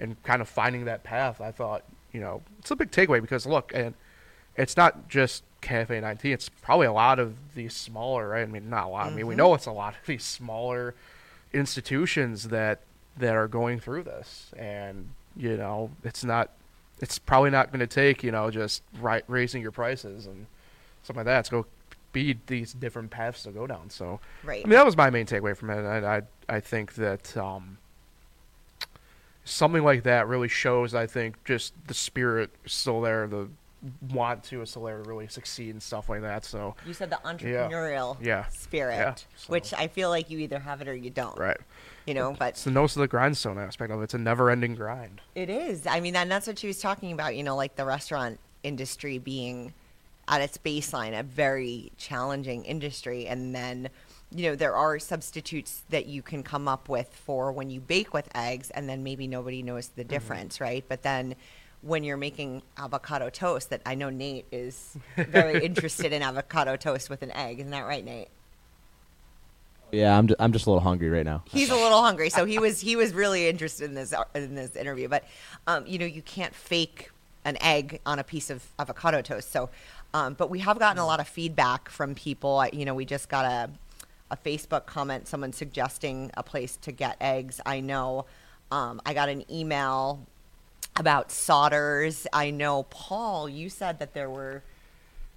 and 0.00 0.20
kind 0.24 0.42
of 0.42 0.48
finding 0.48 0.84
that 0.86 1.04
path, 1.04 1.40
I 1.40 1.52
thought, 1.52 1.84
you 2.14 2.20
know, 2.20 2.40
it's 2.60 2.70
a 2.70 2.76
big 2.76 2.92
takeaway 2.92 3.20
because 3.20 3.44
look, 3.44 3.72
and 3.74 3.94
it's 4.56 4.76
not 4.76 5.08
just 5.08 5.42
Cafe 5.60 6.00
19. 6.00 6.32
It's 6.32 6.48
probably 6.48 6.86
a 6.86 6.92
lot 6.92 7.18
of 7.18 7.34
these 7.54 7.74
smaller, 7.74 8.28
right? 8.28 8.42
I 8.42 8.46
mean, 8.46 8.70
not 8.70 8.86
a 8.86 8.88
lot. 8.88 9.06
I 9.12 9.14
mean, 9.14 9.26
we 9.26 9.34
know 9.34 9.52
it's 9.54 9.66
a 9.66 9.72
lot 9.72 9.94
of 9.94 10.06
these 10.06 10.22
smaller 10.22 10.94
institutions 11.52 12.48
that 12.48 12.80
that 13.16 13.34
are 13.34 13.48
going 13.48 13.80
through 13.80 14.04
this, 14.04 14.52
and 14.56 15.10
you 15.36 15.56
know, 15.56 15.90
it's 16.04 16.24
not. 16.24 16.50
It's 17.00 17.18
probably 17.18 17.50
not 17.50 17.72
going 17.72 17.80
to 17.80 17.86
take 17.88 18.22
you 18.22 18.30
know 18.30 18.50
just 18.50 18.82
right 19.00 19.24
raising 19.26 19.60
your 19.60 19.72
prices 19.72 20.26
and 20.26 20.46
something 21.02 21.20
like 21.20 21.26
that. 21.26 21.40
It's 21.40 21.48
go 21.48 21.66
be 22.12 22.38
these 22.46 22.72
different 22.72 23.10
paths 23.10 23.42
to 23.42 23.50
go 23.50 23.66
down. 23.66 23.90
So, 23.90 24.20
Right. 24.44 24.64
I 24.64 24.68
mean, 24.68 24.76
that 24.76 24.86
was 24.86 24.96
my 24.96 25.10
main 25.10 25.26
takeaway 25.26 25.56
from 25.56 25.70
it. 25.70 25.84
I 25.84 26.18
I, 26.18 26.22
I 26.48 26.60
think 26.60 26.94
that 26.94 27.36
um, 27.36 27.78
something 29.44 29.84
like 29.84 30.02
that 30.04 30.26
really 30.28 30.48
shows. 30.48 30.94
I 30.94 31.06
think 31.06 31.42
just 31.44 31.74
the 31.86 31.94
spirit 31.94 32.50
still 32.66 33.00
there. 33.00 33.26
The 33.26 33.48
want 34.12 34.42
to 34.44 34.64
still 34.64 34.84
there 34.84 35.02
to 35.02 35.06
really 35.08 35.28
succeed 35.28 35.70
and 35.70 35.82
stuff 35.82 36.08
like 36.08 36.22
that. 36.22 36.42
So, 36.42 36.74
You 36.86 36.94
said 36.94 37.10
the 37.10 37.16
entrepreneurial 37.22 38.16
Yeah. 38.18 38.46
spirit, 38.48 38.94
Yeah, 38.96 39.14
so- 39.36 39.52
which 39.52 39.74
I 39.74 39.88
feel 39.88 40.08
like 40.08 40.30
you 40.30 40.38
either 40.38 40.58
have 40.58 40.80
it 40.80 40.88
or 40.88 40.94
you 40.94 41.10
don't. 41.10 41.38
right. 41.38 41.58
You 42.06 42.14
know, 42.14 42.32
but 42.38 42.50
It's 42.50 42.64
the 42.64 42.70
nose 42.70 42.96
of 42.96 43.00
the 43.00 43.08
grindstone 43.08 43.58
aspect 43.58 43.92
of 43.92 44.00
it. 44.00 44.04
It's 44.04 44.14
a 44.14 44.18
never-ending 44.18 44.74
grind. 44.74 45.20
It 45.34 45.50
is. 45.50 45.86
I 45.86 46.00
mean, 46.00 46.16
and 46.16 46.30
that's 46.30 46.46
what 46.46 46.58
she 46.58 46.66
was 46.66 46.78
talking 46.78 47.12
about, 47.12 47.36
you 47.36 47.42
know, 47.42 47.56
like 47.56 47.76
the 47.76 47.84
restaurant 47.84 48.40
industry 48.62 49.18
being 49.18 49.74
at 50.28 50.40
its 50.40 50.56
baseline, 50.58 51.18
a 51.18 51.22
very 51.22 51.92
challenging 51.98 52.64
industry. 52.64 53.26
And 53.26 53.54
then, 53.54 53.90
you 54.34 54.50
know, 54.50 54.56
there 54.56 54.74
are 54.74 54.98
substitutes 54.98 55.82
that 55.90 56.06
you 56.06 56.20
can 56.22 56.42
come 56.42 56.66
up 56.68 56.88
with 56.88 57.08
for 57.14 57.52
when 57.52 57.70
you 57.70 57.80
bake 57.80 58.12
with 58.12 58.28
eggs, 58.34 58.70
and 58.70 58.88
then 58.88 59.02
maybe 59.04 59.26
nobody 59.26 59.62
knows 59.62 59.88
the 59.88 60.04
difference, 60.04 60.60
right? 60.60 60.84
But 60.88 61.02
then 61.02 61.36
when 61.82 62.02
you're 62.02 62.16
making 62.16 62.62
avocado 62.76 63.30
toast 63.30 63.70
that 63.70 63.82
I 63.86 63.94
know 63.94 64.10
Nate 64.10 64.46
is 64.50 64.96
very 65.16 65.64
interested 65.68 66.12
in 66.12 66.22
avocado 66.22 66.76
toast 66.76 67.10
with 67.10 67.22
an 67.22 67.30
egg. 67.32 67.60
Isn't 67.60 67.70
that 67.72 67.82
right, 67.86 68.04
Nate? 68.04 68.28
Yeah, 69.92 70.16
I'm, 70.18 70.26
ju- 70.26 70.34
I'm 70.40 70.52
just 70.52 70.66
a 70.66 70.70
little 70.70 70.80
hungry 70.82 71.08
right 71.08 71.24
now. 71.24 71.44
He's 71.46 71.70
a 71.70 71.76
little 71.76 72.02
hungry, 72.02 72.28
so 72.30 72.44
he 72.44 72.58
was 72.58 72.80
he 72.80 72.96
was 72.96 73.12
really 73.12 73.48
interested 73.48 73.84
in 73.84 73.94
this 73.94 74.12
in 74.34 74.54
this 74.56 74.74
interview. 74.74 75.08
But 75.08 75.24
um, 75.68 75.86
you 75.86 75.98
know, 75.98 76.06
you 76.06 76.22
can't 76.22 76.54
fake 76.54 77.10
an 77.44 77.56
egg 77.62 78.00
on 78.06 78.18
a 78.18 78.24
piece 78.24 78.50
of 78.50 78.64
avocado 78.78 79.20
toast. 79.22 79.52
So, 79.52 79.70
um, 80.14 80.34
but 80.34 80.50
we 80.50 80.58
have 80.60 80.78
gotten 80.80 80.98
a 80.98 81.06
lot 81.06 81.20
of 81.20 81.28
feedback 81.28 81.88
from 81.90 82.14
people. 82.16 82.56
I- 82.58 82.70
You 82.72 82.84
know, 82.86 82.94
we 82.94 83.04
just 83.04 83.28
got 83.28 83.44
a 83.44 83.70
a 84.30 84.36
Facebook 84.36 84.86
comment, 84.86 85.28
someone 85.28 85.52
suggesting 85.52 86.30
a 86.36 86.42
place 86.42 86.76
to 86.78 86.92
get 86.92 87.16
eggs. 87.20 87.60
I 87.66 87.80
know. 87.80 88.26
Um, 88.70 89.00
I 89.06 89.14
got 89.14 89.28
an 89.28 89.44
email 89.50 90.26
about 90.96 91.28
Sauders. 91.28 92.26
I 92.32 92.50
know, 92.50 92.84
Paul, 92.84 93.48
you 93.48 93.68
said 93.68 93.98
that 93.98 94.14
there 94.14 94.30
were 94.30 94.62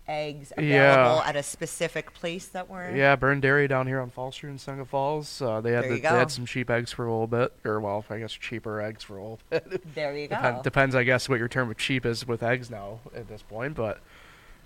eggs 0.08 0.54
available 0.56 0.70
Yeah. 0.74 1.22
at 1.26 1.36
a 1.36 1.44
specific 1.44 2.14
place 2.14 2.48
that 2.48 2.70
were. 2.70 2.96
Yeah, 2.96 3.18
Byrne 3.18 3.42
Dairy 3.42 3.68
down 3.68 3.88
here 3.88 4.00
on 4.00 4.10
Fall 4.10 4.32
Street 4.32 4.52
in 4.52 4.58
Seneca 4.58 4.86
Falls. 4.86 5.42
Uh, 5.42 5.60
they 5.60 5.74
had 5.74 5.84
the, 5.84 6.00
they 6.00 6.08
had 6.08 6.32
some 6.32 6.46
cheap 6.46 6.70
eggs 6.70 6.94
for 6.94 7.06
a 7.06 7.12
little 7.12 7.28
bit, 7.28 7.52
or 7.66 7.80
well, 7.82 8.06
I 8.10 8.20
guess 8.20 8.32
cheaper 8.32 8.80
eggs 8.80 9.04
for 9.04 9.18
a 9.18 9.22
little 9.22 9.40
bit. 9.50 9.94
There 9.94 10.16
you 10.16 10.28
go. 10.30 10.62
Depends, 10.64 10.96
I 10.96 11.04
guess, 11.04 11.28
what 11.28 11.40
your 11.40 11.50
term 11.50 11.70
of 11.70 11.78
cheap 11.78 12.06
is 12.06 12.26
with 12.26 12.42
eggs 12.42 12.70
now 12.72 13.00
at 13.14 13.28
this 13.28 13.42
point. 13.42 13.76
But 13.76 14.00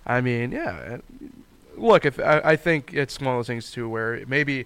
I 0.05 0.21
mean, 0.21 0.51
yeah. 0.51 0.97
Look, 1.77 2.05
if 2.05 2.19
I, 2.19 2.41
I 2.43 2.55
think 2.55 2.93
it's 2.93 3.19
one 3.19 3.33
of 3.35 3.37
those 3.39 3.47
things 3.47 3.71
too, 3.71 3.87
where 3.89 4.23
maybe, 4.27 4.65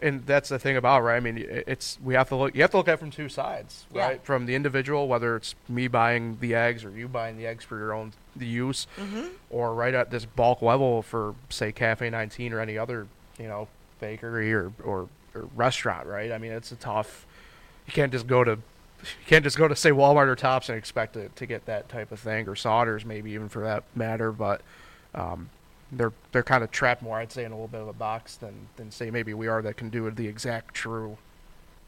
and 0.00 0.24
that's 0.26 0.48
the 0.48 0.58
thing 0.58 0.76
about 0.76 1.02
right. 1.02 1.16
I 1.16 1.20
mean, 1.20 1.38
it's 1.38 1.98
we 2.02 2.14
have 2.14 2.28
to 2.28 2.36
look. 2.36 2.54
You 2.54 2.62
have 2.62 2.70
to 2.72 2.76
look 2.76 2.88
at 2.88 2.94
it 2.94 2.96
from 2.98 3.10
two 3.10 3.28
sides, 3.28 3.86
Yeah. 3.92 4.06
right? 4.06 4.24
From 4.24 4.46
the 4.46 4.54
individual, 4.54 5.08
whether 5.08 5.36
it's 5.36 5.54
me 5.68 5.88
buying 5.88 6.38
the 6.40 6.54
eggs 6.54 6.84
or 6.84 6.90
you 6.90 7.08
buying 7.08 7.36
the 7.36 7.46
eggs 7.46 7.64
for 7.64 7.78
your 7.78 7.92
own 7.92 8.12
use, 8.38 8.86
Mm-hmm. 8.98 9.28
or 9.50 9.74
right 9.74 9.94
at 9.94 10.10
this 10.10 10.24
bulk 10.24 10.62
level 10.62 11.02
for 11.02 11.34
say 11.48 11.72
Cafe 11.72 12.08
19 12.10 12.52
or 12.52 12.60
any 12.60 12.76
other 12.78 13.06
you 13.38 13.46
know 13.48 13.68
bakery 14.00 14.52
or 14.52 14.72
or, 14.84 15.08
or 15.34 15.48
restaurant, 15.56 16.06
right? 16.06 16.30
I 16.32 16.38
mean, 16.38 16.52
it's 16.52 16.70
a 16.72 16.76
tough. 16.76 17.26
You 17.86 17.92
can't 17.92 18.12
just 18.12 18.26
go 18.26 18.44
to 18.44 18.52
you 18.52 19.26
can't 19.26 19.44
just 19.44 19.58
go 19.58 19.68
to 19.68 19.76
say 19.76 19.90
Walmart 19.90 20.28
or 20.28 20.36
Tops 20.36 20.68
and 20.70 20.78
expect 20.78 21.12
to, 21.14 21.28
to 21.28 21.44
get 21.46 21.66
that 21.66 21.88
type 21.90 22.10
of 22.10 22.20
thing 22.20 22.48
or 22.48 22.54
Sauders 22.54 23.04
maybe 23.04 23.32
even 23.32 23.48
for 23.50 23.62
that 23.64 23.84
matter, 23.94 24.32
but 24.32 24.62
um, 25.14 25.50
they're 25.92 26.12
they're 26.32 26.42
kind 26.42 26.64
of 26.64 26.70
trapped 26.70 27.02
more, 27.02 27.18
I'd 27.18 27.32
say, 27.32 27.44
in 27.44 27.52
a 27.52 27.54
little 27.54 27.68
bit 27.68 27.80
of 27.80 27.88
a 27.88 27.92
box 27.92 28.36
than 28.36 28.68
than 28.76 28.90
say 28.90 29.10
maybe 29.10 29.34
we 29.34 29.48
are 29.48 29.62
that 29.62 29.76
can 29.76 29.90
do 29.90 30.10
the 30.10 30.26
exact 30.26 30.74
true. 30.74 31.16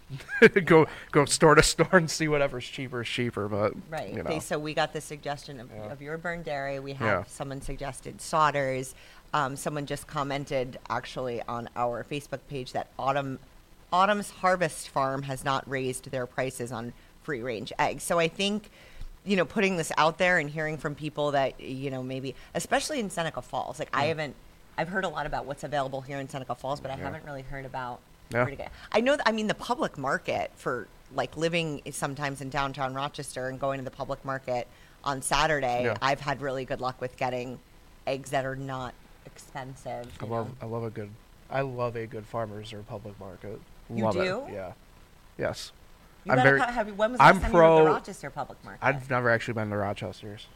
go 0.65 0.87
go 1.11 1.25
store 1.25 1.55
to 1.57 1.63
store 1.63 1.89
and 1.93 2.09
see 2.11 2.29
whatever's 2.29 2.65
cheaper 2.67 3.03
is 3.03 3.09
cheaper, 3.09 3.49
but 3.49 3.73
Right. 3.91 4.11
You 4.11 4.23
know. 4.23 4.29
They, 4.31 4.39
so 4.41 4.59
we 4.59 4.73
got 4.73 4.93
the 4.93 5.01
suggestion 5.01 5.59
of, 5.59 5.69
Yeah. 5.75 5.91
of 5.93 6.01
your 6.01 6.17
Byrne 6.17 6.43
Dairy. 6.43 6.79
We 6.79 6.93
have 6.93 7.07
Yeah. 7.07 7.25
someone 7.27 7.61
suggested 7.61 8.19
Sauders. 8.19 8.95
Um, 9.35 9.57
someone 9.57 9.87
just 9.87 10.07
commented 10.07 10.79
actually 10.89 11.43
on 11.43 11.69
our 11.75 12.05
Facebook 12.05 12.39
page 12.49 12.73
that 12.73 12.89
Autumn 12.99 13.41
Autumn's 13.93 14.31
Harvest 14.31 14.89
Farm 14.89 15.23
has 15.25 15.45
not 15.45 15.69
raised 15.69 16.11
their 16.11 16.27
prices 16.27 16.71
on 16.71 16.93
free 17.23 17.43
range 17.43 17.73
eggs. 17.79 18.05
So 18.05 18.19
I 18.21 18.29
think 18.29 18.71
you 19.27 19.37
know 19.37 19.45
putting 19.45 19.77
this 19.77 19.93
out 19.99 20.19
there 20.19 20.39
and 20.39 20.49
hearing 20.49 20.79
from 20.79 20.95
people 20.95 21.33
that 21.33 21.61
you 21.61 21.91
know 21.91 22.03
maybe 22.03 22.35
especially 22.55 23.01
in 23.01 23.11
Seneca 23.11 23.43
Falls. 23.43 23.79
Like 23.79 23.91
I 23.93 24.05
haven't 24.07 24.35
I've 24.79 24.89
heard 24.89 25.05
a 25.05 25.09
lot 25.09 25.27
about 25.27 25.47
what's 25.47 25.65
available 25.65 26.01
here 26.01 26.19
in 26.19 26.29
Seneca 26.29 26.55
Falls, 26.55 26.81
but 26.81 26.91
I 26.91 26.97
haven't 26.97 27.25
really 27.25 27.43
heard 27.43 27.65
about 27.65 28.01
Yeah. 28.31 28.39
where 28.43 28.51
to 28.51 28.57
get. 28.57 28.73
I 28.93 29.01
know. 29.01 29.13
th- 29.17 29.23
I 29.27 29.33
mean, 29.33 29.47
the 29.47 29.55
public 29.55 29.97
market 29.99 30.51
for 30.57 30.87
like 31.15 31.37
living 31.37 31.81
sometimes 31.93 32.41
in 32.41 32.51
downtown 32.51 32.93
Rochester 32.95 33.49
and 33.49 33.59
going 33.59 33.79
to 33.79 33.85
the 33.85 33.91
public 33.91 34.25
market 34.25 34.67
on 35.05 35.23
Saturday. 35.23 35.85
Yeah. 35.85 35.97
I've 36.03 36.21
had 36.21 36.41
really 36.43 36.65
good 36.65 36.81
luck 36.81 37.01
with 37.01 37.17
getting 37.17 37.59
eggs 38.07 38.31
that 38.31 38.45
are 38.45 38.57
not 38.57 38.93
expensive. 39.25 40.07
I 40.21 40.25
love 40.27 40.49
know. 40.49 40.55
I 40.61 40.67
love 40.67 40.85
a 40.85 40.91
good 40.91 41.11
I 41.51 41.61
love 41.63 41.97
a 41.97 42.07
good 42.07 42.27
farmers 42.27 42.73
or 42.73 42.81
public 42.83 43.19
market. 43.21 43.61
You 43.89 44.05
love 44.05 44.15
do? 44.15 44.45
It. 44.49 44.53
Yeah. 44.55 44.73
Yes. 45.39 45.73
You 46.27 46.33
I'm 46.33 46.43
very. 46.43 46.61
have 46.61 46.89
when 46.97 47.13
was 47.13 47.19
the 47.19 47.25
I'm 47.25 47.37
last 47.37 47.43
time 47.43 47.53
you 47.53 47.59
were 47.59 47.63
the 47.63 47.83
pro- 47.85 47.87
Rochester 47.87 48.31
public 48.31 48.65
market? 48.65 48.85
I've 48.85 49.09
never 49.09 49.31
actually 49.31 49.55
been 49.55 49.71
to 49.71 49.77
Rochester's. 49.77 50.47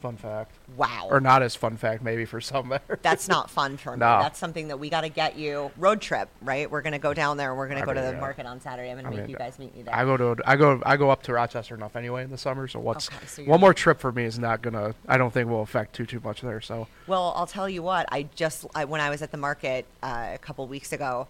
Fun 0.00 0.16
fact. 0.16 0.52
wow. 0.78 1.08
Or 1.10 1.20
not 1.20 1.42
as 1.42 1.54
fun 1.54 1.76
fact 1.76 2.02
maybe 2.02 2.24
for 2.24 2.40
some. 2.40 2.72
That's 3.02 3.28
not 3.28 3.50
fun 3.58 3.76
for 3.76 3.92
me. 3.92 3.98
No. 3.98 4.18
That's 4.22 4.38
something 4.38 4.68
that 4.68 4.78
we 4.80 4.88
got 4.88 5.02
to 5.02 5.10
get 5.10 5.36
you 5.36 5.70
road 5.76 6.00
trip, 6.00 6.30
right? 6.40 6.70
We're 6.70 6.80
gonna 6.80 6.98
go 6.98 7.12
down 7.12 7.36
there 7.36 7.50
and 7.50 7.58
we're 7.58 7.68
gonna 7.68 7.82
I 7.82 7.84
go 7.84 7.92
to 7.92 8.00
the 8.00 8.12
yeah. 8.12 8.18
market 8.20 8.46
on 8.46 8.60
Saturday. 8.62 8.90
I'm 8.90 8.96
gonna 8.96 9.08
I 9.08 9.10
make 9.10 9.20
mean, 9.20 9.30
you 9.30 9.36
guys 9.36 9.58
meet 9.58 9.76
me 9.76 9.82
there. 9.82 9.94
I 9.94 10.04
go 10.06 10.16
to 10.16 10.36
I 10.46 10.56
go 10.56 10.82
I 10.86 10.96
go 10.96 11.10
up 11.10 11.22
to 11.24 11.34
Rochester 11.34 11.74
enough 11.74 11.96
anyway 11.96 12.24
in 12.24 12.30
the 12.30 12.38
summer. 12.38 12.66
So 12.66 12.80
what's 12.80 13.08
Okay, 13.08 13.26
so 13.26 13.44
one 13.44 13.60
more 13.60 13.74
trip 13.74 14.00
for 14.00 14.10
me 14.10 14.24
is 14.24 14.38
not 14.38 14.62
gonna. 14.62 14.94
I 15.06 15.18
don't 15.18 15.32
think 15.34 15.50
will 15.50 15.60
affect 15.60 15.94
too 15.94 16.06
too 16.06 16.20
much 16.24 16.40
there. 16.40 16.62
So 16.62 16.88
Well, 17.06 17.34
I'll 17.36 17.46
tell 17.46 17.68
you 17.68 17.82
what. 17.82 18.06
I 18.10 18.22
just 18.34 18.64
I, 18.74 18.86
when 18.86 19.02
I 19.02 19.10
was 19.10 19.20
at 19.20 19.32
the 19.32 19.38
market 19.38 19.84
uh, 20.02 20.30
a 20.32 20.38
couple 20.38 20.66
weeks 20.66 20.92
ago, 20.94 21.28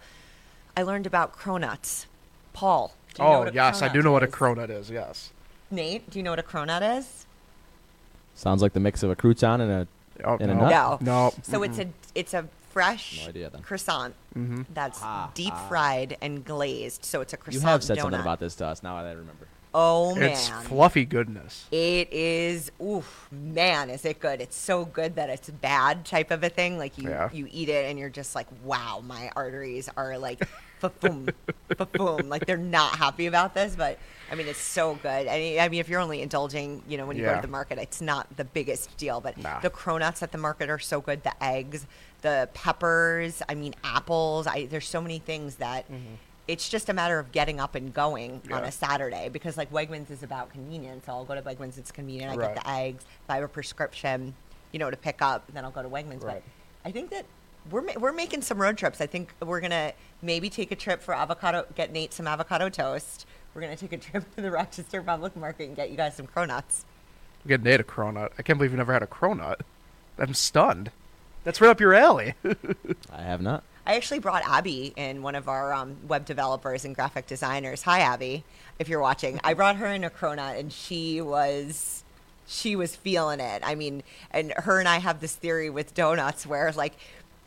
I 0.77 0.83
learned 0.83 1.05
about 1.05 1.37
cronuts. 1.37 2.05
Paul. 2.53 2.93
Do 3.13 3.23
you 3.23 3.29
oh 3.29 3.39
what 3.39 3.53
yes, 3.53 3.81
I 3.81 3.87
do 3.89 3.99
cronut 3.99 4.03
know 4.03 4.11
what 4.13 4.23
a 4.23 4.27
is? 4.27 4.33
cronut 4.33 4.69
is. 4.69 4.89
Yes. 4.89 5.31
Nate, 5.69 6.09
do 6.09 6.19
you 6.19 6.23
know 6.23 6.31
what 6.31 6.39
a 6.39 6.43
cronut 6.43 6.97
is? 6.97 7.25
Sounds 8.35 8.61
like 8.61 8.73
the 8.73 8.79
mix 8.79 9.03
of 9.03 9.09
a 9.09 9.15
crouton 9.15 9.61
and 9.61 9.71
a. 9.71 9.87
Oh, 10.23 10.37
In 10.37 10.49
a 10.49 10.55
no. 10.55 10.61
nut? 10.69 11.01
No. 11.01 11.13
No. 11.29 11.33
So 11.43 11.63
it's 11.63 11.79
a 11.79 11.87
it's 12.15 12.33
a 12.33 12.47
fresh 12.71 13.21
No 13.23 13.29
idea 13.29 13.49
then. 13.49 13.61
croissant 13.61 14.13
Mm-hmm. 14.37 14.61
that's 14.73 14.99
Ah, 15.01 15.29
deep 15.33 15.53
ah. 15.53 15.67
fried 15.67 16.17
and 16.21 16.45
glazed. 16.45 17.03
So 17.03 17.19
it's 17.21 17.33
a 17.33 17.37
croissant. 17.37 17.61
You 17.63 17.67
have 17.67 17.83
said 17.83 17.97
donut. 17.97 18.01
something 18.03 18.21
about 18.21 18.39
this 18.39 18.55
to 18.55 18.65
us. 18.67 18.81
Now 18.83 18.95
I 18.97 19.09
remember. 19.09 19.47
Oh 19.73 20.13
man. 20.15 20.31
It's 20.31 20.49
fluffy 20.49 21.05
goodness. 21.05 21.65
It 21.71 22.11
is, 22.11 22.71
oof, 22.83 23.27
man, 23.31 23.89
is 23.89 24.03
it 24.03 24.19
good? 24.19 24.41
It's 24.41 24.55
so 24.55 24.83
good 24.85 25.15
that 25.15 25.29
it's 25.29 25.49
bad 25.49 26.03
type 26.05 26.29
of 26.31 26.43
a 26.43 26.49
thing. 26.49 26.77
Like 26.77 26.97
you, 26.97 27.09
Yeah. 27.09 27.29
you 27.31 27.47
eat 27.49 27.69
it 27.69 27.85
and 27.89 27.97
you're 27.97 28.09
just 28.09 28.35
like, 28.35 28.47
wow, 28.63 29.01
my 29.05 29.31
arteries 29.35 29.89
are 29.95 30.17
like, 30.17 30.41
boom, 30.99 31.29
boom. 31.93 32.19
Like 32.29 32.45
they're 32.45 32.57
not 32.57 32.97
happy 32.97 33.27
about 33.27 33.53
this, 33.53 33.75
but 33.75 33.97
I 34.29 34.35
mean, 34.35 34.47
it's 34.47 34.59
so 34.59 34.95
good. 34.95 35.27
I 35.27 35.37
mean, 35.37 35.59
I 35.59 35.69
mean, 35.69 35.79
if 35.79 35.87
you're 35.87 36.01
only 36.01 36.21
indulging, 36.21 36.83
you 36.87 36.97
know, 36.97 37.05
when 37.05 37.15
you 37.17 37.23
go 37.23 37.35
to 37.35 37.41
the 37.41 37.47
market, 37.47 37.77
it's 37.77 38.01
not 38.01 38.35
the 38.35 38.45
biggest 38.45 38.95
deal, 38.97 39.21
but 39.21 39.37
Nah. 39.37 39.59
the 39.59 39.69
cronuts 39.69 40.21
at 40.21 40.31
the 40.33 40.37
market 40.37 40.69
are 40.69 40.79
so 40.79 40.99
good. 40.99 41.23
The 41.23 41.41
eggs, 41.43 41.85
the 42.21 42.49
peppers, 42.53 43.41
I 43.47 43.55
mean, 43.55 43.73
apples. 43.83 44.47
I, 44.47 44.65
there's 44.65 44.87
so 44.87 45.01
many 45.01 45.19
things 45.19 45.55
that 45.55 45.85
mm-hmm. 45.91 46.15
It's 46.47 46.67
just 46.69 46.89
a 46.89 46.93
matter 46.93 47.19
of 47.19 47.31
getting 47.31 47.59
up 47.59 47.75
and 47.75 47.93
going 47.93 48.31
on 48.33 48.39
Mm-hmm. 48.61 48.65
A 48.65 48.71
Saturday 48.71 49.29
because 49.29 49.57
like 49.57 49.71
Wegmans 49.71 50.09
is 50.11 50.23
about 50.23 50.51
convenience. 50.51 51.05
So 51.05 51.13
I'll 51.13 51.25
go 51.25 51.35
to 51.35 51.41
Wegmans, 51.41 51.77
it's 51.77 51.91
convenient. 51.91 52.33
I 52.33 52.35
Right. 52.35 52.55
get 52.55 52.63
the 52.63 52.69
eggs. 52.69 53.03
If 53.23 53.29
I 53.29 53.35
have 53.35 53.43
a 53.43 53.47
prescription, 53.47 54.33
you 54.71 54.79
know, 54.79 54.89
to 54.89 54.97
pick 54.97 55.21
up, 55.21 55.43
then 55.53 55.63
I'll 55.65 55.71
go 55.71 55.83
to 55.83 55.89
Wegmans. 55.89 56.23
Right. 56.23 56.41
But 56.83 56.89
I 56.89 56.91
think 56.91 57.11
that 57.11 57.25
we're 57.69 57.81
ma- 57.81 57.93
we're 57.99 58.11
making 58.11 58.41
some 58.41 58.59
road 58.59 58.77
trips. 58.77 58.99
I 59.01 59.05
think 59.07 59.33
we're 59.39 59.61
gonna 59.61 59.93
maybe 60.21 60.49
take 60.49 60.71
a 60.71 60.75
trip 60.75 61.01
for 61.01 61.13
avocado, 61.13 61.65
get 61.75 61.91
Nate 61.91 62.11
some 62.13 62.27
avocado 62.27 62.69
toast. 62.69 63.25
We're 63.53 63.61
gonna 63.61 63.75
take 63.75 63.93
a 63.93 63.97
trip 63.99 64.35
to 64.35 64.41
the 64.41 64.49
Rochester 64.51 65.01
Public 65.03 65.35
Market 65.35 65.67
and 65.67 65.75
get 65.75 65.91
you 65.91 65.97
guys 65.97 66.15
some 66.15 66.25
cronuts. 66.27 66.85
We 67.45 67.49
get 67.49 67.61
Nate 67.63 67.79
a 67.79 67.83
cronut. 67.83 68.29
I 68.37 68.41
can't 68.41 68.57
believe 68.57 68.71
you 68.71 68.77
never 68.77 68.93
had 68.93 69.03
a 69.03 69.07
cronut. 69.07 69.57
I'm 70.17 70.33
stunned. 70.33 70.91
That's 71.43 71.59
right 71.61 71.69
up 71.69 71.79
your 71.79 71.93
alley. 71.93 72.33
I 73.11 73.21
have 73.21 73.41
not. 73.41 73.63
I 73.85 73.95
actually 73.95 74.19
brought 74.19 74.43
Abby 74.45 74.93
in, 74.95 75.23
one 75.23 75.35
of 75.35 75.47
our 75.47 75.73
um, 75.73 75.97
web 76.07 76.25
developers 76.25 76.85
and 76.85 76.93
graphic 76.93 77.25
designers. 77.25 77.81
Hi, 77.83 78.01
Abby, 78.01 78.43
if 78.77 78.87
you're 78.87 79.01
watching. 79.01 79.39
I 79.43 79.55
brought 79.55 79.77
her 79.77 79.87
in 79.87 80.03
a 80.03 80.09
cronut, 80.09 80.59
and 80.59 80.71
she 80.71 81.19
was 81.21 82.03
she 82.47 82.75
was 82.75 82.95
feeling 82.95 83.39
it. 83.39 83.61
I 83.65 83.75
mean, 83.75 84.03
and 84.31 84.53
her 84.57 84.79
and 84.79 84.87
I 84.87 84.99
have 84.99 85.19
this 85.19 85.35
theory 85.35 85.69
with 85.69 85.93
donuts 85.95 86.45
where, 86.45 86.71
like, 86.73 86.93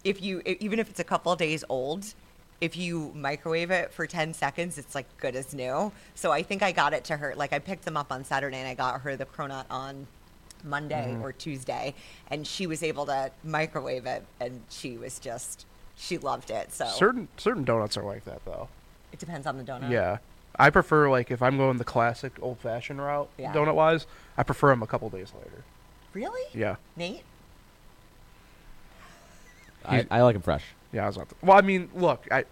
if 0.02 0.22
you 0.22 0.42
even 0.44 0.78
if 0.80 0.90
it's 0.90 1.00
a 1.00 1.04
couple 1.04 1.30
of 1.30 1.38
days 1.38 1.62
old, 1.68 2.14
if 2.60 2.76
you 2.76 3.12
microwave 3.14 3.70
it 3.70 3.92
for 3.92 4.06
10 4.06 4.34
seconds, 4.34 4.76
it's 4.76 4.94
like 4.94 5.06
good 5.18 5.36
as 5.36 5.54
new. 5.54 5.92
So 6.16 6.32
I 6.32 6.42
think 6.42 6.62
I 6.62 6.72
got 6.72 6.94
it 6.94 7.04
to 7.04 7.16
her. 7.16 7.34
Like, 7.36 7.52
I 7.52 7.60
picked 7.60 7.84
them 7.84 7.96
up 7.96 8.10
on 8.10 8.24
Saturday, 8.24 8.58
and 8.58 8.66
I 8.66 8.74
got 8.74 9.02
her 9.02 9.16
the 9.16 9.26
cronut 9.26 9.66
on 9.70 10.08
Monday 10.64 11.16
or 11.22 11.32
Tuesday, 11.32 11.94
and 12.28 12.44
she 12.44 12.66
was 12.66 12.82
able 12.82 13.06
to 13.06 13.30
microwave 13.44 14.06
it, 14.06 14.24
and 14.40 14.62
she 14.68 14.96
was 14.96 15.20
just 15.20 15.66
she 15.96 16.18
loved 16.18 16.50
it. 16.50 16.72
So 16.72 16.86
certain 16.86 17.28
certain 17.36 17.64
donuts 17.64 17.96
are 17.96 18.04
like 18.04 18.24
that 18.24 18.44
though. 18.44 18.68
it 19.12 19.18
depends 19.18 19.46
on 19.46 19.56
the 19.58 19.64
donut. 19.64 19.90
Yeah. 19.90 20.18
I 20.56 20.70
prefer 20.70 21.10
like 21.10 21.30
if 21.30 21.42
I'm 21.42 21.56
going 21.56 21.78
the 21.78 21.84
classic 21.84 22.32
old 22.40 22.58
fashioned 22.60 23.00
route, 23.00 23.28
Yeah. 23.38 23.52
donut 23.52 23.74
wise, 23.74 24.06
I 24.36 24.42
prefer 24.44 24.70
them 24.70 24.82
a 24.82 24.86
couple 24.86 25.08
days 25.10 25.32
later. 25.36 25.64
Really? 26.12 26.42
Yeah. 26.52 26.76
Nate? 26.96 27.22
I, 29.84 30.06
I 30.10 30.22
like 30.22 30.34
them 30.34 30.42
fresh. 30.42 30.64
Yeah, 30.92 31.04
I 31.04 31.06
was 31.08 31.16
not. 31.18 31.28
Well, 31.42 31.56
I 31.58 31.60
mean, 31.60 31.90
look, 31.94 32.26
I, 32.30 32.44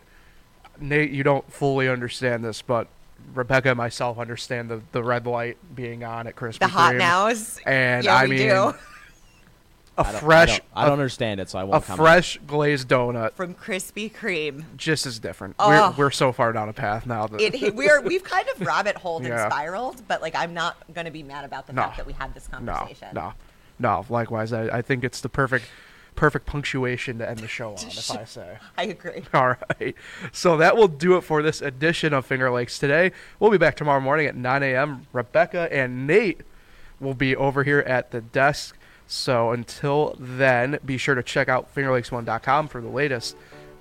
Nate, 0.81 1.11
you 1.11 1.23
don't 1.23 1.51
fully 1.53 1.89
understand 1.89 2.45
this, 2.45 2.61
but 2.61 2.89
Rebecca 3.35 3.71
and 3.71 3.79
myself 3.79 4.19
understand 4.19 4.69
the, 4.69 4.83
the 4.93 5.03
red 5.03 5.27
light 5.27 5.57
being 5.75 6.05
on 6.05 6.27
at 6.27 6.35
Krispy 6.37 6.59
The 6.59 6.69
hot 6.69 6.97
nows. 6.97 7.59
And 7.65 8.05
yeah, 8.05 8.17
I 8.17 8.25
we 8.25 8.31
mean, 8.31 8.49
do. 8.49 8.75
A 9.99 10.01
I 10.07 10.13
don't, 10.13 10.21
fresh, 10.23 10.49
I 10.49 10.53
don't, 10.57 10.65
I 10.75 10.81
don't 10.85 10.91
a- 10.91 10.93
understand 10.93 11.41
it, 11.41 11.51
so 11.51 11.59
I 11.59 11.63
a 11.63 11.67
won't 11.67 11.85
comment. 11.85 11.99
fresh 12.07 12.39
glazed 12.47 12.89
donut 12.89 13.33
From 13.35 13.55
Krispy 13.55 14.11
Kreme. 14.11 14.65
just 14.77 15.05
as 15.05 15.19
different. 15.19 15.55
Oh. 15.59 15.69
We're, 15.99 16.07
we're 16.07 16.11
so 16.11 16.33
far 16.33 16.53
down 16.53 16.71
a 16.71 16.73
path 16.73 17.05
now 17.07 17.27
that 17.27 17.41
It, 17.41 17.75
we're 17.75 18.01
we've 18.01 18.25
kind 18.25 18.47
of 18.55 18.61
rabbit 18.67 18.97
holed 18.97 19.25
Yeah. 19.25 19.45
and 19.45 19.53
spiraled, 19.53 20.03
but 20.09 20.23
like 20.23 20.35
I'm 20.35 20.55
not 20.55 20.77
going 20.95 21.05
to 21.05 21.11
be 21.11 21.23
mad 21.23 21.45
about 21.45 21.67
the 21.67 21.75
No. 21.75 21.83
fact 21.83 21.99
that 21.99 22.07
we 22.07 22.15
had 22.15 22.33
this 22.35 22.49
no, 22.51 22.59
conversation. 22.73 23.09
no, 23.13 23.35
no. 23.79 24.07
Likewise, 24.09 24.53
I, 24.55 24.79
I 24.79 24.81
think 24.83 25.05
it's 25.05 25.21
the 25.21 25.29
perfect, 25.29 25.67
perfect 26.17 26.47
punctuation 26.47 27.19
to 27.19 27.29
end 27.29 27.41
the 27.41 27.49
show 27.49 27.71
on. 27.77 27.87
if 27.87 28.11
I 28.13 28.25
say. 28.25 28.57
I 28.79 28.85
agree. 28.85 29.25
All 29.35 29.57
right. 29.79 29.95
So 30.33 30.57
that 30.57 30.75
will 30.75 30.89
do 30.89 31.19
it 31.19 31.21
for 31.21 31.43
this 31.43 31.61
edition 31.61 32.15
of 32.15 32.25
Finger 32.25 32.51
Lakes 32.51 32.79
today. 32.79 33.13
We'll 33.39 33.51
be 33.51 33.59
back 33.59 33.77
tomorrow 33.77 34.01
morning 34.01 34.27
at 34.27 34.37
9 34.37 34.63
a.m. 34.63 35.07
Rebecca 35.13 35.69
and 35.71 36.07
Nate 36.07 36.41
will 36.99 37.15
be 37.15 37.37
over 37.37 37.63
here 37.65 37.81
at 37.81 38.11
the 38.11 38.23
desk. 38.23 38.79
So 39.13 39.51
until 39.51 40.17
then, 40.19 40.79
be 40.87 40.97
sure 40.97 41.15
to 41.15 41.23
check 41.23 41.51
out 41.51 41.73
fingerlakes1.com 41.75 42.69
for 42.69 42.81
the 42.81 42.89
latest 42.89 43.37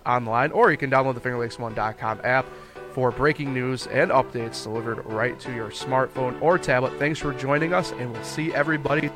online, 0.06 0.52
or 0.52 0.72
you 0.72 0.78
can 0.78 0.92
download 0.92 1.14
the 1.14 1.22
fingerlakes1.com 1.22 2.20
app 2.26 2.46
for 2.92 3.12
breaking 3.12 3.54
news 3.54 3.88
and 3.88 4.12
updates 4.12 4.62
delivered 4.64 5.06
right 5.06 5.40
to 5.40 5.54
your 5.54 5.70
smartphone 5.70 6.40
or 6.42 6.58
tablet. 6.58 7.00
Thanks 7.00 7.18
for 7.18 7.34
joining 7.34 7.74
us, 7.74 7.94
and 7.94 8.12
we'll 8.12 8.24
see 8.26 8.54
everybody. 8.54 9.10